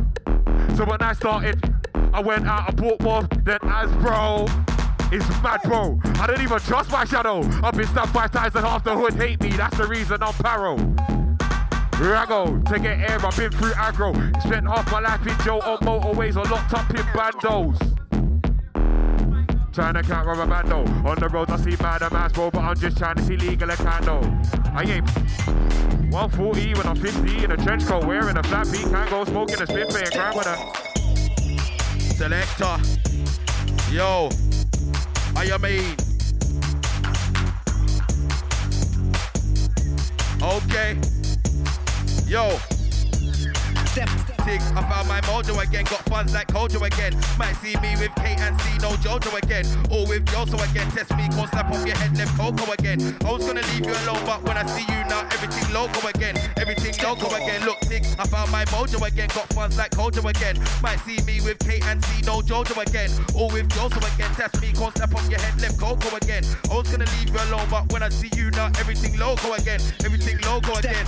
So 0.76 0.84
when 0.84 1.00
I 1.02 1.12
started, 1.12 1.73
I 2.14 2.20
went 2.20 2.46
out 2.46 2.68
and 2.68 2.76
bought 2.76 3.02
more 3.02 3.22
than 3.42 3.58
Asbro. 3.58 4.48
It's 5.12 5.28
mad, 5.42 5.60
bro. 5.64 5.98
I 6.20 6.28
don't 6.28 6.40
even 6.40 6.60
trust 6.60 6.92
my 6.92 7.04
shadow. 7.04 7.40
I've 7.60 7.74
been 7.74 7.88
stabbed 7.88 8.12
five 8.12 8.30
times 8.30 8.54
and 8.54 8.64
half 8.64 8.84
the 8.84 8.96
hood 8.96 9.14
hate 9.14 9.42
me. 9.42 9.48
That's 9.48 9.76
the 9.76 9.88
reason 9.88 10.22
I'm 10.22 10.32
paro. 10.34 10.78
Rago, 11.94 12.64
take 12.68 12.84
it 12.84 13.10
air, 13.10 13.18
I've 13.18 13.36
been 13.36 13.50
through 13.50 13.72
aggro. 13.72 14.14
Spent 14.42 14.64
half 14.64 14.92
my 14.92 15.00
life 15.00 15.26
in 15.26 15.36
jail 15.44 15.60
on 15.64 15.78
motorways 15.78 16.36
or 16.36 16.48
locked 16.48 16.72
up 16.72 16.88
in 16.90 17.04
bandos. 17.16 17.80
Trying 19.72 19.94
to 19.94 20.02
count 20.04 20.28
rubber 20.28 20.46
bando. 20.46 20.84
On 21.08 21.18
the 21.18 21.28
roads 21.28 21.50
I 21.50 21.56
see 21.56 21.82
mad 21.82 22.02
amounts, 22.02 22.34
bro, 22.34 22.52
but 22.52 22.60
I'm 22.60 22.78
just 22.78 22.96
trying 22.96 23.16
to 23.16 23.24
see 23.24 23.36
legal 23.36 23.70
a 23.70 23.76
candle. 23.76 24.22
I 24.72 24.84
ain't 24.84 25.10
140 26.12 26.74
when 26.74 26.86
I'm 26.86 26.94
50 26.94 27.42
in 27.42 27.50
a 27.50 27.56
trench 27.56 27.84
coat, 27.86 28.04
wearing 28.04 28.36
a 28.36 28.42
flat 28.44 28.70
beat, 28.70 28.82
can't 28.82 29.10
go 29.10 29.24
smoking 29.24 29.60
a 29.60 29.66
spit 29.66 29.88
playing 29.88 30.12
crime 30.12 30.36
with 30.36 30.46
a 30.46 30.93
Selector. 32.16 32.78
Yo. 33.90 34.28
I 35.34 35.46
am 35.46 35.60
mean. 35.62 35.96
Okay. 40.40 40.96
Yo. 42.28 42.56
Ticks, 44.44 44.70
I 44.72 44.82
found 44.88 45.08
my 45.08 45.20
mojo 45.22 45.60
again. 45.60 45.84
Got 45.84 46.04
funds 46.04 46.32
like 46.32 46.46
Kojo 46.48 46.86
again. 46.86 47.18
Might 47.36 47.54
see 47.56 47.74
me 47.80 47.96
with 47.96 48.13
Kate 48.24 48.40
and 48.40 48.58
see 48.62 48.78
no 48.78 48.96
Jojo 49.04 49.36
again. 49.36 49.66
Or 49.92 50.08
with 50.08 50.24
JoJo 50.32 50.56
again. 50.70 50.90
Test 50.92 51.10
me, 51.16 51.28
can't 51.28 51.50
slap 51.50 51.70
off 51.70 51.84
your 51.84 51.96
head, 51.96 52.16
left 52.16 52.36
Coco 52.38 52.72
again. 52.72 52.98
I 53.24 53.30
was 53.30 53.44
gonna 53.44 53.60
leave 53.72 53.84
you 53.84 53.92
alone, 53.92 54.24
but 54.24 54.42
when 54.44 54.56
I 54.56 54.64
see 54.64 54.86
you 54.88 55.04
now, 55.12 55.28
everything 55.36 55.68
loco 55.74 56.08
again. 56.08 56.34
Everything 56.56 56.94
loco 57.04 57.28
again. 57.36 57.60
Look, 57.66 57.80
Ticks, 57.80 58.16
I 58.18 58.24
found 58.26 58.50
my 58.50 58.64
mojo 58.72 59.06
again. 59.06 59.28
Got 59.34 59.52
funds 59.52 59.76
like 59.76 59.90
Kojo 59.90 60.24
again. 60.24 60.56
Might 60.82 61.00
see 61.04 61.20
me 61.28 61.40
with 61.44 61.58
K 61.58 61.80
and 61.84 62.02
see 62.04 62.22
no 62.22 62.40
Jojo 62.40 62.80
again. 62.80 63.10
Or 63.36 63.50
with 63.52 63.68
JoJo 63.68 64.00
again. 64.14 64.30
Test 64.34 64.60
me, 64.62 64.72
can't 64.72 64.96
slap 64.96 65.14
off 65.14 65.28
your 65.28 65.40
head, 65.40 65.60
left 65.60 65.78
Coco 65.78 66.16
again. 66.16 66.44
I 66.70 66.74
was 66.74 66.88
gonna 66.88 67.04
leave 67.20 67.28
you 67.28 67.40
alone, 67.52 67.68
but 67.70 67.92
when 67.92 68.02
I 68.02 68.08
see 68.08 68.30
you 68.36 68.50
now, 68.52 68.72
everything 68.80 69.18
loco 69.18 69.52
again. 69.52 69.80
Everything 70.04 70.38
loco 70.48 70.72
again. 70.78 71.04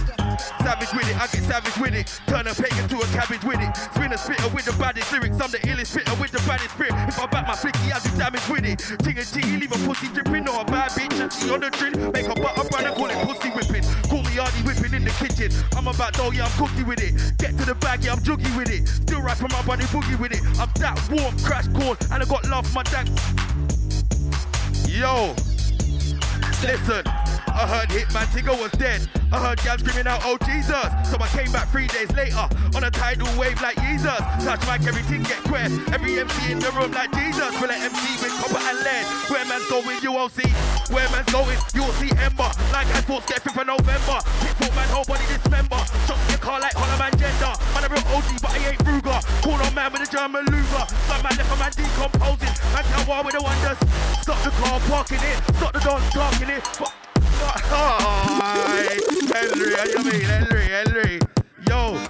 Savage 0.60 0.92
with 0.92 1.08
it, 1.08 1.16
I 1.16 1.26
get 1.32 1.44
savage 1.48 1.78
with 1.78 1.94
it. 1.94 2.06
Turn 2.26 2.46
a 2.46 2.54
pagan 2.54 2.88
to 2.88 2.96
a 3.00 3.06
cabbage 3.16 3.44
with 3.44 3.60
it. 3.60 3.72
Spin 3.94 4.12
a 4.12 4.18
spitter 4.18 4.48
with 4.54 4.66
the 4.66 4.72
baddest 4.76 5.10
lyrics. 5.12 5.40
I'm 5.40 5.50
the 5.50 5.58
illest 5.58 5.86
spitter 5.86 6.14
with 6.20 6.30
the 6.30 6.42
baddest 6.46 6.70
spirit. 6.74 6.92
If 7.09 7.18
I 7.18 7.26
back 7.26 7.46
my 7.46 7.54
flicky, 7.54 7.92
I 7.92 7.98
do 8.00 8.11
damage 8.18 8.48
with 8.48 8.64
it. 8.64 8.78
Ting 9.02 9.18
and 9.18 9.26
ting, 9.26 9.61
leave 9.61 9.72
a 9.72 9.78
pussy 9.86 10.09
dripping 10.09 10.48
or 10.48 10.61
a 10.61 10.64
bad 10.64 10.90
bitch. 10.90 11.20
And 11.20 11.32
she 11.32 11.50
on 11.50 11.61
the 11.61 11.70
drill. 11.70 12.11
Make 12.12 12.26
a 12.26 12.34
butter 12.34 12.68
brand 12.68 12.86
and 12.86 12.96
call 12.96 13.11
it 13.11 13.18
pussy 13.26 13.50
whipping. 13.50 13.84
Call 14.11 14.22
me 14.22 14.38
Artie 14.38 14.62
whipping 14.62 14.94
in 14.94 15.04
the 15.04 15.11
kitchen. 15.11 15.52
I'm 15.76 15.86
about 15.86 16.14
dough, 16.14 16.30
yeah, 16.30 16.44
I'm 16.46 16.52
cookie 16.59 16.82
with 16.82 17.02
it. 17.02 17.14
Get 17.38 17.57
to 17.59 17.64
the 17.64 17.74
bag, 17.76 18.04
yeah, 18.04 18.12
I'm 18.12 18.18
juggy 18.18 18.50
with 18.57 18.70
it. 18.70 18.88
Still 18.88 19.22
right 19.22 19.36
from 19.36 19.52
my 19.52 19.62
body 19.62 19.84
boogie 19.84 20.18
with 20.18 20.32
it. 20.32 20.42
I'm 20.59 20.70
that 20.80 20.98
warm, 21.11 21.36
crash 21.38 21.68
cold, 21.78 21.98
and 22.11 22.22
I 22.22 22.26
got 22.26 22.44
love 22.48 22.66
for 22.66 22.74
my 22.74 22.82
dad. 22.84 23.09
Yo, 24.88 25.34
listen. 26.62 27.02
I 27.57 27.64
heard 27.66 27.88
Hitman 27.88 28.26
Tiga 28.36 28.52
was 28.52 28.70
dead. 28.72 29.00
I 29.32 29.40
heard 29.40 29.59
Gab 29.64 29.80
screaming 29.80 30.07
out, 30.07 30.20
oh 30.24 30.36
Jesus. 30.44 30.86
So 31.09 31.16
I 31.16 31.28
came 31.32 31.50
back 31.50 31.68
three 31.68 31.88
days 31.88 32.12
later 32.12 32.44
on 32.76 32.84
a 32.84 32.90
tidal 32.90 33.28
wave 33.38 33.61
like 33.62 33.80
Jesus. 33.80 34.16
Touch 34.44 34.61
mic, 34.68 34.86
everything 34.86 35.22
get 35.22 35.42
queer. 35.44 35.66
Every 35.92 36.20
MC 36.20 36.52
in 36.52 36.59
the 36.59 36.70
room 36.72 36.92
like 36.92 37.12
Jesus. 37.12 37.48
Will 37.61 37.70
an 37.72 37.80
MC 37.80 38.22
with 38.22 38.32
copper 38.40 38.61
and 38.61 38.78
lead. 38.84 39.04
Where 39.32 39.44
man's 39.48 39.66
going, 39.68 39.98
you 40.02 40.12
won't 40.12 40.32
see. 40.32 40.50
Where 40.92 41.09
man's 41.11 41.32
going, 41.32 41.59
you'll 41.74 41.96
see 41.96 42.12
Ember. 42.20 42.50
Like 42.72 42.88
I 42.92 43.00
thought, 43.09 43.26
get 43.26 43.40
for 43.40 43.64
November. 43.64 44.20
Foot 44.61 44.74
man, 44.76 44.88
dismember. 45.28 46.36
Car 46.47 46.61
like 46.61 46.78
Hollow 46.78 46.99
Man 47.03 47.11
Gender. 47.18 47.53
Man, 47.74 47.82
a 47.82 47.88
real 47.90 48.07
OG, 48.14 48.28
but 48.40 48.51
I 48.55 48.70
ain't 48.70 48.78
Ruger. 48.86 49.18
Call 49.42 49.59
on 49.59 49.74
man 49.74 49.90
with 49.90 50.07
a 50.07 50.09
German 50.09 50.47
Luger. 50.47 50.84
Man 51.11 51.34
left 51.34 51.51
man 51.59 51.72
decomposing. 51.74 52.55
Man, 52.70 52.84
the 52.86 53.42
wonders. 53.42 53.78
Stop 54.22 54.38
the 54.47 54.51
car, 54.62 54.78
parking 54.86 55.18
it. 55.26 55.38
Stop 55.59 55.72
the 55.74 55.80
dance, 55.80 56.07
talking 56.14 56.51
it. 56.55 56.62
But 56.78 56.94
Hi, 57.38 58.97
Henry, 59.34 59.74
how 59.74 59.84
you 59.84 60.03
mean? 60.05 60.22
Henry, 60.22 60.64
Henry. 60.70 61.18
Yo, 61.68 62.01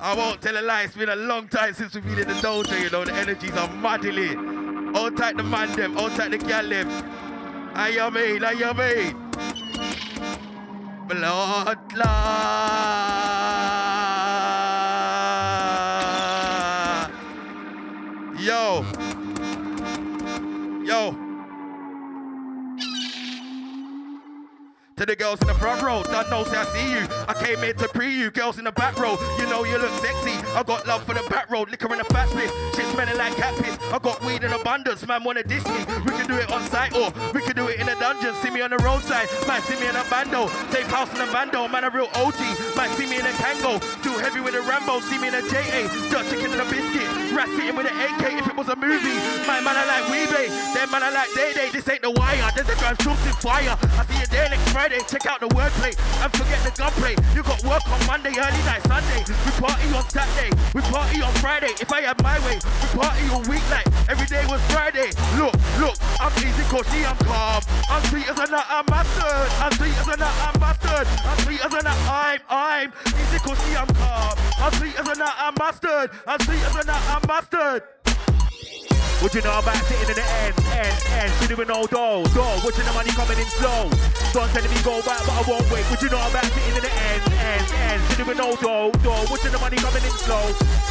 I 0.00 0.14
won't 0.14 0.42
tell 0.42 0.58
a 0.58 0.62
lie, 0.62 0.82
it's 0.82 0.96
been 0.96 1.08
a 1.08 1.16
long 1.16 1.48
time 1.48 1.72
since 1.72 1.94
we've 1.94 2.04
been 2.04 2.18
in 2.18 2.28
the 2.28 2.34
dojo, 2.34 2.80
you 2.80 2.90
know, 2.90 3.04
the 3.04 3.14
energies 3.14 3.52
are 3.52 3.68
muddily. 3.68 4.34
Hold 4.94 5.16
tight 5.16 5.36
the 5.36 5.42
man 5.42 5.72
them, 5.72 5.96
hold 5.96 6.12
tight 6.12 6.32
the 6.32 6.38
gal 6.38 6.68
them. 6.68 6.88
How 7.74 7.86
you 7.86 8.10
mean, 8.10 8.42
how 8.42 8.50
you 8.50 8.74
mean? 8.74 9.26
Blood 11.08 11.78
clot. 11.88 13.05
The 25.06 25.14
girls 25.14 25.40
in 25.40 25.46
the 25.46 25.54
front 25.54 25.82
row, 25.82 26.02
don't 26.02 26.28
know 26.30 26.42
say 26.42 26.56
I 26.58 26.64
see 26.74 26.90
you. 26.90 27.06
I 27.28 27.34
came 27.34 27.58
here 27.58 27.74
to 27.74 27.88
pre 27.88 28.10
you, 28.10 28.32
girls 28.32 28.58
in 28.58 28.64
the 28.64 28.72
back 28.72 28.98
row. 28.98 29.16
You 29.38 29.46
know 29.46 29.62
you 29.62 29.78
look 29.78 29.92
sexy. 30.02 30.34
I 30.50 30.64
got 30.64 30.84
love 30.84 31.04
for 31.04 31.14
the 31.14 31.22
back 31.30 31.48
road, 31.48 31.70
liquor 31.70 31.92
in 31.92 31.98
the 31.98 32.04
fast 32.10 32.32
split. 32.32 32.50
Shit 32.74 32.86
smelling 32.86 33.16
like 33.16 33.36
cat 33.36 33.54
piss. 33.62 33.78
I 33.92 34.00
got 34.00 34.20
weed 34.24 34.42
in 34.42 34.52
abundance, 34.52 35.06
man 35.06 35.22
wanna 35.22 35.44
diss 35.44 35.64
me. 35.68 35.78
We 36.04 36.10
can 36.10 36.26
do 36.26 36.34
it 36.34 36.50
on 36.50 36.60
site 36.74 36.92
or 36.96 37.12
we 37.32 37.40
can 37.40 37.54
do 37.54 37.68
it 37.68 37.78
in 37.78 37.88
a 37.88 37.94
dungeon. 38.00 38.34
See 38.42 38.50
me 38.50 38.62
on 38.62 38.70
the 38.70 38.78
roadside, 38.78 39.28
man 39.46 39.62
see 39.62 39.78
me 39.78 39.86
in 39.86 39.94
a 39.94 40.02
bando. 40.10 40.48
Safe 40.74 40.90
house 40.90 41.14
in 41.14 41.20
a 41.20 41.30
bando, 41.30 41.68
man 41.68 41.84
a 41.84 41.90
real 41.90 42.10
OG. 42.16 42.40
Man 42.74 42.90
see 42.96 43.06
me 43.06 43.20
in 43.20 43.26
a 43.26 43.34
Kango, 43.38 43.78
too 44.02 44.18
heavy 44.18 44.40
with 44.40 44.56
a 44.56 44.62
Rambo. 44.62 44.98
See 45.06 45.18
me 45.18 45.28
in 45.28 45.34
a 45.34 45.42
JA, 45.42 45.86
chicken 46.26 46.50
and 46.50 46.62
a 46.62 46.64
biscuit. 46.64 47.25
Rat 47.34 47.48
sitting 47.56 47.76
with 47.76 47.86
an 47.86 47.96
AK 47.96 48.38
if 48.38 48.46
it 48.46 48.56
was 48.56 48.68
a 48.68 48.76
movie. 48.76 49.18
My 49.46 49.60
man 49.60 49.76
I 49.76 49.84
like 49.86 50.06
Wee-Bey, 50.10 50.48
then 50.74 50.90
man 50.90 51.02
I 51.02 51.10
like 51.10 51.32
Day 51.34 51.52
Day. 51.52 51.68
This 51.70 51.88
ain't 51.88 52.02
the 52.02 52.10
wire, 52.10 52.50
there's 52.54 52.68
a 52.68 52.76
drive 52.76 52.96
shooting 53.02 53.36
fire. 53.42 53.76
I 53.98 54.04
see 54.06 54.18
you 54.20 54.26
there 54.26 54.48
next 54.48 54.68
Friday, 54.70 55.00
check 55.08 55.26
out 55.26 55.40
the 55.40 55.48
wordplay 55.54 55.92
and 56.22 56.30
forget 56.32 56.60
the 56.62 56.72
gunplay. 56.76 57.16
You 57.34 57.42
got 57.42 57.62
work 57.64 57.82
on 57.90 58.00
Monday, 58.06 58.34
early 58.38 58.62
night 58.64 58.82
Sunday. 58.86 59.22
We 59.26 59.50
party 59.58 59.88
on 59.92 60.04
Saturday, 60.08 60.50
we 60.74 60.80
party 60.82 61.22
on 61.22 61.32
Friday. 61.42 61.72
If 61.80 61.92
I 61.92 62.00
had 62.02 62.22
my 62.22 62.38
way, 62.46 62.58
we 62.62 62.88
party 62.96 63.24
all 63.32 63.42
weeknight. 63.44 63.86
Every 64.08 64.26
day 64.26 64.44
was 64.46 64.62
Friday. 64.72 65.10
Look, 65.36 65.54
look, 65.82 65.96
I'm 66.20 66.32
easy 66.40 66.64
cushy, 66.70 67.04
I'm 67.04 67.18
calm. 67.26 67.62
I'm 67.90 68.02
sweet 68.08 68.28
as 68.28 68.38
a 68.38 68.46
nut, 68.50 68.66
I'm 68.68 68.86
mustard. 68.88 69.48
I'm 69.60 69.72
sweet 69.72 69.96
as 69.98 70.08
a 70.08 70.16
nut, 70.16 70.34
I'm 70.46 70.60
mustard. 70.60 71.06
I'm 71.26 71.38
sweet 71.44 71.64
as 71.64 71.74
a 71.74 71.82
nut, 71.82 71.98
I'm, 72.08 72.40
I'm 72.48 72.92
easy 73.18 73.38
cushy, 73.42 73.76
I'm 73.76 73.88
calm. 73.98 74.38
I'm 74.58 74.72
sweet 74.74 74.96
as 74.98 75.08
a 75.08 75.14
nut, 75.18 75.34
I'm 75.36 75.54
mustard. 75.58 76.10
I'm 76.26 76.40
sweet 76.40 76.62
as 76.62 76.74
a 76.76 76.84
nut, 76.86 77.02
I'm 77.08 77.22
mustard. 77.26 77.82
What 79.24 79.32
you 79.32 79.40
know 79.40 79.58
about 79.58 79.80
sitting 79.88 80.12
in 80.12 80.16
the 80.16 80.26
end, 80.44 80.54
end, 80.76 80.96
end, 81.16 81.32
sitting 81.40 81.56
with 81.56 81.68
no 81.68 81.88
dough, 81.88 82.20
dough, 82.36 82.60
watching 82.60 82.84
the 82.84 82.92
money 82.92 83.08
coming 83.16 83.40
in 83.40 83.48
slow. 83.48 83.88
Son 84.36 84.44
telling 84.52 84.68
me 84.68 84.76
go 84.84 85.00
back, 85.08 85.24
but 85.24 85.32
I 85.32 85.42
won't 85.48 85.64
wait. 85.72 85.88
What 85.88 86.04
you 86.04 86.12
know 86.12 86.20
about 86.20 86.44
sitting 86.52 86.76
in 86.76 86.84
the 86.84 86.92
end, 86.92 87.24
end, 87.40 87.64
end, 87.80 88.00
sitting 88.12 88.28
with 88.28 88.36
no 88.36 88.52
dough, 88.60 88.92
dough, 89.00 89.24
watching 89.32 89.56
the 89.56 89.58
money 89.58 89.80
coming 89.80 90.04
in 90.04 90.12
slow. 90.20 90.44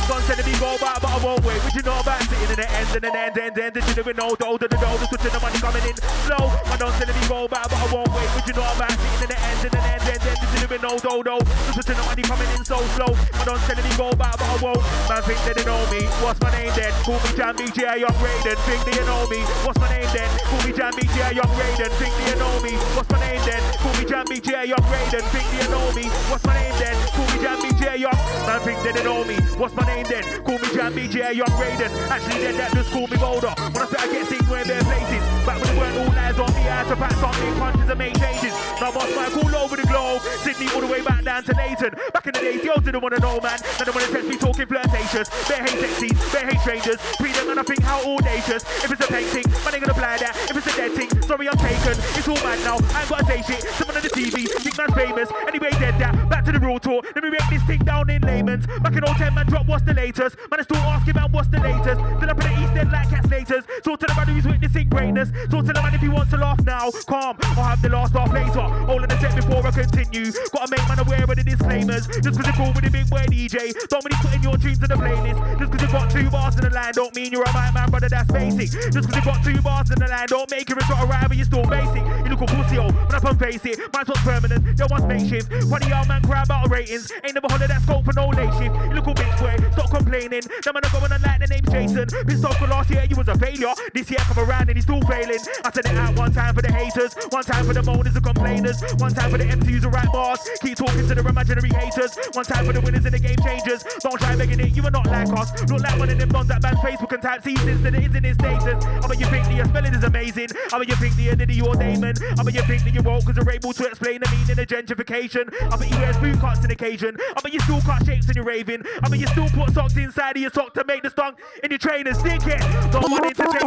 Son 0.09 0.21
telling 0.25 0.41
me 0.41 0.57
go 0.57 0.73
back, 0.81 1.05
but 1.05 1.13
I 1.13 1.21
won't 1.21 1.45
wait. 1.45 1.61
What 1.61 1.75
you 1.77 1.85
know 1.85 2.01
about 2.01 2.17
sitting 2.25 2.49
in 2.49 2.57
the 2.57 2.65
end, 2.65 2.89
and 2.97 3.03
then 3.05 3.13
end, 3.13 3.37
end, 3.37 3.57
end, 3.61 3.77
sitting 3.85 4.05
with 4.09 4.17
no 4.17 4.33
dough, 4.33 4.57
dough, 4.57 4.73
just 4.73 5.11
watching 5.13 5.29
the 5.29 5.41
money 5.45 5.59
coming 5.61 5.85
in 5.85 5.95
slow. 6.25 6.49
My 6.65 6.75
don't 6.81 6.93
telling 6.97 7.13
me 7.13 7.23
go 7.29 7.45
back, 7.45 7.69
but 7.69 7.77
I 7.77 7.87
won't 7.93 8.09
wait. 8.09 8.29
What 8.33 8.45
you 8.49 8.57
know 8.57 8.65
about 8.65 8.89
sitting 8.89 9.21
in 9.21 9.29
the 9.29 9.37
end, 9.37 9.59
and 9.69 9.73
then 9.77 9.85
end, 9.85 10.01
end, 10.01 10.21
end, 10.25 10.37
sitting 10.41 10.69
with 10.73 10.81
no 10.81 10.97
dough, 10.97 11.21
just 11.21 11.77
watching 11.77 11.93
the 11.93 12.05
money 12.09 12.25
coming 12.25 12.49
in 12.57 12.65
so 12.65 12.81
slow. 12.97 13.13
My 13.37 13.45
don't 13.45 13.61
telling 13.69 13.85
me 13.85 13.93
go 13.93 14.09
back, 14.17 14.33
but 14.41 14.49
I 14.49 14.57
won't. 14.65 14.81
Man 15.05 15.21
think 15.21 15.37
they 15.45 15.61
know 15.61 15.77
me. 15.93 16.01
What's 16.25 16.41
my 16.41 16.49
name 16.57 16.73
then? 16.73 16.89
Call 17.05 17.21
me 17.21 17.29
Jam 17.37 17.53
BJ, 17.53 18.01
Young 18.15 18.27
Raiden. 18.27 18.55
Think 18.63 18.85
they 18.85 19.05
know 19.05 19.27
me. 19.27 19.39
What's 19.65 19.79
my 19.79 19.89
name 19.89 20.07
then? 20.13 20.29
Call 20.47 20.61
me 20.63 20.71
Jam 20.71 20.93
BJ, 20.93 21.35
Young 21.35 21.51
Raiden. 21.59 21.91
Think 21.99 22.15
they 22.23 22.39
know 22.39 22.55
me. 22.63 22.71
What's 22.95 23.09
my 23.11 23.19
name 23.19 23.41
then? 23.43 23.61
Call 23.79 23.91
me 23.99 24.05
Jam 24.05 24.25
BJ, 24.25 24.67
Young 24.67 24.87
Raiden. 24.87 25.23
Think 25.35 25.47
they 25.51 25.67
know 25.67 25.91
me. 25.91 26.07
What's 26.31 26.45
my 26.45 26.55
name 26.55 26.75
then? 26.79 26.95
Call 27.11 27.27
me 27.27 27.37
Jam 27.43 27.59
BJ, 27.59 27.74
Yeah, 27.85 28.09
young. 28.09 28.17
Man 28.49 28.59
think 28.65 28.81
they 28.81 28.97
didn't 28.97 29.05
know 29.05 29.23
me. 29.23 29.37
What's 29.61 29.75
my 29.75 29.85
name 29.85 30.09
then? 30.09 30.25
Call 30.41 30.57
me 30.57 30.67
Jam 30.73 30.89
BJ, 30.97 31.37
Young 31.37 31.53
Raiden. 31.53 31.93
Actually, 32.09 32.41
then 32.41 32.57
that 32.57 32.73
just 32.73 32.89
call 32.89 33.05
me 33.05 33.15
Boulder. 33.17 33.53
When 33.53 33.77
I 33.77 33.85
start 33.85 34.01
I 34.01 34.07
get 34.09 34.25
seen 34.25 34.41
wearing 34.49 34.65
bare 34.65 34.81
places. 34.81 35.21
Back 35.45 35.61
when 35.61 35.69
it 35.69 35.77
weren't 35.77 35.97
all 36.01 36.17
eyes 36.17 36.39
on 36.41 36.49
me, 36.57 36.65
I 36.65 36.81
had 36.81 36.89
to 36.89 36.95
pack 36.97 37.13
something, 37.21 37.53
punches 37.61 37.85
and 37.85 37.99
make 38.01 38.17
changes. 38.17 38.57
Now 38.81 38.89
boss 38.89 39.05
Mike 39.13 39.37
all 39.37 39.53
over 39.61 39.77
the 39.77 39.85
globe. 39.85 40.25
Sydney 40.41 40.65
all 40.73 40.81
the 40.81 40.89
way 40.89 41.05
back 41.05 41.21
down 41.23 41.43
to 41.45 41.53
Leyton. 41.53 41.93
Back 42.09 42.25
in 42.25 42.33
the 42.33 42.41
days, 42.41 42.65
girls 42.65 42.81
didn't 42.81 43.05
wanna 43.05 43.21
know, 43.21 43.37
man. 43.37 43.61
Now 43.77 43.85
they 43.85 43.93
wanna 43.93 44.09
text 44.09 44.27
me 44.33 44.37
talking 44.41 44.65
flirtatious. 44.65 45.29
They 45.45 45.61
hate 45.61 45.77
sexies, 45.77 46.17
they 46.33 46.41
hate 46.41 46.61
strangers. 46.65 46.97
Them 47.35 47.49
and 47.51 47.59
I 47.59 47.63
think 47.63 47.83
how 47.83 47.99
audacious. 48.01 48.63
If 48.81 48.89
it's 48.95 49.03
a 49.03 49.11
painting, 49.11 49.45
man 49.61 49.75
ain't 49.75 49.83
gonna 49.83 49.91
apply 49.91 50.23
that. 50.23 50.33
If 50.49 50.55
it's 50.55 50.71
a 50.71 50.73
dead 50.73 50.91
thing, 50.97 51.09
sorry 51.21 51.49
I'm 51.49 51.57
taken. 51.57 51.93
It's 52.15 52.25
all 52.25 52.39
mad 52.41 52.63
now. 52.63 52.79
I 52.95 53.01
ain't 53.01 53.09
gotta 53.09 53.25
say 53.27 53.41
shit. 53.43 53.61
Someone 53.75 53.97
on 53.97 54.03
the 54.03 54.09
TV, 54.09 54.47
think 54.47 54.77
man's 54.77 54.95
famous. 54.95 55.29
Anyway, 55.45 55.69
dead 55.77 55.99
that. 55.99 56.15
Back 56.29 56.45
to 56.45 56.53
the 56.53 56.59
real 56.59 56.79
tour. 56.79 57.01
Let 57.13 57.23
me 57.25 57.29
break 57.29 57.43
this 57.51 57.61
thing 57.67 57.74
down 57.83 58.09
in 58.09 58.21
layman's. 58.21 58.67
Back 58.67 58.95
in 58.95 59.01
010, 59.01 59.33
man, 59.33 59.45
drop 59.47 59.67
what's 59.67 59.83
the 59.83 59.93
latest. 59.93 60.37
Man, 60.49 60.59
I 60.59 60.63
still 60.63 60.77
asking 60.77 61.11
about 61.11 61.31
what's 61.31 61.49
the 61.49 61.59
latest. 61.59 61.99
Still 61.99 62.29
up 62.29 62.39
in 62.43 62.53
the 62.53 62.61
East 62.61 62.77
End 62.77 62.91
like 62.91 63.09
cat 63.09 63.25
laters. 63.25 63.63
Talk 63.83 63.99
to 63.99 64.07
the 64.07 64.15
man 64.15 64.27
who's 64.27 64.45
witnessing 64.45 64.89
greatness. 64.89 65.29
Talk 65.49 65.65
to 65.65 65.73
the 65.73 65.81
man 65.81 65.93
if 65.93 66.01
he 66.01 66.09
wants 66.09 66.31
to 66.31 66.37
laugh 66.37 66.61
now. 66.63 66.91
Calm, 67.07 67.37
I'll 67.57 67.75
have 67.75 67.81
the 67.81 67.89
last 67.89 68.13
laugh 68.15 68.31
later. 68.31 68.61
All 68.61 69.01
in 69.01 69.09
the 69.09 69.17
set 69.19 69.35
before 69.35 69.65
I 69.65 69.71
continue. 69.71 70.31
Gotta 70.53 70.71
make 70.71 70.87
man 70.87 70.99
aware 70.99 71.23
of 71.23 71.35
the 71.35 71.43
disclaimers. 71.43 72.07
Just 72.07 72.37
cause 72.37 72.45
you're 72.45 72.55
cool 72.55 72.71
with 72.73 72.85
a 72.85 72.91
big 72.91 73.09
boy 73.09 73.25
DJ. 73.27 73.73
Don't 73.89 74.03
mean 74.05 74.13
he's 74.13 74.21
putting 74.21 74.43
your 74.43 74.57
dreams 74.57 74.79
in 74.81 74.89
the 74.89 74.95
playlist. 74.95 75.39
Just 75.59 75.71
cause 75.71 75.81
you 75.81 75.91
got 75.91 76.11
two 76.11 76.29
bars 76.29 76.55
in 76.55 76.63
the 76.63 76.69
line, 76.69 76.93
don't 76.93 77.15
mean 77.15 77.31
you're 77.31 77.43
a 77.43 77.53
my 77.53 77.71
man, 77.71 77.89
brother, 77.89 78.09
that's 78.09 78.31
basic. 78.31 78.69
Just 78.91 79.07
cause 79.07 79.15
you 79.15 79.23
got 79.23 79.43
two 79.43 79.61
bars 79.61 79.89
in 79.91 79.99
the 79.99 80.07
line, 80.07 80.27
don't 80.27 80.49
make 80.51 80.69
you 80.69 80.75
a 80.75 80.79
got 80.79 81.03
a 81.03 81.07
rhyme, 81.07 81.27
but 81.27 81.37
you're 81.37 81.45
still 81.45 81.63
basic. 81.63 82.03
You 82.23 82.29
look 82.29 82.41
a 82.41 82.45
pussy, 82.45 82.77
oh, 82.77 82.91
when 82.91 83.15
I 83.15 83.19
come 83.19 83.37
face 83.37 83.63
it. 83.65 83.79
Mine's 83.93 84.07
what's 84.07 84.21
permanent, 84.21 84.77
your 84.77 84.87
one's 84.89 85.05
makeshift. 85.05 85.47
Funny 85.69 85.87
y'all 85.87 86.05
man 86.05 86.21
cry 86.23 86.43
about 86.43 86.69
ratings. 86.69 87.11
Ain't 87.23 87.33
never 87.33 87.47
hollered 87.65 87.71
that 87.71 87.81
scope 87.83 88.05
for 88.05 88.13
no. 88.13 88.25
You 88.35 88.95
look 88.95 89.07
a 89.07 89.13
bitch 89.13 89.39
boy, 89.39 89.55
stop 89.71 89.89
complaining. 89.89 90.41
Them 90.41 90.73
man 90.73 90.85
are 90.85 90.91
going 90.91 91.11
on 91.11 91.21
like 91.21 91.39
the 91.39 91.47
name's 91.47 91.69
Jason. 91.69 92.07
Been 92.25 92.37
so 92.37 92.49
for 92.57 92.67
last 92.67 92.89
year, 92.89 93.05
you 93.09 93.15
was 93.15 93.27
a 93.27 93.37
failure. 93.37 93.73
This 93.93 94.09
year 94.09 94.19
come 94.19 94.39
around 94.39 94.69
and 94.69 94.77
he's 94.77 94.83
still 94.83 95.01
failing. 95.01 95.39
I 95.63 95.71
said 95.71 95.85
it 95.85 95.95
out 95.97 96.15
one 96.17 96.33
time 96.33 96.53
for 96.55 96.61
the 96.61 96.71
haters, 96.71 97.15
one 97.29 97.43
time 97.43 97.65
for 97.65 97.73
the 97.73 97.81
moaners 97.81 98.15
and 98.15 98.23
complainers, 98.23 98.81
one 98.97 99.13
time 99.13 99.31
for 99.31 99.37
the 99.37 99.45
MCs 99.45 99.83
who 99.83 99.89
write 99.89 100.11
bars. 100.11 100.39
Keep 100.61 100.77
talking 100.77 101.07
to 101.07 101.15
the 101.15 101.25
imaginary 101.25 101.69
haters, 101.69 102.17
one 102.33 102.45
time 102.45 102.65
for 102.65 102.73
the 102.73 102.81
winners 102.81 103.05
and 103.05 103.13
the 103.13 103.19
game 103.19 103.37
changers. 103.43 103.83
Don't 104.01 104.19
try 104.19 104.35
begging 104.35 104.59
it, 104.59 104.75
you 104.75 104.83
are 104.85 104.91
not 104.91 105.05
like 105.07 105.29
us. 105.37 105.51
Look 105.69 105.81
like 105.81 105.97
one 105.99 106.09
of 106.09 106.17
them 106.17 106.29
dons 106.29 106.47
that 106.49 106.61
bans 106.61 106.79
Facebook 106.79 107.13
and 107.13 107.21
type 107.21 107.43
seasons 107.43 107.81
that 107.83 107.93
it 107.93 108.03
is 108.03 108.15
in 108.15 108.23
his 108.23 108.35
status. 108.35 108.85
I 108.85 109.07
bet 109.07 109.19
you 109.19 109.27
think 109.27 109.45
that 109.45 109.55
your 109.55 109.65
spelling 109.65 109.93
is 109.93 110.03
amazing. 110.03 110.47
I 110.73 110.79
bet 110.79 110.89
you 110.89 110.95
think 110.95 111.15
that 111.15 111.23
you're 111.23 111.35
Diddy 111.35 111.61
or 111.61 111.75
Damon. 111.75 112.15
I 112.37 112.43
bet 112.43 112.53
you 112.53 112.63
think 112.63 112.83
that 112.83 112.93
you're 112.93 113.03
woke 113.03 113.25
because 113.25 113.37
you're 113.37 113.53
able 113.53 113.73
to 113.73 113.85
explain 113.85 114.21
the 114.21 114.29
meaning 114.31 114.59
of 114.59 114.67
gentrification. 114.67 115.53
I 115.71 115.77
bet 115.77 115.89
you 115.89 115.97
wears 115.97 116.17
boot 116.17 116.39
cuts 116.39 116.63
in 116.65 116.71
occasion. 116.71 117.17
I 117.35 117.41
bet 117.41 117.53
you 117.55 117.61
still 117.61 117.81
cut 117.81 118.05
shapes 118.05 118.27
in 118.27 118.35
your 118.35 118.43
raving. 118.43 118.83
I 119.01 119.07
mean, 119.09 119.21
you 119.21 119.27
still 119.27 119.47
put 119.49 119.73
socks 119.73 119.95
inside 119.95 120.35
of 120.35 120.41
your 120.41 120.51
sock 120.51 120.73
to 120.73 120.83
make 120.85 121.03
the 121.03 121.09
stung 121.09 121.35
in 121.63 121.71
your 121.71 121.79
trainers. 121.79 122.17
Dickhead, 122.17 122.91
don't 122.91 123.09
want 123.09 123.25
it 123.25 123.37
to 123.37 123.47
take. 123.47 123.63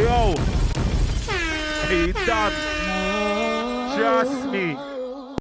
Yo, 0.00 0.34
he's 1.88 2.14
done. 2.26 2.52
Trust 3.96 4.46
me. 4.50 4.76